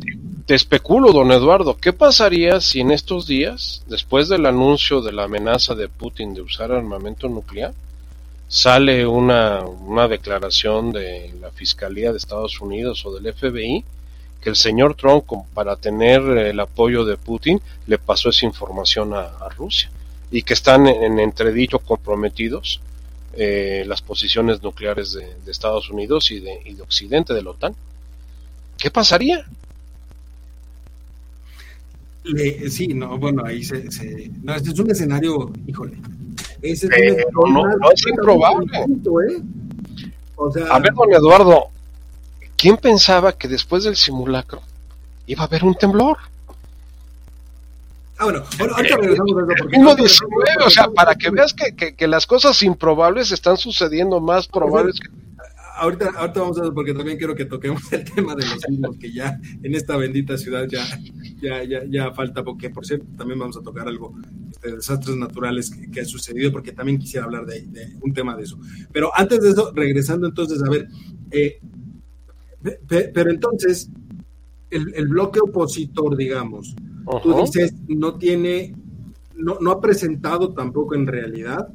te 0.47 0.55
especulo, 0.55 1.11
don 1.11 1.31
Eduardo, 1.31 1.77
¿qué 1.77 1.93
pasaría 1.93 2.61
si 2.61 2.79
en 2.79 2.91
estos 2.91 3.27
días, 3.27 3.83
después 3.87 4.29
del 4.29 4.45
anuncio 4.45 5.01
de 5.01 5.11
la 5.11 5.25
amenaza 5.25 5.75
de 5.75 5.87
Putin 5.87 6.33
de 6.33 6.41
usar 6.41 6.71
armamento 6.71 7.27
nuclear, 7.27 7.73
sale 8.47 9.05
una, 9.05 9.61
una 9.61 10.07
declaración 10.07 10.91
de 10.91 11.33
la 11.41 11.51
Fiscalía 11.51 12.11
de 12.11 12.17
Estados 12.17 12.59
Unidos 12.61 13.05
o 13.05 13.13
del 13.13 13.33
FBI 13.33 13.83
que 14.41 14.49
el 14.49 14.55
señor 14.55 14.95
Trump, 14.95 15.25
para 15.53 15.75
tener 15.75 16.21
el 16.21 16.59
apoyo 16.59 17.03
de 17.05 17.17
Putin, 17.17 17.59
le 17.87 17.97
pasó 17.97 18.29
esa 18.29 18.45
información 18.45 19.13
a, 19.13 19.49
Rusia 19.57 19.89
y 20.29 20.43
que 20.43 20.53
están 20.53 20.87
en, 20.87 21.03
en 21.03 21.19
entredicho 21.19 21.79
comprometidos 21.79 22.79
eh, 23.39 23.83
las 23.85 24.01
posiciones 24.01 24.63
nucleares 24.63 25.13
de, 25.13 25.51
Estados 25.51 25.91
Unidos 25.91 26.31
y 26.31 26.39
de, 26.39 26.59
y 26.65 26.73
de, 26.73 26.81
Occidente, 26.81 27.35
de 27.35 27.43
la 27.43 27.51
OTAN. 27.51 27.73
¿Qué 28.77 28.89
pasaría? 28.89 29.45
Sí, 32.69 32.87
no, 32.87 33.17
bueno, 33.17 33.43
ahí 33.45 33.63
se, 33.63 33.85
este 33.85 34.71
es 34.71 34.79
un 34.79 34.91
escenario, 34.91 35.51
híjole. 35.67 35.97
Ese 36.61 36.87
es 36.87 37.25
un 37.35 37.53
no, 37.53 37.63
no, 37.65 37.91
es 37.91 38.07
improbable. 38.07 38.65
¿eh? 38.77 39.41
O 40.35 40.51
sea, 40.51 40.65
a 40.67 40.79
ver, 40.79 40.93
don 40.93 41.13
Eduardo, 41.13 41.69
¿quién 42.55 42.77
pensaba 42.77 43.33
que 43.33 43.47
después 43.47 43.83
del 43.83 43.95
simulacro 43.95 44.61
iba 45.25 45.43
a 45.43 45.45
haber 45.45 45.63
un 45.63 45.75
temblor? 45.75 46.17
Ah, 48.17 48.25
bueno, 48.25 48.43
bueno 48.57 48.75
ahorita 48.75 48.97
regresamos 48.97 49.31
a 49.37 49.53
eso. 49.53 49.63
Porque 49.83 50.01
19, 50.01 50.65
o 50.65 50.69
sea, 50.69 50.89
para 50.89 51.15
que 51.15 51.29
veas 51.29 51.53
que, 51.53 51.75
que, 51.75 51.95
que, 51.95 52.07
las 52.07 52.25
cosas 52.25 52.61
improbables 52.63 53.31
están 53.31 53.57
sucediendo 53.57 54.19
más 54.19 54.47
probables 54.47 54.99
que... 54.99 55.09
Ahorita, 55.79 56.09
ahorita 56.15 56.41
vamos 56.41 56.57
a 56.59 56.63
ver, 56.63 56.73
porque 56.73 56.93
también 56.93 57.17
quiero 57.17 57.35
que 57.35 57.45
toquemos 57.45 57.81
el 57.93 58.03
tema 58.03 58.35
de 58.35 58.45
los 58.45 58.69
mismos, 58.69 58.97
que 58.97 59.11
ya 59.11 59.39
en 59.63 59.75
esta 59.75 59.97
bendita 59.97 60.37
ciudad 60.37 60.67
ya, 60.67 60.85
ya, 61.41 61.63
ya, 61.63 61.83
ya 61.87 62.11
falta, 62.13 62.43
porque 62.43 62.69
por 62.69 62.85
cierto, 62.85 63.05
también 63.17 63.39
vamos 63.39 63.57
a 63.57 63.61
tocar 63.61 63.87
algo 63.87 64.15
este, 64.51 64.75
desastres 64.75 65.15
naturales 65.17 65.69
que, 65.69 65.89
que, 65.89 65.99
han 66.01 66.05
sucedido, 66.05 66.51
porque 66.51 66.71
también 66.71 66.97
quisiera 66.97 67.25
hablar 67.25 67.45
de, 67.45 67.61
de, 67.67 67.97
un 68.01 68.13
tema 68.13 68.35
de 68.35 68.43
eso. 68.43 68.59
Pero 68.91 69.11
antes 69.15 69.41
de 69.41 69.49
eso, 69.49 69.71
regresando 69.75 70.27
entonces, 70.27 70.61
a 70.63 70.69
ver, 70.69 70.87
eh, 71.31 71.59
pero 73.13 73.29
entonces, 73.29 73.89
el, 74.69 74.93
el, 74.95 75.07
bloque 75.07 75.39
opositor, 75.39 76.17
digamos, 76.17 76.75
uh 77.05 77.11
-huh. 77.11 77.21
tú 77.21 77.33
dices, 77.41 77.73
no 77.87 78.17
tiene, 78.17 78.75
no, 79.35 79.57
no, 79.61 79.71
ha 79.71 79.79
presentado 79.79 80.53
tampoco 80.53 80.95
en 80.95 81.07
realidad 81.07 81.67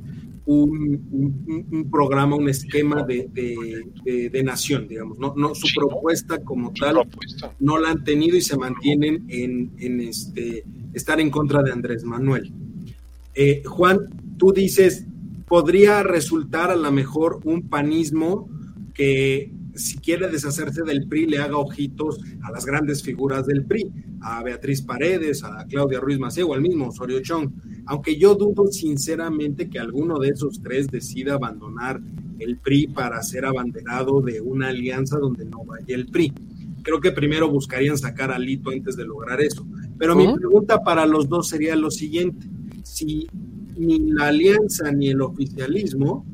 un, 0.45 1.07
un, 1.13 1.67
un 1.71 1.91
programa, 1.91 2.37
un 2.37 2.49
esquema 2.49 3.03
de, 3.05 3.29
de, 3.33 4.29
de, 4.29 4.43
nación, 4.43 4.89
digamos, 4.89 5.19
no, 5.19 5.35
no 5.37 5.55
su 5.55 5.69
sí, 5.69 5.75
propuesta 5.77 6.43
como 6.43 6.73
tal 6.73 6.95
propuesta. 6.95 7.55
no 7.61 7.79
la 7.79 7.91
han 7.91 8.05
tenido 8.05 8.37
y 8.37 8.41
se 8.41 8.57
mantienen 8.57 9.25
en, 9.29 9.73
en 9.79 10.01
este 10.01 10.65
estar 10.93 11.21
en 11.21 11.31
contra 11.31 11.63
de 11.63 11.73
Andrés 11.73 12.05
Manuel. 12.05 12.53
Eh, 13.35 13.63
Juan, 13.65 14.01
tú 14.37 14.53
dices, 14.53 15.07
podría 15.47 16.03
resultar 16.03 16.71
a 16.71 16.77
lo 16.77 16.91
mejor 16.91 17.41
un 17.45 17.69
panismo 17.69 18.49
que 18.95 19.53
si 19.75 19.97
quiere 19.99 20.29
deshacerse 20.29 20.83
del 20.83 21.09
PRI 21.09 21.27
le 21.27 21.39
haga 21.39 21.57
ojitos 21.57 22.21
a 22.43 22.51
las 22.51 22.67
grandes 22.67 23.03
figuras 23.03 23.47
del 23.47 23.65
PRI, 23.65 23.91
a 24.21 24.43
Beatriz 24.43 24.83
Paredes, 24.83 25.43
a 25.45 25.65
Claudia 25.67 26.01
Ruiz 26.01 26.19
Maceo, 26.19 26.53
al 26.53 26.61
mismo 26.61 26.89
Osorio 26.89 27.21
Chong, 27.21 27.51
aunque 27.87 28.17
yo 28.17 28.35
dudo 28.35 28.67
sinceramente 28.69 29.69
que 29.69 29.79
alguno 29.79 30.19
de 30.19 30.29
esos 30.29 30.61
tres 30.63 30.89
decida 30.89 31.35
abandonar 31.35 32.01
el 32.39 32.59
PRI 32.59 32.89
para 32.89 33.23
ser 33.23 33.45
abanderado 33.45 34.21
de 34.21 34.41
una 34.41 34.69
alianza 34.69 35.19
donde 35.19 35.45
no 35.45 35.65
vaya 35.65 35.95
el 35.95 36.07
PRI. 36.07 36.33
Creo 36.83 37.01
que 37.01 37.13
primero 37.13 37.49
buscarían 37.49 37.97
sacar 37.97 38.33
a 38.33 38.39
Lito 38.39 38.71
antes 38.71 38.97
de 38.97 39.05
lograr 39.05 39.41
eso. 39.41 39.67
Pero 39.99 40.17
mi 40.17 40.33
pregunta 40.35 40.83
para 40.83 41.07
los 41.07 41.29
dos 41.29 41.49
sería 41.49 41.77
lo 41.77 41.91
siguiente, 41.91 42.49
si 42.83 43.29
ni 43.77 43.99
la 44.11 44.29
alianza 44.29 44.91
ni 44.91 45.09
el 45.09 45.23
oficialismo 45.23 46.27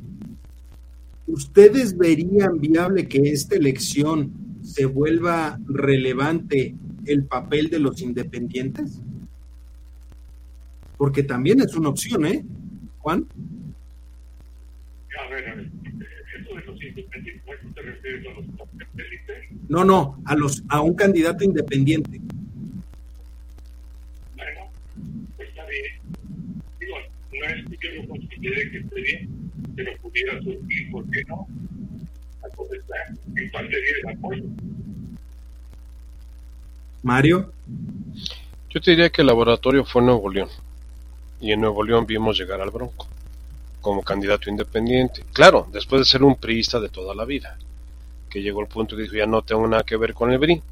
¿ustedes 1.29 1.97
verían 1.97 2.59
viable 2.59 3.07
que 3.07 3.31
esta 3.31 3.55
elección 3.55 4.33
se 4.63 4.87
vuelva 4.87 5.61
relevante 5.67 6.75
el 7.05 7.25
papel 7.25 7.69
de 7.69 7.79
los 7.79 8.01
independientes? 8.01 9.01
Porque 10.99 11.23
también 11.23 11.61
es 11.61 11.75
una 11.75 11.89
opción, 11.89 12.27
¿eh, 12.27 12.45
Juan? 12.99 13.27
A 15.19 15.31
ver, 15.31 15.49
a 15.49 15.55
ver. 15.55 15.71
Eso 16.39 16.55
de 16.55 16.65
los 16.65 16.83
independientes, 16.83 17.63
¿no 17.63 17.73
te 17.73 17.83
refieres 17.83 18.27
a 18.27 18.31
los 18.35 18.47
satélites? 18.47 19.49
No, 19.69 19.85
no, 19.85 20.21
a, 20.27 20.35
los, 20.35 20.63
a 20.69 20.81
un 20.81 20.95
candidato 20.95 21.45
independiente. 21.45 22.21
Bueno, 24.37 24.61
pues 25.37 25.49
está 25.49 25.65
bien. 25.67 25.85
Digo, 26.81 26.97
no 27.33 27.47
es 27.47 27.79
que 27.79 27.95
yo 27.95 28.09
considere 28.09 28.71
que 28.71 28.79
esté 28.79 29.01
bien, 29.01 29.51
pero 29.77 29.97
pudiera 30.03 30.43
surgir, 30.43 30.91
¿por 30.91 31.09
qué 31.11 31.23
no? 31.29 31.47
Entonces, 32.45 32.83
en 33.37 33.51
parte 33.53 33.77
el 34.03 34.09
apoyo. 34.17 34.45
Mario. 37.03 37.53
Yo 38.71 38.81
te 38.81 38.91
diría 38.91 39.11
que 39.11 39.23
el 39.23 39.29
laboratorio 39.29 39.85
fue 39.85 40.03
Nuevo 40.03 40.29
León. 40.29 40.49
Y 41.41 41.53
en 41.53 41.61
Nuevo 41.61 41.83
León 41.83 42.07
vimos 42.07 42.37
llegar 42.37 42.61
al 42.61 42.71
Bronco 42.71 43.07
como 43.81 44.03
candidato 44.03 44.51
independiente. 44.51 45.25
Claro, 45.33 45.69
después 45.73 46.01
de 46.01 46.05
ser 46.05 46.23
un 46.23 46.37
priista 46.37 46.81
de 46.81 46.89
toda 46.89 47.15
la 47.15 47.25
vida, 47.25 47.57
que 48.29 48.43
llegó 48.43 48.61
al 48.61 48.67
punto 48.67 48.95
y 48.95 49.03
dijo 49.03 49.15
ya 49.15 49.27
no 49.27 49.43
tengo 49.43 49.67
nada 49.67 49.85
que 49.85 49.97
ver 49.97 50.15
con 50.15 50.33
el 50.33 50.39
BRI. 50.39 50.63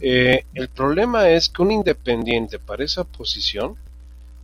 Eh, 0.00 0.44
el 0.54 0.68
problema 0.68 1.28
es 1.28 1.48
que 1.48 1.62
un 1.62 1.72
independiente 1.72 2.58
para 2.58 2.84
esa 2.84 3.04
posición 3.04 3.76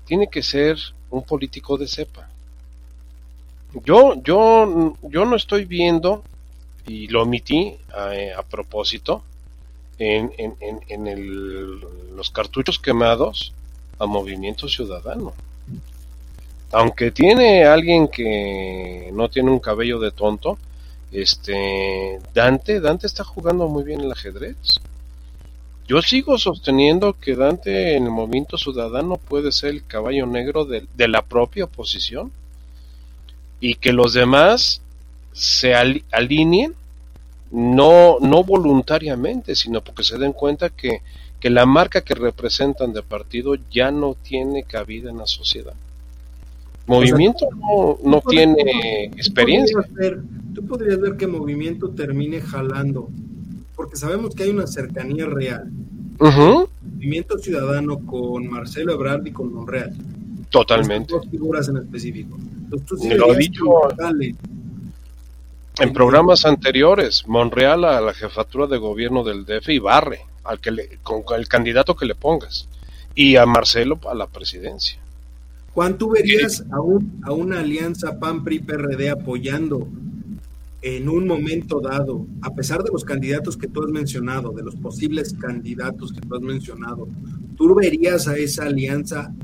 tiene 0.05 0.29
que 0.29 0.43
ser 0.43 0.79
un 1.11 1.23
político 1.23 1.79
de 1.79 1.89
cepa. 1.89 2.29
Yo, 3.85 4.15
yo, 4.23 4.97
yo 5.03 5.25
no 5.25 5.37
estoy 5.37 5.65
viendo, 5.65 6.23
y 6.87 7.09
lo 7.09 7.23
omití 7.23 7.77
a, 7.93 8.39
a 8.39 8.43
propósito, 8.43 9.23
en, 9.99 10.33
en, 10.39 10.81
en 10.89 11.07
el, 11.07 11.81
los 12.17 12.31
cartuchos 12.31 12.79
quemados 12.79 13.53
a 13.99 14.07
Movimiento 14.07 14.69
Ciudadano. 14.69 15.33
Aunque 16.75 17.12
tiene 17.12 17.64
alguien 17.66 18.09
que 18.09 19.09
no 19.12 19.29
tiene 19.29 19.49
un 19.53 19.61
cabello 19.61 20.01
de 20.01 20.11
tonto, 20.11 20.59
este 21.12 22.18
Dante, 22.35 22.81
Dante 22.81 23.07
está 23.07 23.22
jugando 23.22 23.68
muy 23.68 23.85
bien 23.85 24.01
el 24.01 24.11
ajedrez. 24.11 24.57
Yo 25.87 26.03
sigo 26.03 26.37
sosteniendo 26.37 27.12
que 27.12 27.37
Dante 27.37 27.95
en 27.95 28.07
el 28.07 28.11
movimiento 28.11 28.59
ciudadano 28.59 29.18
puede 29.18 29.53
ser 29.53 29.70
el 29.70 29.87
caballo 29.87 30.27
negro 30.27 30.64
de, 30.64 30.89
la 31.07 31.22
propia 31.22 31.66
oposición 31.66 32.33
y 33.61 33.77
que 33.77 33.93
los 33.93 34.12
demás 34.12 34.83
se 35.33 35.77
al, 35.77 36.03
alineen 36.11 36.75
no, 37.53 38.18
no 38.18 38.43
voluntariamente, 38.43 39.55
sino 39.55 39.81
porque 39.81 40.03
se 40.03 40.18
den 40.18 40.33
cuenta 40.33 40.70
que, 40.70 41.03
que 41.39 41.51
la 41.51 41.66
marca 41.66 42.01
que 42.01 42.16
representan 42.16 42.93
de 42.93 43.05
partido 43.05 43.55
ya 43.70 43.93
no 43.93 44.16
tiene 44.20 44.64
cabida 44.64 45.11
en 45.11 45.18
la 45.18 45.29
sociedad. 45.29 45.75
Movimiento 46.87 47.47
o 47.47 47.97
sea, 47.97 48.05
no, 48.05 48.11
no 48.11 48.22
tiene 48.28 49.11
tú 49.11 49.16
experiencia. 49.16 49.76
Podrías 49.76 49.95
ver, 49.95 50.22
tú 50.55 50.66
podrías 50.66 51.01
ver 51.01 51.16
que 51.16 51.26
Movimiento 51.26 51.91
termine 51.91 52.41
jalando, 52.41 53.09
porque 53.74 53.97
sabemos 53.97 54.35
que 54.35 54.45
hay 54.45 54.51
una 54.51 54.66
cercanía 54.66 55.26
real. 55.26 55.70
Uh 56.20 56.26
-huh. 56.26 56.68
Movimiento 56.95 57.39
Ciudadano 57.39 57.99
con 58.07 58.49
Marcelo 58.49 58.93
Ebrard 58.93 59.26
y 59.26 59.32
con 59.32 59.53
Monreal. 59.53 59.93
Totalmente. 60.51 61.12
Dos 61.12 61.26
figuras 61.30 61.68
en 61.68 61.78
específico. 61.78 62.39
Entonces, 62.64 62.87
tú 62.87 62.97
sí 62.97 63.09
Me 63.09 63.16
lo 63.16 63.35
he 63.35 63.39
dicho 63.39 63.64
en 65.80 65.93
programas 65.93 66.45
anteriores, 66.45 67.26
Monreal 67.26 67.85
a 67.85 68.01
la 68.01 68.14
jefatura 68.14 68.68
de 68.68 68.78
gobierno 68.78 69.24
del 69.24 69.45
DF 69.45 69.70
y 69.70 69.80
barre 69.80 70.20
al 70.45 70.61
que 70.61 70.70
le, 70.70 70.99
con 71.03 71.24
el 71.37 71.49
candidato 71.49 71.97
que 71.97 72.07
le 72.07 72.14
pongas 72.14 72.68
y 73.16 73.35
a 73.35 73.45
Marcelo 73.45 73.99
a 74.09 74.14
la 74.14 74.28
presidencia. 74.28 75.01
Juan, 75.75 75.99
¿tú 75.99 76.11
verías 76.11 76.64
a, 76.70 76.81
un, 76.81 77.20
a 77.25 77.33
una 77.33 77.59
alianza 77.59 78.20
PAN-PRI-PRD 78.20 79.11
apoyando 79.11 79.89
en 80.83 81.09
un 81.09 81.27
momento 81.27 81.81
dado, 81.81 82.27
a 82.43 82.55
pesar 82.55 82.85
de 82.85 82.93
los 82.93 83.05
candidatos 83.05 83.57
que 83.57 83.66
tú 83.66 83.83
has 83.83 83.91
mencionado, 83.91 84.53
de 84.53 84.62
los 84.62 84.77
posibles 84.77 85.35
candidatos 85.35 86.12
que 86.12 86.20
tú 86.20 86.37
has 86.37 86.43
mencionado, 86.43 87.09
¿tú 87.57 87.75
verías 87.75 88.29
a 88.29 88.37
esa 88.37 88.66
alianza 88.66 89.35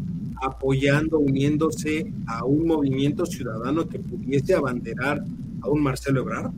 apoyando, 0.40 1.18
uniéndose 1.18 2.06
a 2.26 2.44
un 2.44 2.66
movimiento 2.66 3.26
ciudadano 3.26 3.88
que 3.88 3.98
pudiese 3.98 4.54
abanderar 4.54 5.24
a 5.62 5.68
un 5.68 5.82
Marcelo 5.82 6.20
Ebrard? 6.20 6.52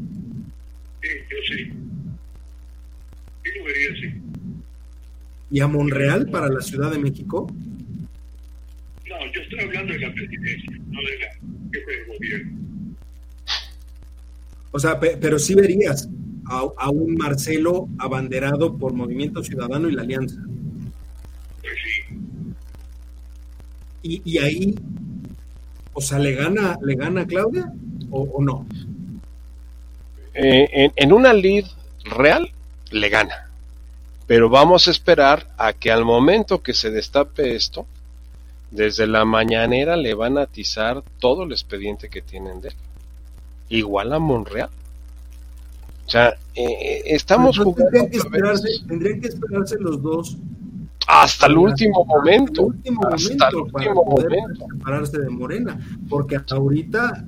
Sí, 1.00 1.08
yo 1.30 1.36
sí. 1.48 1.72
Sí 3.42 3.50
lo 3.56 3.64
vería 3.64 3.88
así. 3.92 4.20
¿Y 5.50 5.60
a 5.60 5.66
Monreal 5.66 6.28
para 6.28 6.48
la 6.48 6.60
Ciudad 6.60 6.90
de 6.90 6.98
México? 6.98 7.46
No, 9.12 9.32
yo 9.32 9.40
estoy 9.42 9.60
hablando 9.60 9.92
de 9.92 9.98
la 10.00 10.12
presidencia, 10.14 10.78
no 10.88 11.00
de 11.00 11.18
la 11.18 11.32
jefe 11.72 11.92
de 11.92 12.04
gobierno. 12.06 12.96
O 14.70 14.78
sea, 14.78 14.98
pe 14.98 15.18
pero 15.20 15.38
sí 15.38 15.54
verías 15.54 16.08
a, 16.46 16.66
a, 16.78 16.90
un 16.90 17.14
Marcelo 17.14 17.88
abanderado 17.98 18.78
por 18.78 18.94
Movimiento 18.94 19.42
Ciudadano 19.42 19.88
y 19.88 19.92
la 19.92 20.02
Alianza. 20.02 20.40
Pues 21.60 21.74
sí. 21.84 22.14
Y, 24.02 24.22
y 24.24 24.38
ahí, 24.38 24.74
o 25.92 26.00
sea, 26.00 26.18
¿le 26.18 26.34
gana, 26.34 26.78
le 26.82 26.94
gana 26.94 27.22
a 27.22 27.26
Claudia 27.26 27.70
o, 28.10 28.22
o 28.22 28.42
no? 28.42 28.66
Eh, 30.34 30.68
en, 30.72 30.92
en 30.96 31.12
una 31.12 31.34
lead 31.34 31.66
real, 32.04 32.50
le 32.90 33.08
gana. 33.10 33.50
Pero 34.26 34.48
vamos 34.48 34.88
a 34.88 34.90
esperar 34.90 35.52
a 35.58 35.74
que 35.74 35.90
al 35.90 36.04
momento 36.06 36.62
que 36.62 36.72
se 36.72 36.90
destape 36.90 37.54
esto, 37.54 37.86
desde 38.72 39.06
la 39.06 39.24
mañanera 39.24 39.96
le 39.96 40.14
van 40.14 40.38
a 40.38 40.42
atizar 40.42 41.04
todo 41.20 41.44
el 41.44 41.52
expediente 41.52 42.08
que 42.08 42.22
tienen 42.22 42.60
de 42.60 42.68
él. 42.68 42.74
Igual 43.68 44.12
a 44.12 44.18
Monreal. 44.18 44.70
O 46.06 46.10
sea, 46.10 46.34
eh, 46.54 47.02
estamos 47.06 47.56
Pero 47.56 47.70
jugando. 47.70 47.90
Tendrían 47.90 48.10
que, 48.10 48.18
esperarse, 48.18 48.68
tendrían 48.88 49.20
que, 49.20 49.28
esperarse, 49.28 49.76
los 49.78 50.02
dos. 50.02 50.36
Hasta 51.06 51.46
el 51.46 51.58
último 51.58 52.04
momento. 52.04 52.62
El 52.62 52.66
último 52.68 53.00
hasta 53.08 53.46
momento 53.46 53.48
el 53.48 53.56
último 53.56 53.72
para 53.72 53.94
poder 53.94 54.40
momento. 54.40 54.66
separarse 54.72 55.18
de 55.18 55.30
Morena. 55.30 55.98
Porque 56.08 56.38
ahorita. 56.50 57.24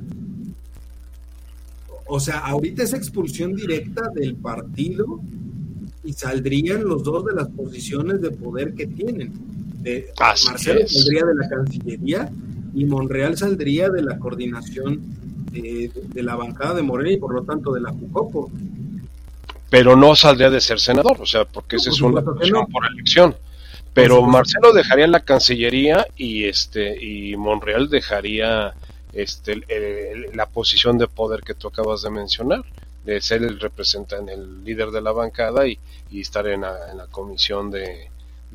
O 2.07 2.21
sea, 2.21 2.39
ahorita 2.39 2.83
es 2.83 2.93
expulsión 2.93 3.55
directa 3.55 4.11
del 4.15 4.37
partido 4.37 5.21
y 6.05 6.13
saldrían 6.13 6.85
los 6.85 7.03
dos 7.03 7.25
de 7.25 7.33
las 7.33 7.49
posiciones 7.49 8.21
de 8.21 8.31
poder 8.31 8.75
que 8.75 8.87
tienen. 8.87 9.54
De, 9.85 10.11
Así 10.19 10.49
Marcelo 10.49 10.81
es. 10.81 10.93
saldría 10.93 11.25
de 11.25 11.35
la 11.35 11.49
Cancillería 11.49 12.31
y 12.75 12.85
Monreal 12.87 13.37
saldría 13.37 13.91
de 13.91 14.03
la 14.03 14.19
coordinación 14.19 15.01
de, 15.53 16.23
la 16.23 16.35
bancada 16.35 16.75
de 16.75 16.83
Morena 16.83 17.13
y 17.13 17.17
por 17.19 17.33
lo 17.33 17.43
tanto 17.43 17.73
de 17.73 17.81
la 17.81 17.91
Jucopo. 17.91 18.51
Pero 19.71 19.95
no 19.97 20.17
saldría 20.17 20.51
de 20.51 20.61
ser 20.61 20.81
senador, 20.81 21.19
o 21.21 21.27
sea, 21.27 21.45
porque 21.45 21.77
no, 21.77 21.83
esa 21.83 21.91
es 21.91 22.01
una 22.01 22.21
elección 22.21 22.53
no. 22.53 22.67
por 22.67 22.87
elección. 22.87 23.37
Pero 23.93 24.23
Marcelo 24.23 24.73
dejaría 24.73 25.07
la 25.07 25.21
Cancillería 25.21 26.07
y 26.17 26.45
este 26.45 27.01
y 27.01 27.37
Monreal 27.37 27.89
dejaría 27.89 28.75
este 29.13 29.63
la 30.35 30.47
posición 30.47 30.99
de 30.99 31.07
poder 31.07 31.43
que 31.43 31.55
tú 31.55 31.69
acabas 31.69 32.03
de 32.03 32.11
mencionar, 32.11 32.65
de 33.05 33.21
ser 33.21 33.45
el 33.45 33.61
representante, 33.61 34.33
el 34.33 34.65
líder 34.65 34.91
de 34.91 35.01
la 35.01 35.13
bancada 35.13 35.67
y, 35.69 35.79
estar 36.13 36.47
en 36.47 36.63
la, 36.63 37.07
comisión 37.11 37.71
de, 37.71 38.09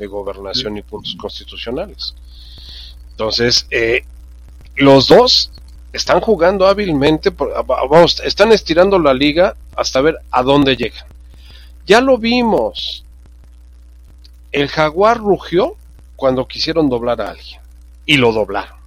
gobernación 0.07 0.77
y 0.77 0.81
puntos 0.81 1.15
constitucionales. 1.19 2.15
Entonces, 3.11 3.67
eh, 3.71 4.03
los 4.75 5.07
dos 5.07 5.51
están 5.91 6.21
jugando 6.21 6.67
hábilmente, 6.67 7.31
vamos, 7.65 8.21
están 8.23 8.51
estirando 8.51 8.99
la 8.99 9.13
liga 9.13 9.55
hasta 9.75 10.01
ver 10.01 10.17
a 10.31 10.43
dónde 10.43 10.75
llegan. 10.75 11.05
Ya 11.85 12.01
lo 12.01 12.17
vimos. 12.17 13.03
El 14.51 14.67
jaguar 14.67 15.17
rugió 15.17 15.75
cuando 16.15 16.47
quisieron 16.47 16.89
doblar 16.89 17.21
a 17.21 17.31
alguien. 17.31 17.61
Y 18.05 18.17
lo 18.17 18.31
doblaron. 18.31 18.77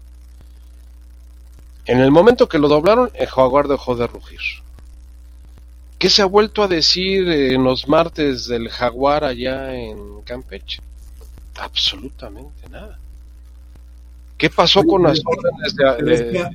En 1.85 2.01
el 2.01 2.11
momento 2.11 2.49
que 2.49 2.59
lo 2.59 2.69
doblaron, 2.69 3.11
el 3.15 3.27
jaguar 3.27 3.67
dejó 3.67 3.97
de 3.97 4.07
rugir. 4.07 4.41
¿Qué 5.99 6.11
se 6.11 6.23
ha 6.23 6.27
vuelto 6.27 6.63
a 6.63 6.69
decir 6.69 7.29
en 7.29 7.65
los 7.65 7.89
martes 7.89 8.47
del 8.47 8.69
jaguar 8.69 9.25
allá 9.25 9.75
en 9.75 10.23
Campeche? 10.23 10.81
Absolutamente 11.59 12.69
nada. 12.71 12.99
¿Qué 14.37 14.51
pasó 14.51 14.83
con 14.83 15.05
las 15.05 15.23
órdenes 15.25 15.77
de, 15.77 16.51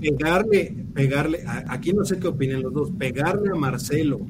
pegarle, 0.00 0.74
pegarle, 0.94 1.44
aquí 1.68 1.92
no 1.92 2.06
sé 2.06 2.18
qué 2.18 2.28
opinan 2.28 2.62
los 2.62 2.72
dos, 2.72 2.90
pegarle 2.98 3.50
a 3.50 3.54
Marcelo, 3.54 4.20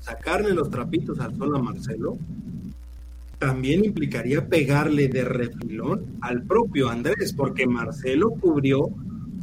sacarle 0.00 0.54
los 0.54 0.70
trapitos 0.70 1.20
al 1.20 1.36
sol 1.36 1.54
a 1.54 1.58
Marcelo, 1.58 2.16
también 3.38 3.84
implicaría 3.84 4.46
pegarle 4.46 5.08
de 5.08 5.24
refilón 5.24 6.16
al 6.22 6.42
propio 6.44 6.88
Andrés, 6.88 7.34
porque 7.36 7.66
Marcelo 7.66 8.30
cubrió 8.30 8.88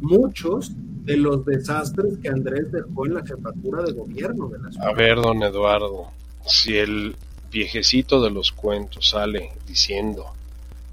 muchos 0.00 0.72
de 1.04 1.16
los 1.16 1.44
desastres 1.44 2.18
que 2.18 2.28
Andrés 2.28 2.72
dejó 2.72 3.06
en 3.06 3.14
la 3.14 3.24
jefatura 3.24 3.82
de 3.82 3.92
gobierno 3.92 4.48
de 4.48 4.58
la 4.58 4.70
ciudad. 4.72 4.88
A 4.88 4.92
ver, 4.92 5.16
don 5.16 5.42
Eduardo, 5.44 6.10
si 6.44 6.76
el 6.76 7.14
viejecito 7.52 8.22
de 8.22 8.30
los 8.30 8.50
cuentos 8.50 9.10
sale 9.10 9.52
diciendo 9.66 10.32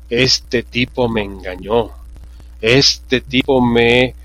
este 0.10 0.64
tipo 0.64 1.08
me 1.08 1.22
engañó, 1.24 1.92
este 2.62 3.22
tipo 3.22 3.62
me 3.62 4.16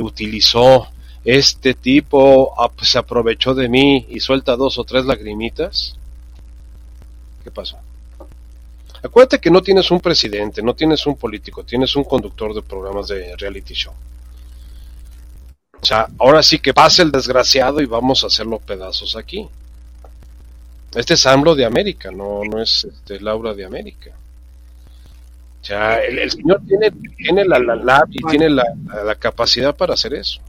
utilizó, 0.00 0.88
este 1.24 1.74
tipo 1.74 2.52
se 2.82 2.98
aprovechó 2.98 3.54
de 3.54 3.68
mí 3.68 4.06
y 4.08 4.20
suelta 4.20 4.56
dos 4.56 4.78
o 4.78 4.84
tres 4.84 5.04
lagrimitas. 5.04 5.96
¿Qué 7.44 7.50
pasó? 7.50 7.78
Acuérdate 9.02 9.40
que 9.40 9.50
no 9.50 9.62
tienes 9.62 9.90
un 9.92 10.00
presidente, 10.00 10.60
no 10.60 10.74
tienes 10.74 11.06
un 11.06 11.16
político, 11.16 11.62
tienes 11.62 11.94
un 11.94 12.02
conductor 12.02 12.52
de 12.52 12.62
programas 12.62 13.06
de 13.06 13.36
reality 13.36 13.74
show. 13.74 13.92
O 15.80 15.84
sea, 15.84 16.08
ahora 16.18 16.42
sí 16.42 16.58
que 16.58 16.74
pase 16.74 17.02
el 17.02 17.12
desgraciado 17.12 17.80
y 17.80 17.86
vamos 17.86 18.24
a 18.24 18.26
hacerlo 18.26 18.58
pedazos 18.58 19.14
aquí. 19.14 19.48
Este 20.94 21.14
es 21.14 21.26
AMLO 21.26 21.54
de 21.54 21.64
América, 21.64 22.10
no, 22.10 22.42
no 22.44 22.62
es 22.62 22.84
este, 22.84 23.20
Laura 23.20 23.54
de 23.54 23.64
América. 23.64 24.10
O 25.60 25.64
sea, 25.64 25.98
el, 26.00 26.30
señor 26.30 26.62
tiene, 26.66 26.90
tiene 27.16 27.44
la, 27.44 27.58
la, 27.58 28.04
y 28.10 28.24
tiene 28.30 28.48
la, 28.48 28.64
la, 29.04 29.14
capacidad 29.16 29.76
para 29.76 29.94
hacer 29.94 30.14
eso. 30.14 30.40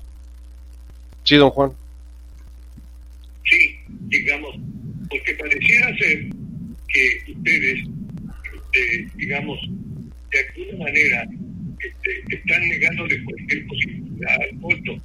Sí, 1.24 1.36
don 1.36 1.50
Juan. 1.50 1.72
Sí, 3.44 3.76
digamos, 4.08 4.56
porque 5.10 5.34
pareciera 5.34 5.88
ser 5.98 6.30
que 6.88 7.32
ustedes, 7.32 7.80
este, 8.54 9.10
digamos, 9.16 9.60
de 10.32 10.40
alguna 10.40 10.86
manera 10.86 11.28
este, 11.80 12.36
están 12.36 12.70
negándole 12.70 13.24
cualquier 13.24 13.68
posibilidad 13.68 14.42
al 14.42 14.58
voto 14.58 15.02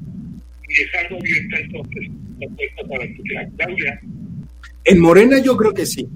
y 0.69 0.75
dejando 0.75 1.17
abierta 1.17 1.57
entonces 1.59 2.09
la 2.39 2.49
puerta 2.49 2.83
para 2.89 3.07
que 3.07 3.23
sea 3.29 3.49
Claudia. 3.57 4.01
En 4.85 5.01
Morena 5.01 5.39
yo 5.39 5.57
creo 5.57 5.73
que 5.73 5.87
sí. 5.87 6.09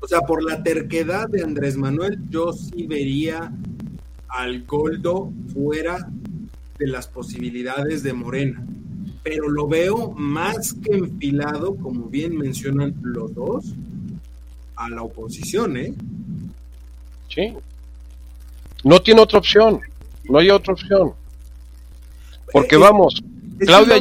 O 0.00 0.08
sea, 0.08 0.20
por 0.22 0.42
la 0.42 0.62
terquedad 0.62 1.28
de 1.28 1.42
Andrés 1.42 1.76
Manuel, 1.76 2.18
yo 2.28 2.52
sí 2.52 2.86
vería 2.86 3.52
al 4.28 4.64
Goldo 4.64 5.32
fuera 5.52 6.08
de 6.78 6.86
las 6.88 7.06
posibilidades 7.06 8.02
de 8.02 8.12
Morena. 8.12 8.66
Pero 9.22 9.48
lo 9.48 9.68
veo 9.68 10.10
más 10.10 10.74
que 10.74 10.96
enfilado, 10.96 11.76
como 11.76 12.06
bien 12.06 12.36
mencionan 12.36 12.96
los 13.02 13.32
dos, 13.34 13.74
a 14.74 14.90
la 14.90 15.02
oposición, 15.02 15.76
¿eh? 15.76 15.94
Sí. 17.28 17.54
No 18.82 19.00
tiene 19.00 19.20
otra 19.20 19.38
opción. 19.38 19.80
No 20.28 20.38
hay 20.38 20.50
otra 20.50 20.72
opción. 20.72 21.12
Porque 22.52 22.76
vamos, 22.76 23.22
Claudia 23.58 24.00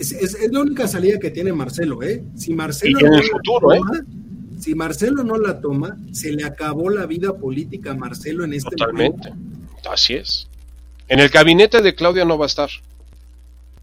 es, 0.00 0.12
es, 0.12 0.50
la 0.50 0.60
única 0.60 0.88
salida 0.88 1.18
que 1.18 1.30
tiene 1.30 1.52
Marcelo, 1.52 2.02
¿eh? 2.02 2.24
Si 2.34 2.54
Marcelo 2.54 2.98
y 3.00 3.04
en 3.04 3.14
el 3.14 3.22
futuro, 3.24 3.74
¿eh? 3.74 3.80
si 4.58 4.74
Marcelo 4.74 5.22
no 5.24 5.36
la 5.36 5.60
toma, 5.60 5.96
se 6.12 6.32
le 6.32 6.44
acabó 6.44 6.90
la 6.90 7.06
vida 7.06 7.36
política 7.36 7.92
a 7.92 7.94
Marcelo 7.94 8.44
en 8.44 8.54
este 8.54 8.70
Totalmente. 8.70 9.32
Así 9.90 10.14
es. 10.14 10.48
En 11.08 11.20
el 11.20 11.28
gabinete 11.28 11.82
de 11.82 11.94
Claudia 11.94 12.24
no 12.24 12.38
va 12.38 12.44
a 12.44 12.46
estar. 12.46 12.70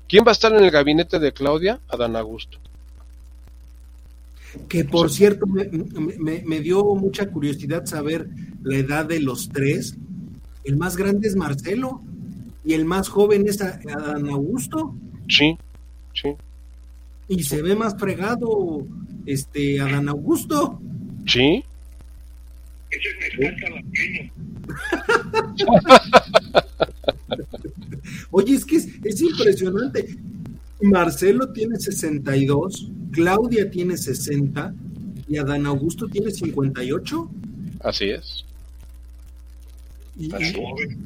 ¿Quién 0.08 0.24
va 0.26 0.32
a 0.32 0.34
estar 0.34 0.54
en 0.54 0.64
el 0.64 0.72
gabinete 0.72 1.20
de 1.20 1.34
Claudia? 1.34 1.80
Adán 1.88 2.16
Augusto. 2.16 2.58
Que 4.70 4.86
por 4.86 5.12
cierto, 5.12 5.46
me, 5.46 6.60
dio 6.62 6.84
mucha 6.96 7.28
curiosidad 7.28 7.86
saber 7.86 8.28
la 8.64 8.78
edad 8.78 9.06
de 9.06 9.20
los 9.20 9.50
tres. 9.50 9.96
El 10.64 10.78
más 10.78 10.98
grande 10.98 11.28
es 11.28 11.36
Marcelo 11.36 12.02
y 12.66 12.74
el 12.74 12.86
más 12.86 13.08
joven 13.08 13.48
es 13.48 13.62
Adán 13.62 14.30
Augusto. 14.30 14.96
Sí, 15.28 15.58
sí. 16.22 16.36
Y 17.28 17.44
se 17.44 17.62
ve 17.62 17.76
más 17.76 17.98
fregado 17.98 18.86
este 19.26 19.80
Adán 19.80 20.10
Augusto. 20.10 20.80
Sí. 21.26 21.64
Ese 22.90 23.10
Oye, 28.32 28.56
es 28.56 28.66
que 28.66 28.78
es, 28.78 29.22
impresionante. 29.22 30.18
Marcelo 30.82 31.52
tiene 31.52 31.78
62, 31.80 32.92
Claudia 33.12 33.70
tiene 33.70 33.98
60 33.98 34.74
y 35.28 35.38
Adán 35.38 35.66
Augusto 35.66 36.08
tiene 36.08 36.32
58. 36.32 37.30
Así 37.82 38.10
es. 38.12 38.47
Y, 40.20 40.32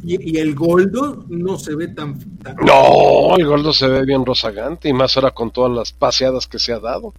y, 0.03 0.37
el 0.37 0.55
Goldo 0.55 1.25
no 1.27 1.59
se 1.59 1.75
ve 1.75 1.89
tan, 1.89 2.17
tan, 2.37 2.55
No, 2.65 3.35
el 3.37 3.45
Goldo 3.45 3.73
se 3.73 3.87
ve 3.87 4.05
bien 4.05 4.25
rozagante 4.25 4.87
y 4.87 4.93
más 4.93 5.17
ahora 5.17 5.31
con 5.31 5.51
todas 5.51 5.71
las 5.75 5.91
paseadas 5.91 6.47
que 6.47 6.59
se 6.59 6.71
ha 6.71 6.79
dado. 6.79 7.13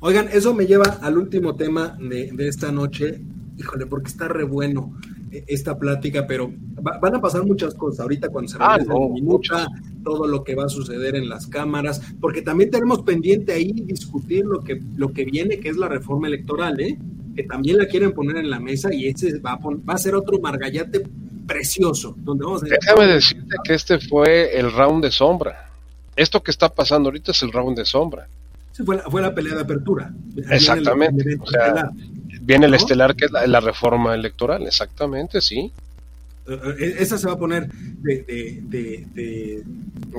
Oigan, 0.00 0.28
eso 0.30 0.52
me 0.52 0.66
lleva 0.66 0.98
al 1.00 1.16
último 1.16 1.56
tema 1.56 1.96
de, 1.98 2.30
esta 2.46 2.70
noche. 2.70 3.20
Híjole, 3.56 3.86
porque 3.86 4.08
está 4.08 4.28
re 4.28 4.44
bueno 4.44 4.92
eh, 5.32 5.44
esta 5.46 5.78
plática, 5.78 6.26
pero 6.26 6.52
van 7.00 7.14
a 7.14 7.20
pasar 7.20 7.46
muchas 7.46 7.74
cosas 7.74 8.00
ahorita 8.00 8.28
cuando 8.28 8.50
se 8.50 8.58
ah, 8.60 8.78
mucha, 9.22 9.66
todo 10.04 10.26
lo 10.26 10.44
que 10.44 10.54
va 10.54 10.66
a 10.66 10.68
suceder 10.68 11.16
en 11.16 11.30
las 11.30 11.46
cámaras, 11.46 12.02
porque 12.20 12.42
también 12.42 12.70
tenemos 12.70 13.00
pendiente 13.02 13.54
ahí 13.54 13.72
discutir 13.72 14.44
lo 14.44 14.60
que, 14.60 14.82
lo 14.96 15.12
que 15.14 15.24
viene, 15.24 15.58
que 15.58 15.70
es 15.70 15.78
la 15.78 15.88
reforma 15.88 16.28
electoral, 16.28 16.78
¿eh? 16.80 16.98
Que 17.36 17.44
también 17.44 17.78
la 17.78 17.86
quieren 17.86 18.12
poner 18.12 18.38
en 18.38 18.50
la 18.50 18.58
mesa 18.58 18.92
y 18.92 19.06
ese 19.06 19.38
va 19.38 19.52
a, 19.52 19.58
va 19.58 19.94
a 19.94 19.98
ser 19.98 20.14
otro 20.14 20.38
margallate 20.40 21.02
precioso. 21.46 22.14
Donde 22.18 22.44
vamos 22.44 22.62
a 22.64 22.66
Déjame 22.66 23.06
decirte 23.06 23.54
que 23.62 23.74
este 23.74 23.98
fue 24.00 24.58
el 24.58 24.72
round 24.72 25.04
de 25.04 25.10
sombra. 25.10 25.70
Esto 26.16 26.42
que 26.42 26.50
está 26.50 26.68
pasando 26.68 27.08
ahorita 27.08 27.32
es 27.32 27.42
el 27.42 27.52
round 27.52 27.76
de 27.76 27.84
sombra 27.84 28.26
fue, 28.84 29.22
la, 29.22 29.34
pelea 29.34 29.54
de 29.54 29.60
apertura. 29.62 30.12
Exactamente. 30.50 31.38
Viene 32.42 32.66
el, 32.66 32.74
estelar, 32.74 33.14
que 33.16 33.26
es 33.26 33.30
la, 33.30 33.60
reforma 33.60 34.14
electoral, 34.14 34.66
exactamente, 34.66 35.40
sí. 35.40 35.72
Eh, 36.48 36.96
esa 36.98 37.18
se 37.18 37.26
va 37.26 37.34
a 37.34 37.38
poner 37.38 37.68
de, 37.68 38.22
de, 38.68 39.06
de, 39.14 39.64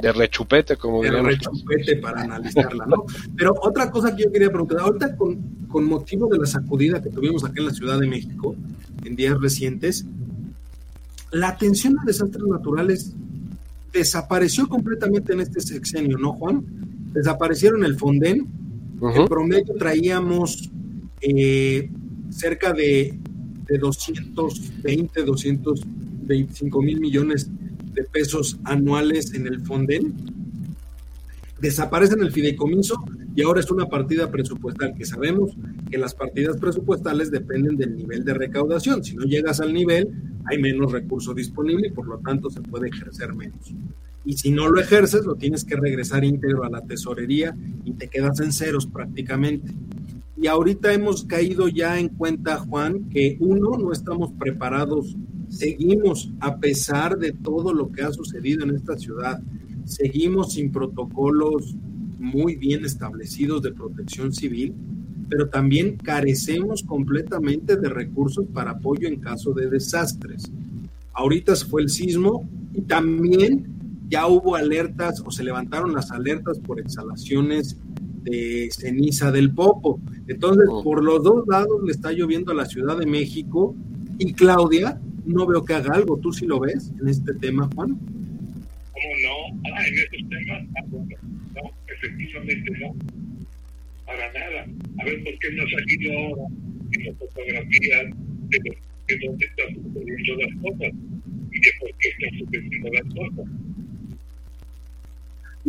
de 0.01 0.11
rechupete, 0.13 0.75
como 0.75 1.01
de 1.01 1.11
rechupete 1.11 1.97
para 1.97 2.21
analizarla, 2.21 2.85
¿no? 2.85 3.05
Pero 3.35 3.55
otra 3.61 3.89
cosa 3.89 4.15
que 4.15 4.23
yo 4.23 4.31
quería 4.31 4.49
preguntar, 4.49 4.79
ahorita 4.79 5.15
con, 5.15 5.37
con 5.67 5.85
motivo 5.85 6.27
de 6.27 6.39
la 6.39 6.45
sacudida 6.45 7.01
que 7.01 7.09
tuvimos 7.09 7.43
aquí 7.43 7.59
en 7.59 7.65
la 7.65 7.73
Ciudad 7.73 7.99
de 7.99 8.07
México 8.07 8.55
en 9.05 9.15
días 9.15 9.39
recientes, 9.39 10.05
la 11.31 11.49
atención 11.49 11.97
a 11.99 12.05
desastres 12.05 12.45
naturales 12.45 13.13
desapareció 13.91 14.67
completamente 14.67 15.33
en 15.33 15.41
este 15.41 15.61
sexenio, 15.61 16.17
¿no, 16.17 16.33
Juan? 16.33 16.65
desaparecieron 17.17 17.83
el 17.83 17.97
Fonden. 17.97 18.47
En 19.01 19.27
promedio 19.27 19.75
traíamos 19.75 20.71
eh, 21.21 21.89
cerca 22.29 22.73
de, 22.73 23.17
de 23.67 23.77
220, 23.77 25.23
225 26.27 26.81
mil 26.81 26.99
millones 26.99 27.49
de 27.93 28.03
pesos 28.03 28.59
anuales 28.63 29.33
en 29.33 29.47
el 29.47 29.61
Fonden. 29.61 30.13
Desaparecen 31.59 32.21
el 32.21 32.31
fideicomiso 32.31 33.03
y 33.35 33.41
ahora 33.41 33.59
es 33.59 33.71
una 33.71 33.87
partida 33.87 34.29
presupuestal 34.29 34.95
que 34.95 35.05
sabemos 35.05 35.51
que 35.89 35.97
las 35.97 36.13
partidas 36.13 36.57
presupuestales 36.57 37.31
dependen 37.31 37.77
del 37.77 37.95
nivel 37.95 38.23
de 38.23 38.33
recaudación. 38.33 39.03
Si 39.03 39.15
no 39.15 39.25
llegas 39.25 39.59
al 39.59 39.73
nivel, 39.73 40.09
hay 40.45 40.59
menos 40.59 40.91
recurso 40.91 41.33
disponible 41.33 41.87
y 41.87 41.91
por 41.91 42.07
lo 42.07 42.19
tanto 42.19 42.49
se 42.49 42.61
puede 42.61 42.89
ejercer 42.89 43.33
menos. 43.33 43.73
Y 44.25 44.33
si 44.33 44.51
no 44.51 44.67
lo 44.67 44.79
ejerces, 44.79 45.25
lo 45.25 45.35
tienes 45.35 45.63
que 45.63 45.75
regresar 45.75 46.25
íntegro 46.25 46.63
a 46.63 46.69
la 46.69 46.81
tesorería 46.81 47.55
y 47.85 47.93
te 47.93 48.07
quedas 48.07 48.39
en 48.39 48.51
ceros 48.51 48.85
prácticamente. 48.85 49.71
Y 50.35 50.47
ahorita 50.47 50.93
hemos 50.93 51.23
caído 51.23 51.67
ya 51.67 51.99
en 51.99 52.09
cuenta, 52.09 52.57
Juan, 52.57 53.09
que 53.09 53.37
uno, 53.39 53.77
no 53.77 53.91
estamos 53.91 54.31
preparados, 54.33 55.15
seguimos, 55.49 56.31
a 56.39 56.57
pesar 56.57 57.17
de 57.17 57.31
todo 57.31 57.73
lo 57.73 57.91
que 57.91 58.03
ha 58.03 58.11
sucedido 58.11 58.63
en 58.63 58.75
esta 58.75 58.97
ciudad, 58.97 59.41
seguimos 59.85 60.53
sin 60.53 60.71
protocolos 60.71 61.75
muy 62.19 62.55
bien 62.55 62.85
establecidos 62.85 63.61
de 63.61 63.71
protección 63.71 64.33
civil, 64.33 64.73
pero 65.29 65.49
también 65.49 65.97
carecemos 65.97 66.83
completamente 66.83 67.75
de 67.75 67.89
recursos 67.89 68.45
para 68.53 68.71
apoyo 68.71 69.07
en 69.07 69.19
caso 69.19 69.53
de 69.53 69.69
desastres. 69.69 70.51
Ahorita 71.13 71.55
fue 71.55 71.81
el 71.81 71.89
sismo 71.89 72.47
y 72.73 72.81
también 72.81 73.77
ya 74.09 74.27
hubo 74.27 74.55
alertas 74.55 75.21
o 75.25 75.31
se 75.31 75.43
levantaron 75.43 75.93
las 75.93 76.11
alertas 76.11 76.59
por 76.59 76.79
exhalaciones 76.79 77.77
de 78.23 78.69
ceniza 78.71 79.31
del 79.31 79.53
Popo. 79.53 79.99
Entonces, 80.27 80.67
oh. 80.69 80.83
por 80.83 81.03
los 81.03 81.23
dos 81.23 81.45
lados 81.47 81.81
le 81.83 81.91
está 81.91 82.11
lloviendo 82.11 82.51
a 82.51 82.55
la 82.55 82.65
Ciudad 82.65 82.97
de 82.97 83.05
México 83.05 83.75
y 84.17 84.33
Claudia, 84.33 84.99
no 85.33 85.45
veo 85.45 85.63
que 85.63 85.73
haga 85.73 85.95
algo. 85.95 86.17
¿Tú 86.17 86.31
sí 86.31 86.45
lo 86.45 86.59
ves 86.59 86.91
en 86.99 87.07
este 87.07 87.33
tema, 87.35 87.69
Juan? 87.75 87.97
¿Cómo 87.97 89.13
no? 89.23 89.61
Ah, 89.73 89.87
en 89.87 89.93
estos 89.95 90.29
temas, 90.29 90.63
ah, 90.77 90.83
no, 90.89 91.71
efectivamente 91.87 92.71
no. 92.79 92.95
Para 94.05 94.31
nada. 94.33 94.65
A 94.99 95.05
ver, 95.05 95.23
¿por 95.23 95.39
qué 95.39 95.51
no 95.51 95.63
ha 95.63 95.69
salido 95.69 96.17
ahora 96.17 96.43
en 96.91 97.05
las 97.05 97.17
fotografías 97.17 98.05
de, 98.49 98.59
de 99.07 99.25
dónde 99.25 99.45
están 99.45 99.83
sucediendo 99.83 100.35
las 100.43 100.61
cosas 100.61 100.93
y 101.51 101.59
de 101.59 101.69
por 101.79 101.89
qué 101.99 102.09
están 102.09 102.39
sucediendo 102.39 102.89
las 102.93 103.13
cosas? 103.13 103.67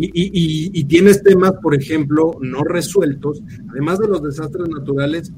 Y, 0.01 0.85
tienes 0.85 1.23
temas, 1.25 1.55
por 1.61 1.75
ejemplo, 1.75 2.39
no 2.41 2.63
resueltos, 2.63 3.43
además 3.71 3.99
de 3.99 4.07
los 4.07 4.23
desastres 4.23 4.69
naturales, 4.69 5.33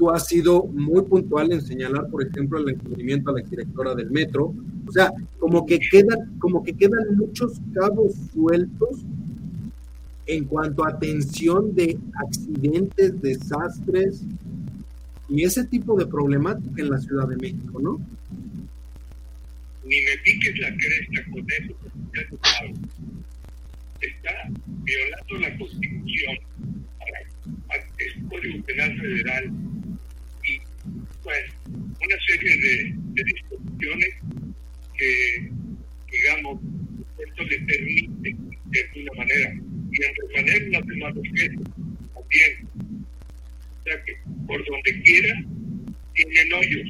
tú 0.00 0.10
has 0.10 0.26
sido 0.26 0.64
muy 0.64 1.02
puntual 1.02 1.52
en 1.52 1.60
señalar, 1.60 2.08
por 2.08 2.26
ejemplo, 2.26 2.58
el 2.58 2.70
encubrimiento 2.70 3.28
a 3.28 3.34
la 3.34 3.46
directora 3.46 3.94
del 3.94 4.10
metro. 4.10 4.54
O 4.88 4.92
sea, 4.92 5.12
como 5.38 5.66
que 5.66 5.78
quedan, 5.78 6.38
como 6.38 6.64
que 6.64 6.72
quedan 6.72 7.18
muchos 7.18 7.60
cabos 7.74 8.14
sueltos 8.32 9.04
en 10.24 10.46
cuanto 10.46 10.86
a 10.86 10.88
atención 10.88 11.74
de 11.74 11.98
accidentes, 12.14 13.20
desastres 13.20 14.22
y 15.28 15.44
ese 15.44 15.66
tipo 15.66 15.94
de 15.98 16.06
problemática 16.06 16.80
en 16.80 16.90
la 16.90 16.98
Ciudad 16.98 17.28
de 17.28 17.36
México, 17.36 17.78
¿no? 17.78 18.00
Ni 19.84 19.96
me 20.00 20.16
piques 20.24 20.58
la 20.60 20.74
cresta 20.76 21.30
con 21.30 21.46
eso, 21.60 21.74
porque 21.82 22.46
está 24.00 24.30
violando 24.82 25.46
la 25.46 25.58
Constitución 25.58 26.38
el 27.98 28.28
Código 28.28 28.64
Penal 28.64 28.98
Federal 28.98 29.52
una 31.26 32.16
serie 32.26 32.56
de, 32.56 33.24
disposiciones 33.24 34.08
que, 34.96 35.50
digamos, 36.10 36.60
esto 37.18 37.44
le 37.44 37.58
permite 37.60 38.36
de 38.66 38.80
alguna 38.80 39.12
manera 39.16 39.52
y 39.92 40.04
en 40.04 40.14
remanera 40.28 40.78
las 40.78 40.86
demás 40.86 41.16
objetos 41.16 41.66
también. 42.14 42.68
O 42.74 43.82
sea 43.84 44.04
que 44.04 44.12
por 44.46 44.64
donde 44.66 45.02
quiera 45.02 45.34
tienen 46.14 46.52
hoyos. 46.52 46.88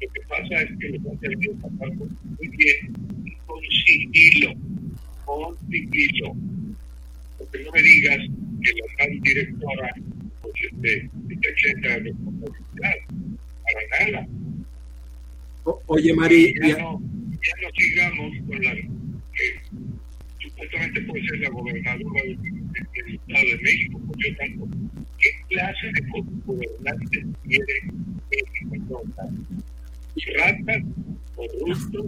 Lo 0.00 0.12
que 0.12 0.20
pasa 0.28 0.62
es 0.62 0.78
que 0.78 0.88
los 0.88 1.06
han 1.06 1.20
servido 1.20 1.54
pasar 1.56 1.94
muy 1.94 2.48
bien 2.56 2.94
con 3.46 3.62
sigilo 3.86 4.54
con. 5.24 5.56
Porque 7.38 7.64
no 7.64 7.72
me 7.72 7.82
digas 7.82 8.18
que 8.62 8.72
la 8.72 8.96
tal 8.98 9.20
directora 9.20 9.94
pues, 10.42 10.54
este, 10.70 11.10
exenta 11.48 11.88
de 11.88 12.00
responsabilidad. 12.00 13.29
Para 13.72 14.10
nada. 14.10 14.28
oye, 15.86 16.14
Mari. 16.14 16.54
Ya, 16.60 16.78
no, 16.78 17.00
ya 17.30 17.54
no 17.62 17.68
sigamos 17.76 18.36
con 18.46 18.62
la 18.62 18.74
que 18.74 19.60
supuestamente 20.38 21.00
puede 21.02 21.26
ser 21.26 21.40
la 21.40 21.50
gobernadora 21.50 22.22
del, 22.22 22.38
Estado 23.14 23.44
de 23.44 23.58
México, 23.62 24.00
por 24.06 24.16
lo 24.16 24.36
tanto, 24.36 24.68
¿qué 25.18 25.30
clase 25.48 25.86
de 25.86 26.00
gobernantes 26.44 27.26
quiere 27.44 27.74
México? 28.30 29.02
¿Ratas, 30.36 30.82
corruptos, 31.34 32.06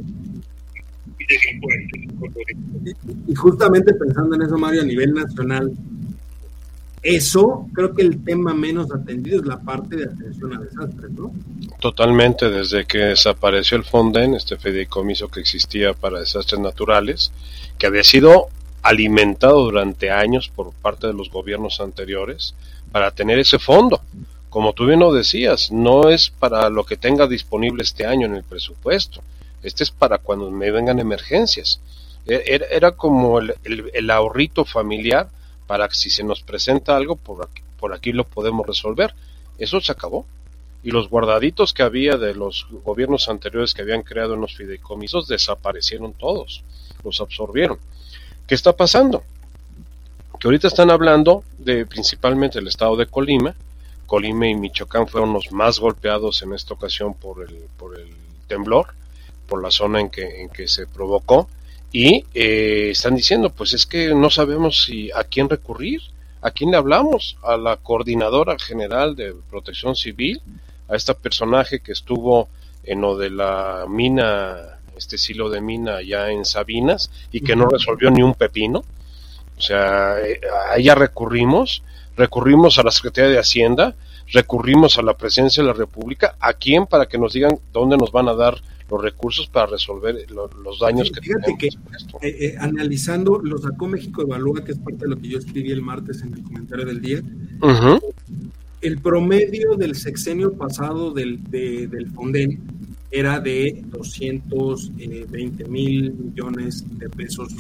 y 3.27 3.35
justamente 3.35 3.95
pensando 3.95 4.35
en 4.35 4.43
eso, 4.43 4.59
Mario, 4.59 4.83
a 4.83 4.85
nivel 4.85 5.13
nacional, 5.15 5.73
eso 7.03 7.67
creo 7.75 7.95
que 7.95 8.03
el 8.03 8.25
tema 8.25 8.55
menos 8.55 8.93
atendido 8.93 9.41
es 9.41 9.47
la 9.47 9.61
parte 9.61 9.97
de 9.97 10.05
atención 10.05 10.57
a 10.57 10.61
desastres, 10.61 11.11
¿no? 11.11 11.33
Totalmente, 11.81 12.49
desde 12.49 12.85
que 12.85 12.99
desapareció 12.99 13.77
el 13.77 13.85
Fonden, 13.85 14.35
este 14.35 14.57
fideicomiso 14.57 15.29
que 15.29 15.41
existía 15.41 15.95
para 15.95 16.21
desastres 16.21 16.61
naturales, 16.61 17.33
que 17.79 17.87
había 17.87 18.05
sido 18.05 18.49
alimentado 18.83 19.65
durante 19.65 20.11
años 20.11 20.49
por 20.49 20.73
parte 20.73 21.07
de 21.09 21.15
los 21.15 21.31
gobiernos 21.31 21.81
anteriores 21.81 22.55
para 22.93 23.11
tener 23.11 23.39
ese 23.39 23.59
fondo. 23.59 24.01
Como 24.51 24.73
tú 24.73 24.87
bien 24.87 25.01
lo 25.01 25.13
decías, 25.13 25.73
no 25.73 26.11
es 26.11 26.31
para 26.31 26.69
lo 26.69 26.85
que 26.85 26.97
tenga 26.97 27.27
disponible 27.27 27.83
este 27.83 28.07
año 28.07 28.27
en 28.27 28.35
el 28.35 28.45
presupuesto, 28.45 29.23
este 29.63 29.85
es 29.85 29.91
para 29.91 30.19
cuando 30.19 30.51
me 30.51 30.71
vengan 30.71 30.99
emergencias. 30.99 31.81
E, 32.27 32.61
era, 32.71 32.93
como 32.93 33.39
el, 33.39 34.11
ahorrito 34.11 34.65
familiar 34.65 35.29
para 35.67 35.89
que 35.89 35.95
si 35.95 36.11
se 36.11 36.25
nos 36.25 36.43
presenta 36.43 36.97
algo, 36.97 37.17
por 37.17 37.45
aquí, 37.45 37.63
por 37.79 37.95
aquí 37.95 38.13
lo 38.13 38.25
podemos 38.25 38.67
resolver. 38.67 39.15
Eso 39.59 39.81
se 39.81 39.93
acabó. 39.93 40.27
Y 40.85 40.91
los 40.91 41.09
guardaditos 41.09 41.73
que 41.73 41.83
había 41.83 42.17
de 42.17 42.35
los 42.35 42.67
gobiernos 42.85 43.29
anteriores 43.29 43.73
que 43.73 43.83
habían 43.83 44.03
creado 44.03 44.35
en 44.35 44.41
los 44.41 44.57
fideicomisos 44.57 45.29
desaparecieron 45.29 46.13
todos, 46.13 46.65
los 47.05 47.21
absorbieron. 47.21 47.79
¿Qué 48.49 48.57
está 48.57 48.73
pasando? 48.73 49.23
Que 50.41 50.49
ahorita 50.49 50.67
están 50.67 50.91
hablando 50.91 51.45
de 51.59 51.87
principalmente 51.87 52.59
el 52.59 52.67
estado 52.67 52.97
de 52.97 53.07
Colima. 53.07 53.55
Colima 54.07 54.49
y 54.49 54.57
Michoacán 54.57 55.07
fueron 55.07 55.33
los 55.33 55.53
más 55.53 55.79
golpeados 55.79 56.43
en 56.43 56.53
esta 56.53 56.75
ocasión 56.75 57.15
por 57.15 57.49
el, 57.49 57.67
por 57.79 57.97
el 57.99 58.13
temblor 58.49 58.95
por 59.53 59.63
la 59.63 59.71
zona 59.71 60.01
en 60.01 60.09
que, 60.09 60.41
en 60.41 60.49
que 60.49 60.67
se 60.67 60.87
provocó 60.87 61.47
y 61.93 62.25
eh, 62.35 62.89
están 62.91 63.15
diciendo 63.15 63.51
pues 63.51 63.75
es 63.75 63.87
que 63.87 64.15
no 64.15 64.31
sabemos 64.31 64.85
si 64.85 65.11
a 65.13 65.25
quién 65.25 65.49
recurrir, 65.49 66.01
a 66.41 66.51
quién 66.51 66.71
le 66.71 66.79
hablamos, 66.79 67.37
a 67.43 67.57
la 67.57 67.77
coordinadora 67.77 68.59
general 68.59 69.15
de 69.15 69.35
protección 69.51 69.95
civil, 69.95 70.41
a 70.89 70.97
esta 70.97 71.15
personaje 71.15 71.81
que 71.81 71.93
estuvo 71.93 72.49
en 72.85 73.01
lo 73.01 73.17
de 73.17 73.31
la 73.31 73.87
mina, 73.89 74.79
este 74.97 75.19
silo 75.19 75.51
de 75.51 75.61
mina 75.61 75.97
allá 75.97 76.31
en 76.31 76.45
Sabinas 76.45 77.11
y 77.31 77.41
que 77.41 77.55
no 77.55 77.67
resolvió 77.67 78.11
ni 78.11 78.23
un 78.23 78.35
pepino. 78.35 78.83
O 79.57 79.61
sea, 79.61 80.19
eh, 80.21 80.41
a 80.71 80.77
ella 80.77 80.95
recurrimos, 80.95 81.83
recurrimos 82.17 82.79
a 82.79 82.83
la 82.83 82.91
Secretaría 82.91 83.31
de 83.31 83.39
Hacienda, 83.39 83.95
recurrimos 84.33 84.99
a 84.99 85.03
la 85.03 85.15
presencia 85.15 85.63
de 85.63 85.69
la 85.69 85.75
República, 85.75 86.37
¿a 86.41 86.55
quién? 86.55 86.87
Para 86.87 87.07
que 87.07 87.19
nos 87.19 87.35
digan 87.35 87.59
dónde 87.73 87.97
nos 87.97 88.11
van 88.11 88.29
a 88.29 88.35
dar 88.35 88.61
los 88.93 89.03
recursos 89.03 89.49
para 89.49 89.67
resolver 89.67 90.15
los 90.31 90.79
daños 90.79 91.11
que 91.11 91.21
fíjate 91.23 91.57
que 91.59 91.67
eh, 91.67 91.73
eh, 92.23 92.55
analizando 92.59 93.41
lo 93.43 93.57
sacó 93.57 93.89
México 93.89 94.21
Evalúa, 94.21 94.63
que 94.63 94.73
es 94.73 94.79
parte 94.79 95.07
de 95.07 95.09
lo 95.09 95.17
que 95.17 95.29
yo 95.29 95.39
escribí 95.39 95.71
el 95.71 95.81
martes 95.81 96.21
en 96.23 96.35
el 96.35 96.43
comentario 96.43 96.85
del 96.85 97.01
día, 97.01 97.23
el 98.83 98.99
promedio 98.99 99.77
del 99.77 99.95
sexenio 99.95 100.53
pasado 100.53 101.13
del, 101.13 101.43
del 101.51 102.11
Fonden 102.11 102.61
era 103.11 103.41
de 103.41 103.83
220 103.89 105.65
mil 105.69 106.13
millones 106.13 106.85
de 106.99 107.09
pesos, 107.09 107.55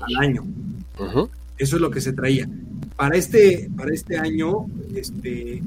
al 0.00 0.16
año. 0.16 0.44
Eso 1.58 1.76
es 1.76 1.82
lo 1.82 1.90
que 1.90 2.00
se 2.00 2.12
traía. 2.12 2.48
Para 2.96 3.16
este, 3.16 3.70
para 3.76 3.94
este 3.94 4.18
año, 4.18 4.66
este 4.94 5.62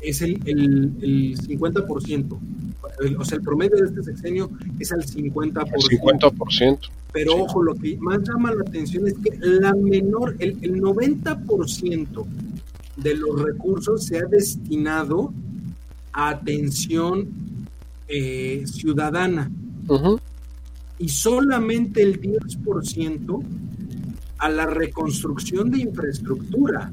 es 0.00 0.20
el, 0.20 0.38
el, 0.44 0.92
el 1.00 1.38
50% 1.38 2.38
o 3.18 3.24
sea, 3.24 3.38
el 3.38 3.44
promedio 3.44 3.76
de 3.76 3.86
este 3.86 4.02
sexenio 4.02 4.50
es 4.78 4.92
al 4.92 5.04
50%. 5.04 5.64
50%. 5.64 6.78
Pero 7.12 7.36
ojo, 7.36 7.62
lo 7.62 7.74
que 7.74 7.96
más 7.98 8.20
llama 8.22 8.52
la 8.52 8.62
atención 8.62 9.06
es 9.06 9.14
que 9.14 9.36
la 9.38 9.72
menor, 9.74 10.34
el, 10.38 10.58
el 10.62 10.82
90% 10.82 12.26
de 12.96 13.14
los 13.14 13.40
recursos 13.40 14.04
se 14.04 14.18
ha 14.18 14.24
destinado 14.24 15.32
a 16.12 16.30
atención 16.30 17.28
eh, 18.08 18.64
ciudadana 18.66 19.50
y 20.98 21.08
solamente 21.08 22.02
el 22.02 22.20
10% 22.20 23.42
a 24.38 24.48
la 24.48 24.66
reconstrucción 24.66 25.70
de 25.70 25.78
infraestructura. 25.78 26.92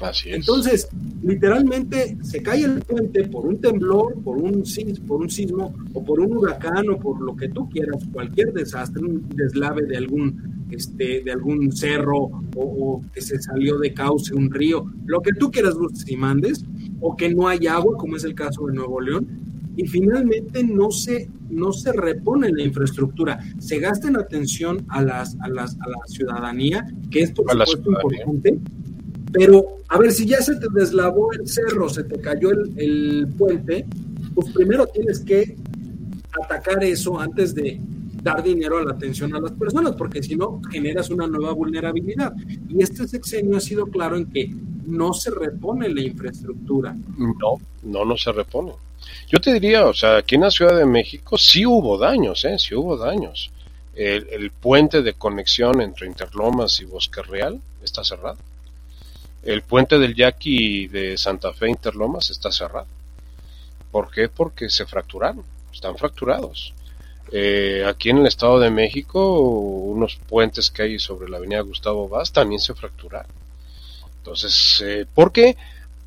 Así 0.00 0.30
es. 0.30 0.36
Entonces, 0.36 0.88
literalmente 1.22 2.16
se 2.22 2.42
cae 2.42 2.64
el 2.64 2.80
puente 2.80 3.26
por 3.28 3.46
un 3.46 3.60
temblor, 3.60 4.14
por 4.22 4.36
un, 4.36 4.64
por 5.06 5.20
un 5.20 5.30
sismo, 5.30 5.74
o 5.92 6.04
por 6.04 6.20
un 6.20 6.36
huracán, 6.36 6.88
o 6.90 6.98
por 6.98 7.20
lo 7.20 7.34
que 7.36 7.48
tú 7.48 7.68
quieras, 7.68 8.02
cualquier 8.12 8.52
desastre, 8.52 9.02
un 9.04 9.28
deslave 9.30 9.86
de 9.86 9.96
algún, 9.96 10.66
este, 10.70 11.22
de 11.22 11.32
algún 11.32 11.72
cerro, 11.72 12.18
o, 12.18 12.62
o 12.62 13.02
que 13.12 13.20
se 13.20 13.40
salió 13.40 13.78
de 13.78 13.92
cauce 13.92 14.34
un 14.34 14.50
río, 14.50 14.86
lo 15.06 15.20
que 15.20 15.32
tú 15.32 15.50
quieras, 15.50 15.74
y 16.06 16.16
mandes, 16.16 16.64
o 17.00 17.16
que 17.16 17.34
no 17.34 17.48
hay 17.48 17.66
agua, 17.66 17.96
como 17.96 18.16
es 18.16 18.24
el 18.24 18.34
caso 18.34 18.66
de 18.66 18.74
Nuevo 18.74 19.00
León, 19.00 19.26
y 19.78 19.86
finalmente 19.86 20.64
no 20.64 20.90
se, 20.90 21.30
no 21.50 21.72
se 21.72 21.92
repone 21.92 22.50
la 22.50 22.62
infraestructura, 22.62 23.38
se 23.58 23.78
gasta 23.78 24.08
en 24.08 24.16
atención 24.16 24.84
a, 24.88 25.02
las, 25.02 25.36
a, 25.40 25.48
las, 25.48 25.74
a 25.74 25.88
la 25.88 25.98
ciudadanía, 26.06 26.84
que 27.12 27.20
es 27.20 27.30
por 27.30 27.48
supuesto 27.48 27.88
importante, 27.88 28.58
pero 29.32 29.78
a 29.88 29.98
ver, 29.98 30.12
si 30.12 30.26
ya 30.26 30.38
se 30.38 30.56
te 30.56 30.66
deslavó 30.72 31.32
el 31.32 31.46
cerro, 31.48 31.88
se 31.88 32.04
te 32.04 32.20
cayó 32.20 32.50
el, 32.50 33.26
puente, 33.36 33.86
pues 34.34 34.50
primero 34.52 34.86
tienes 34.86 35.20
que 35.20 35.56
atacar 36.42 36.82
eso 36.84 37.18
antes 37.18 37.54
de 37.54 37.80
dar 38.22 38.42
dinero 38.42 38.78
a 38.78 38.84
la 38.84 38.92
atención 38.92 39.34
a 39.34 39.40
las 39.40 39.52
personas, 39.52 39.94
porque 39.96 40.22
si 40.22 40.36
no, 40.36 40.60
generas 40.70 41.10
una 41.10 41.26
nueva 41.26 41.52
vulnerabilidad. 41.52 42.32
Y 42.68 42.82
este 42.82 43.06
sexenio 43.06 43.56
ha 43.56 43.60
sido 43.60 43.86
claro 43.86 44.16
en 44.16 44.26
que 44.26 44.50
no 44.86 45.12
se 45.12 45.30
repone 45.30 45.88
la 45.88 46.00
infraestructura. 46.00 46.96
No, 47.16 47.58
no, 47.82 48.04
no 48.04 48.16
se 48.16 48.32
repone. 48.32 48.72
Yo 49.28 49.38
te 49.40 49.52
diría, 49.52 49.86
o 49.86 49.94
sea, 49.94 50.18
aquí 50.18 50.34
en 50.34 50.42
la 50.42 50.50
Ciudad 50.50 50.76
de 50.76 50.86
México 50.86 51.38
sí 51.38 51.64
hubo 51.64 51.98
daños, 51.98 52.44
¿eh? 52.44 52.58
Sí 52.58 52.74
hubo 52.74 52.96
daños. 52.96 53.50
El 53.94 54.52
puente 54.52 55.02
de 55.02 55.14
conexión 55.14 55.80
entre 55.80 56.06
Interlomas 56.06 56.80
y 56.80 56.84
Bosque 56.84 57.20
Real 57.22 57.60
está 57.82 58.04
cerrado. 58.04 58.38
El 59.42 59.62
puente 59.62 59.98
del 59.98 60.14
Yaqui 60.14 60.88
de 60.88 61.16
Santa 61.16 61.52
Fe 61.52 61.68
Interlomas 61.68 62.30
está 62.30 62.50
cerrado. 62.50 62.86
¿Por 63.90 64.10
qué? 64.10 64.28
Porque 64.28 64.68
se 64.68 64.86
fracturaron, 64.86 65.44
están 65.72 65.96
fracturados. 65.96 66.74
Eh, 67.30 67.84
aquí 67.86 68.10
en 68.10 68.18
el 68.18 68.26
Estado 68.26 68.58
de 68.58 68.70
México, 68.70 69.38
unos 69.40 70.16
puentes 70.28 70.70
que 70.70 70.82
hay 70.82 70.98
sobre 70.98 71.28
la 71.28 71.36
avenida 71.36 71.60
Gustavo 71.60 72.08
Vaz 72.08 72.32
también 72.32 72.60
se 72.60 72.74
fracturaron. 72.74 73.30
Entonces, 74.18 74.82
eh, 74.84 75.06
¿por 75.14 75.32
qué? 75.32 75.56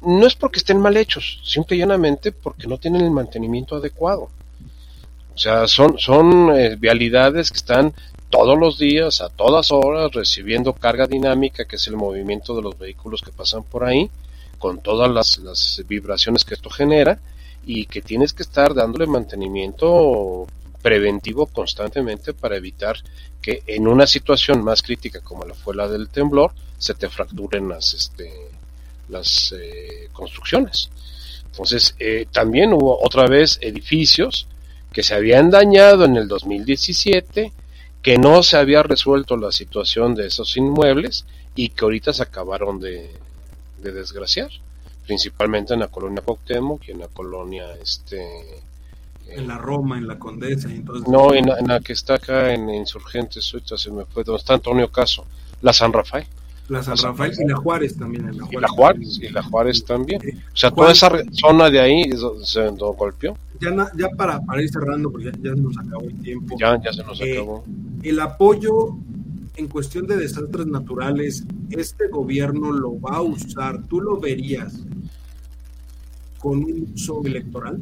no 0.01 0.25
es 0.25 0.35
porque 0.35 0.59
estén 0.59 0.79
mal 0.79 0.97
hechos, 0.97 1.39
simple 1.43 1.75
y 1.75 1.79
llanamente 1.79 2.31
porque 2.31 2.67
no 2.67 2.77
tienen 2.77 3.01
el 3.01 3.11
mantenimiento 3.11 3.75
adecuado. 3.75 4.29
O 5.33 5.37
sea, 5.37 5.67
son, 5.67 5.97
son 5.97 6.55
eh, 6.55 6.75
vialidades 6.75 7.51
que 7.51 7.57
están 7.57 7.93
todos 8.31 8.57
los 8.57 8.79
días, 8.79 9.21
a 9.21 9.29
todas 9.29 9.71
horas, 9.71 10.11
recibiendo 10.11 10.73
carga 10.73 11.05
dinámica, 11.05 11.65
que 11.65 11.75
es 11.75 11.87
el 11.87 11.97
movimiento 11.97 12.55
de 12.55 12.63
los 12.63 12.79
vehículos 12.79 13.21
que 13.21 13.31
pasan 13.31 13.63
por 13.63 13.83
ahí, 13.83 14.09
con 14.57 14.81
todas 14.81 15.11
las, 15.11 15.37
las 15.37 15.83
vibraciones 15.87 16.43
que 16.43 16.55
esto 16.55 16.71
genera, 16.71 17.19
y 17.63 17.85
que 17.85 18.01
tienes 18.01 18.33
que 18.33 18.41
estar 18.41 18.73
dándole 18.73 19.05
mantenimiento 19.05 20.47
preventivo 20.81 21.45
constantemente 21.45 22.33
para 22.33 22.57
evitar 22.57 22.97
que 23.41 23.61
en 23.67 23.87
una 23.87 24.07
situación 24.07 24.63
más 24.63 24.81
crítica 24.81 25.19
como 25.21 25.45
la 25.45 25.53
fue 25.53 25.75
la 25.75 25.87
del 25.87 26.09
temblor, 26.09 26.53
se 26.77 26.93
te 26.95 27.09
fracturen 27.09 27.69
las, 27.69 27.93
este, 27.93 28.31
las 29.09 29.53
eh, 29.57 30.09
construcciones. 30.11 30.89
Entonces, 31.45 31.95
eh, 31.99 32.27
también 32.31 32.73
hubo 32.73 33.03
otra 33.03 33.27
vez 33.27 33.59
edificios 33.61 34.47
que 34.91 35.03
se 35.03 35.13
habían 35.13 35.49
dañado 35.49 36.05
en 36.05 36.17
el 36.17 36.27
2017, 36.27 37.51
que 38.01 38.17
no 38.17 38.43
se 38.43 38.57
había 38.57 38.83
resuelto 38.83 39.37
la 39.37 39.51
situación 39.51 40.15
de 40.15 40.27
esos 40.27 40.57
inmuebles 40.57 41.25
y 41.55 41.69
que 41.69 41.85
ahorita 41.85 42.13
se 42.13 42.23
acabaron 42.23 42.79
de, 42.79 43.09
desgraciar, 43.77 44.49
principalmente 45.05 45.73
en 45.73 45.81
la 45.81 45.87
colonia 45.87 46.21
Cuauhtémoc 46.21 46.87
y 46.87 46.91
en 46.91 46.99
la 46.99 47.07
colonia 47.07 47.65
este 47.81 48.21
en 49.27 49.47
la 49.47 49.57
Roma, 49.57 49.97
en 49.97 50.07
la 50.07 50.19
Condesa, 50.19 50.69
entonces 50.69 51.07
no, 51.07 51.33
en 51.33 51.45
la, 51.45 51.79
que 51.79 51.93
está 51.93 52.15
acá 52.15 52.53
en 52.53 52.69
Insurgentes, 52.69 53.45
se 53.45 53.91
me 53.91 54.03
fue, 54.05 54.23
donde 54.25 54.39
está 54.39 54.55
Antonio 54.55 54.91
Caso, 54.91 55.25
la 55.61 55.71
San 55.71 55.93
Rafael. 55.93 56.25
La 56.67 56.83
San 56.83 56.97
Rafael 56.97 57.33
y 57.39 57.47
la 57.47 57.55
Juárez 57.55 57.97
también. 57.97 58.27
En 58.27 58.37
la 58.37 58.45
Juárez, 58.45 58.49
y 58.51 58.59
la 58.59 58.67
Juárez, 58.67 59.19
y 59.21 59.29
la 59.29 59.43
Juárez 59.43 59.85
también. 59.85 60.21
O 60.53 60.57
sea, 60.57 60.71
toda 60.71 60.91
esa 60.91 61.11
zona 61.31 61.69
de 61.69 61.79
ahí 61.79 62.03
se 62.43 62.67
golpeó. 62.69 63.37
Ya, 63.61 63.91
ya 63.95 64.09
para, 64.17 64.41
para, 64.41 64.61
ir 64.61 64.69
cerrando, 64.69 65.11
porque 65.11 65.25
ya, 65.25 65.53
se 65.53 65.61
nos 65.61 65.77
acabó 65.77 66.03
el 66.03 66.19
tiempo. 66.19 66.57
Ya, 66.59 66.81
ya 66.81 66.91
se 66.91 67.03
nos 67.03 67.21
eh, 67.21 67.33
acabó. 67.33 67.63
El 68.01 68.19
apoyo 68.19 68.97
en 69.55 69.67
cuestión 69.67 70.07
de 70.07 70.17
desastres 70.17 70.65
naturales, 70.65 71.45
este 71.69 72.07
gobierno 72.07 72.71
lo 72.71 72.99
va 72.99 73.17
a 73.17 73.21
usar, 73.21 73.83
¿tú 73.87 74.01
lo 74.01 74.19
verías 74.19 74.83
con 76.39 76.63
un 76.63 76.91
uso 76.93 77.21
electoral? 77.23 77.79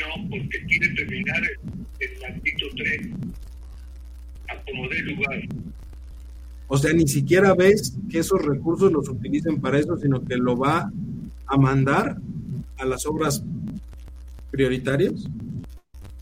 No, 0.00 0.28
porque 0.28 0.64
quiere 0.66 0.88
terminar 0.94 1.42
el, 1.44 2.08
el 2.08 2.20
maldito 2.20 2.66
tren 2.76 3.32
a 4.48 4.60
como 4.64 4.88
dé 4.88 5.02
lugar. 5.02 5.42
O 6.66 6.78
sea, 6.78 6.92
ni 6.92 7.06
siquiera 7.06 7.54
ves 7.54 7.96
que 8.10 8.18
esos 8.18 8.44
recursos 8.44 8.90
los 8.90 9.08
utilicen 9.08 9.60
para 9.60 9.78
eso, 9.78 9.96
sino 9.98 10.24
que 10.24 10.36
lo 10.36 10.56
va 10.56 10.90
a 11.46 11.56
mandar 11.56 12.16
a 12.78 12.84
las 12.84 13.06
obras 13.06 13.42
prioritarias. 14.50 15.12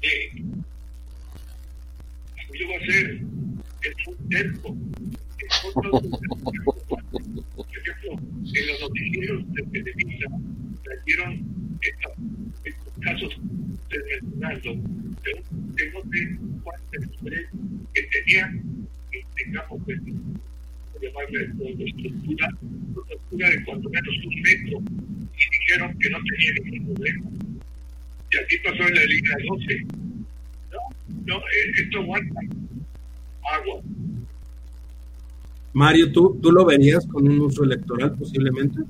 Sí. 0.01 0.45
Eso 2.53 2.65
va 2.69 2.77
a 2.77 2.87
ser 2.87 3.07
el 3.83 3.95
Por 4.61 4.73
ejemplo, 7.77 8.13
en 8.55 8.67
los 8.67 8.81
noticieros 8.81 9.53
de 9.53 9.63
Televisa 9.63 10.27
trajeron 10.85 11.31
estos, 11.81 12.13
estos 12.65 12.93
casos 13.01 13.41
desmenuzando 13.89 14.71
de 15.23 15.31
un 15.51 15.75
que 15.77 15.91
no 15.93 16.01
sé 16.11 16.21
cuántas 16.63 17.03
que 17.95 18.03
tenían 18.03 18.83
tengamos 19.37 19.81
pues, 19.85 20.01
llamarle 21.03 21.85
estructura, 21.85 22.49
estructura 23.11 23.51
de 23.51 23.65
cuanto 23.65 23.91
menos 23.91 24.15
un 24.25 24.43
metro, 24.43 24.79
y 25.37 25.59
dijeron 25.59 25.99
que 25.99 26.11
no 26.11 26.19
tenía 26.31 26.53
ningún 26.65 26.95
problema. 26.95 27.31
Y 28.31 28.37
aquí 28.39 28.59
pasó 28.65 28.89
en 28.89 28.95
la 28.95 29.05
línea 29.05 29.37
12. 29.49 29.87
No, 30.71 30.79
no, 31.27 31.39
eh, 31.39 31.73
esto 31.83 31.99
aguanta 31.99 32.41
agua. 33.43 33.81
Mario, 35.75 36.13
¿tú, 36.13 36.39
¿tú 36.43 36.53
lo 36.53 36.65
verías 36.65 37.07
con 37.07 37.27
un 37.27 37.41
uso 37.41 37.65
electoral 37.65 38.15
posiblemente? 38.17 38.81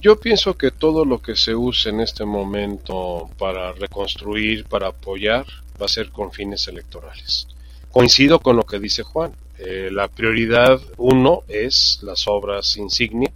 Yo 0.00 0.18
pienso 0.18 0.56
que 0.56 0.70
todo 0.70 1.04
lo 1.04 1.20
que 1.20 1.36
se 1.36 1.54
use 1.54 1.90
en 1.90 2.00
este 2.00 2.24
momento 2.24 3.28
para 3.38 3.72
reconstruir, 3.72 4.64
para 4.64 4.88
apoyar, 4.88 5.44
va 5.80 5.86
a 5.86 5.88
ser 5.88 6.10
con 6.10 6.32
fines 6.32 6.66
electorales. 6.68 7.46
Coincido 7.90 8.40
con 8.40 8.56
lo 8.56 8.62
que 8.62 8.78
dice 8.78 9.02
Juan. 9.02 9.32
Eh, 9.62 9.90
la 9.92 10.08
prioridad 10.08 10.80
uno 10.96 11.42
es 11.46 11.98
las 12.00 12.26
obras 12.26 12.78
insignia, 12.78 13.30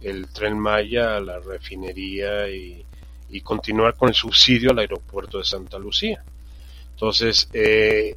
el 0.00 0.26
tren 0.26 0.58
Maya, 0.58 1.20
la 1.20 1.38
refinería 1.38 2.48
y, 2.50 2.84
continuar 3.44 3.94
con 3.94 4.08
el 4.08 4.14
subsidio 4.14 4.72
al 4.72 4.80
aeropuerto 4.80 5.38
de 5.38 5.44
Santa 5.44 5.78
Lucía. 5.78 6.22
Entonces, 6.90 7.48
eh, 7.52 8.16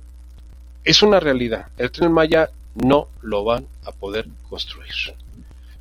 es 0.83 1.03
una 1.03 1.19
realidad. 1.19 1.67
El 1.77 1.91
tren 1.91 2.11
Maya 2.11 2.49
no 2.73 3.09
lo 3.21 3.43
van 3.43 3.67
a 3.85 3.91
poder 3.91 4.27
construir, 4.49 4.91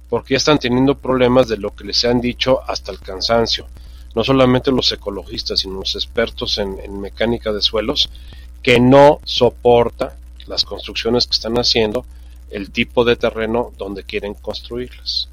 porque 0.09 0.35
ya 0.35 0.39
están 0.39 0.59
teniendo 0.59 0.97
problemas 0.97 1.49
de 1.49 1.57
lo 1.57 1.75
que 1.75 1.85
les 1.85 2.05
han 2.05 2.21
dicho 2.21 2.61
hasta 2.69 2.93
el 2.93 3.01
cansancio. 3.01 3.67
No 4.15 4.23
solamente 4.23 4.71
los 4.71 4.93
ecologistas, 4.93 5.61
sino 5.61 5.81
los 5.81 5.95
expertos 5.97 6.59
en, 6.59 6.79
en 6.79 7.01
mecánica 7.01 7.53
de 7.53 7.63
suelos, 7.63 8.11
que 8.63 8.79
no 8.79 9.21
soporta 9.25 10.17
las 10.47 10.65
construcciones 10.65 11.27
que 11.27 11.33
están 11.33 11.57
haciendo 11.57 12.05
el 12.51 12.71
tipo 12.71 13.05
de 13.05 13.17
terreno 13.17 13.73
donde 13.77 14.05
quieren 14.05 14.35
construirlas. 14.35 15.29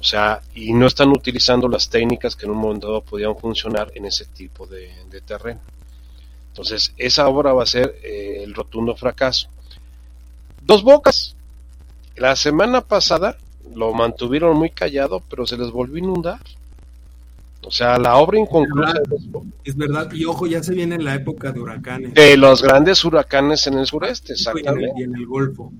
O 0.00 0.04
sea, 0.04 0.42
y 0.54 0.72
no 0.72 0.86
están 0.86 1.10
utilizando 1.10 1.68
las 1.68 1.88
técnicas 1.88 2.36
que 2.36 2.44
en 2.44 2.52
un 2.52 2.58
momento 2.58 2.88
dado 2.88 3.00
podían 3.02 3.36
funcionar 3.36 3.90
en 3.94 4.04
ese 4.04 4.26
tipo 4.26 4.66
de, 4.66 4.92
terreno. 5.24 5.60
Entonces, 6.48 6.92
esa 6.98 7.26
obra 7.28 7.52
va 7.52 7.62
a 7.62 7.66
ser 7.66 7.98
eh, 8.02 8.42
el 8.42 8.52
rotundo 8.52 8.94
fracaso. 8.96 9.48
Dos 10.60 10.82
bocas. 10.82 11.36
La 12.16 12.36
semana 12.36 12.82
pasada 12.82 13.38
lo 13.74 13.92
mantuvieron 13.92 14.56
muy 14.56 14.70
callado, 14.70 15.22
pero 15.28 15.46
se 15.46 15.56
les 15.56 15.70
volvió 15.70 15.96
a 15.96 16.06
inundar. 16.06 16.40
O 17.64 17.70
sea, 17.70 17.98
la 17.98 18.16
obra 18.16 18.38
inconclusa. 18.38 19.00
Es 19.64 19.76
verdad, 19.76 20.12
y 20.12 20.24
ojo, 20.24 20.46
ya 20.46 20.62
se 20.62 20.74
viene 20.74 20.98
la 20.98 21.14
época 21.14 21.52
de 21.52 21.60
huracanes. 21.60 22.14
De 22.14 22.36
los 22.36 22.62
grandes 22.62 23.04
huracanes 23.04 23.66
en 23.66 23.74
el 23.74 23.86
sureste, 23.86 24.34
exactamente. 24.34 24.92
Y 24.98 25.02
en 25.04 25.14
el, 25.14 25.26
Golfo. 25.26 25.72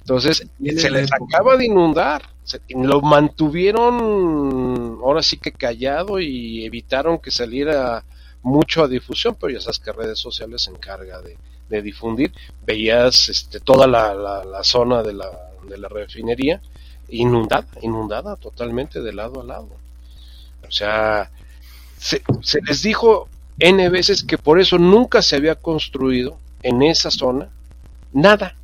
Entonces, 0.00 0.46
se 0.76 0.90
les 0.90 1.10
acaba 1.12 1.56
de 1.56 1.66
inundar. 1.66 2.22
lo 2.70 3.00
mantuvieron 3.00 4.98
ahora 5.02 5.22
sí 5.22 5.36
que 5.36 5.52
callado 5.52 6.18
y 6.18 6.64
evitaron 6.64 7.18
que 7.18 7.30
saliera 7.30 8.04
mucho 8.42 8.82
a 8.82 8.88
difusión, 8.88 9.36
pero 9.38 9.52
ya 9.52 9.60
sabes 9.60 9.78
que 9.78 9.92
redes 9.92 10.18
sociales 10.18 10.62
se 10.62 10.70
encarga 10.70 11.20
de, 11.20 11.82
difundir. 11.82 12.32
Veías 12.66 13.28
este, 13.28 13.60
toda 13.60 13.86
la, 13.86 14.12
la, 14.14 14.64
zona 14.64 15.04
de 15.04 15.12
la, 15.12 15.30
de 15.68 15.78
la 15.78 15.88
refinería 15.88 16.60
inundada, 17.08 17.66
inundada 17.82 18.36
totalmente 18.36 19.00
de 19.00 19.12
lado 19.12 19.40
a 19.40 19.44
lado. 19.44 19.68
O 20.70 20.72
sea, 20.72 21.28
se, 21.98 22.22
se 22.42 22.60
les 22.62 22.82
dijo 22.82 23.28
N 23.58 23.88
veces 23.90 24.22
que 24.24 24.38
por 24.38 24.58
eso 24.60 24.78
nunca 24.78 25.20
se 25.20 25.36
había 25.36 25.56
construido 25.56 26.38
en 26.62 26.82
esa 26.82 27.10
zona 27.10 27.48
nada. 28.12 28.54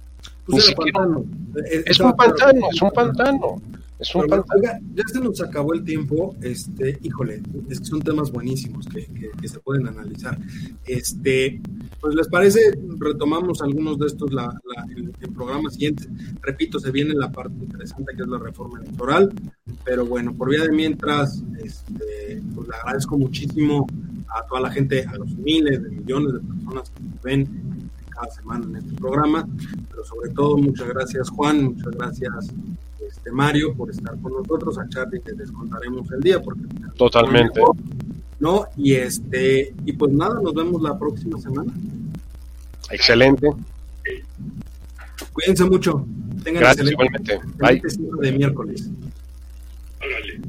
Pues 0.46 0.58
Ni 0.58 0.58
era 0.58 0.66
siquiera- 0.66 1.80
Es 1.84 1.98
un 2.00 2.16
pantano, 2.16 2.68
es 2.72 2.80
un 2.80 2.90
pantano. 2.92 3.60
Es 3.98 4.14
un 4.14 4.22
Pero, 4.22 4.44
pantano. 4.44 4.60
oiga, 4.60 4.80
ya 4.94 5.04
se 5.10 5.20
nos 5.20 5.40
acabó 5.40 5.72
el 5.72 5.82
tiempo, 5.82 6.36
este, 6.42 6.98
híjole, 7.02 7.40
es 7.70 7.78
que 7.80 7.86
son 7.86 8.02
temas 8.02 8.30
buenísimos 8.30 8.86
que, 8.86 9.06
que- 9.06 9.30
que 9.40 9.48
se 9.48 9.58
pueden 9.60 9.86
analizar. 9.88 10.38
Este, 10.84 11.62
pues 12.00 12.14
les 12.14 12.28
parece, 12.28 12.60
retomamos 12.98 13.62
algunos 13.62 13.98
de 13.98 14.06
estos 14.08 14.30
la, 14.34 14.44
la- 14.48 14.84
en, 14.94 15.12
en 15.18 15.34
programas 15.34 15.72
siguientes. 15.74 16.08
Repito, 16.42 16.78
se 16.78 16.90
viene 16.90 17.14
la 17.14 17.32
parte 17.32 17.54
interesante 17.58 18.12
que 18.14 18.22
es 18.22 18.28
la 18.28 18.38
reforma 18.38 18.80
electoral, 18.80 19.32
pero 19.84 20.04
bueno, 20.04 20.34
por 20.34 20.50
vía 20.50 20.64
de 20.64 20.72
mientras, 20.72 21.42
este, 21.64 22.42
pues 22.54 22.68
le 22.68 22.74
agradezco 22.76 23.16
muchísimo 23.16 23.86
a 24.28 24.46
toda 24.46 24.60
la 24.60 24.70
gente, 24.70 25.06
a 25.06 25.14
los 25.16 25.34
miles 25.36 25.82
de 25.82 25.88
millones 25.88 26.34
de 26.34 26.40
personas 26.40 26.90
que 26.90 27.02
nos 27.02 27.22
ven 27.22 27.48
cada 28.10 28.30
semana 28.30 28.66
en 28.66 28.76
este 28.76 28.92
programa, 28.94 29.48
pero 29.90 30.04
sobre 30.04 30.30
todo 30.30 30.58
muchas 30.58 30.88
gracias 30.88 31.30
Juan, 31.30 31.64
muchas 31.64 31.92
gracias 31.92 32.52
este 33.08 33.30
Mario 33.30 33.74
por 33.74 33.90
estar 33.90 34.18
con 34.20 34.32
nosotros, 34.32 34.78
a 34.78 34.88
Charlie 34.88 35.20
que 35.20 35.32
les 35.32 35.50
contaremos 35.50 36.10
el 36.12 36.20
día 36.20 36.40
porque 36.40 36.62
Totalmente. 36.96 37.60
no 38.40 38.66
y 38.76 38.94
este 38.94 39.74
y 39.84 39.92
pues 39.92 40.12
nada, 40.12 40.40
nos 40.40 40.54
vemos 40.54 40.80
la 40.82 40.98
próxima 40.98 41.38
semana. 41.40 41.72
Excelente. 42.90 43.48
Cuídense 45.32 45.64
mucho. 45.64 46.06
Tengan 46.42 46.62
Gracias 46.62 46.88
excelente, 46.88 46.92
igualmente. 46.92 47.40
Bye. 47.58 47.76
excelente 47.78 48.26
de 48.26 48.32
miércoles. 48.32 48.90
Órale. 49.98 50.40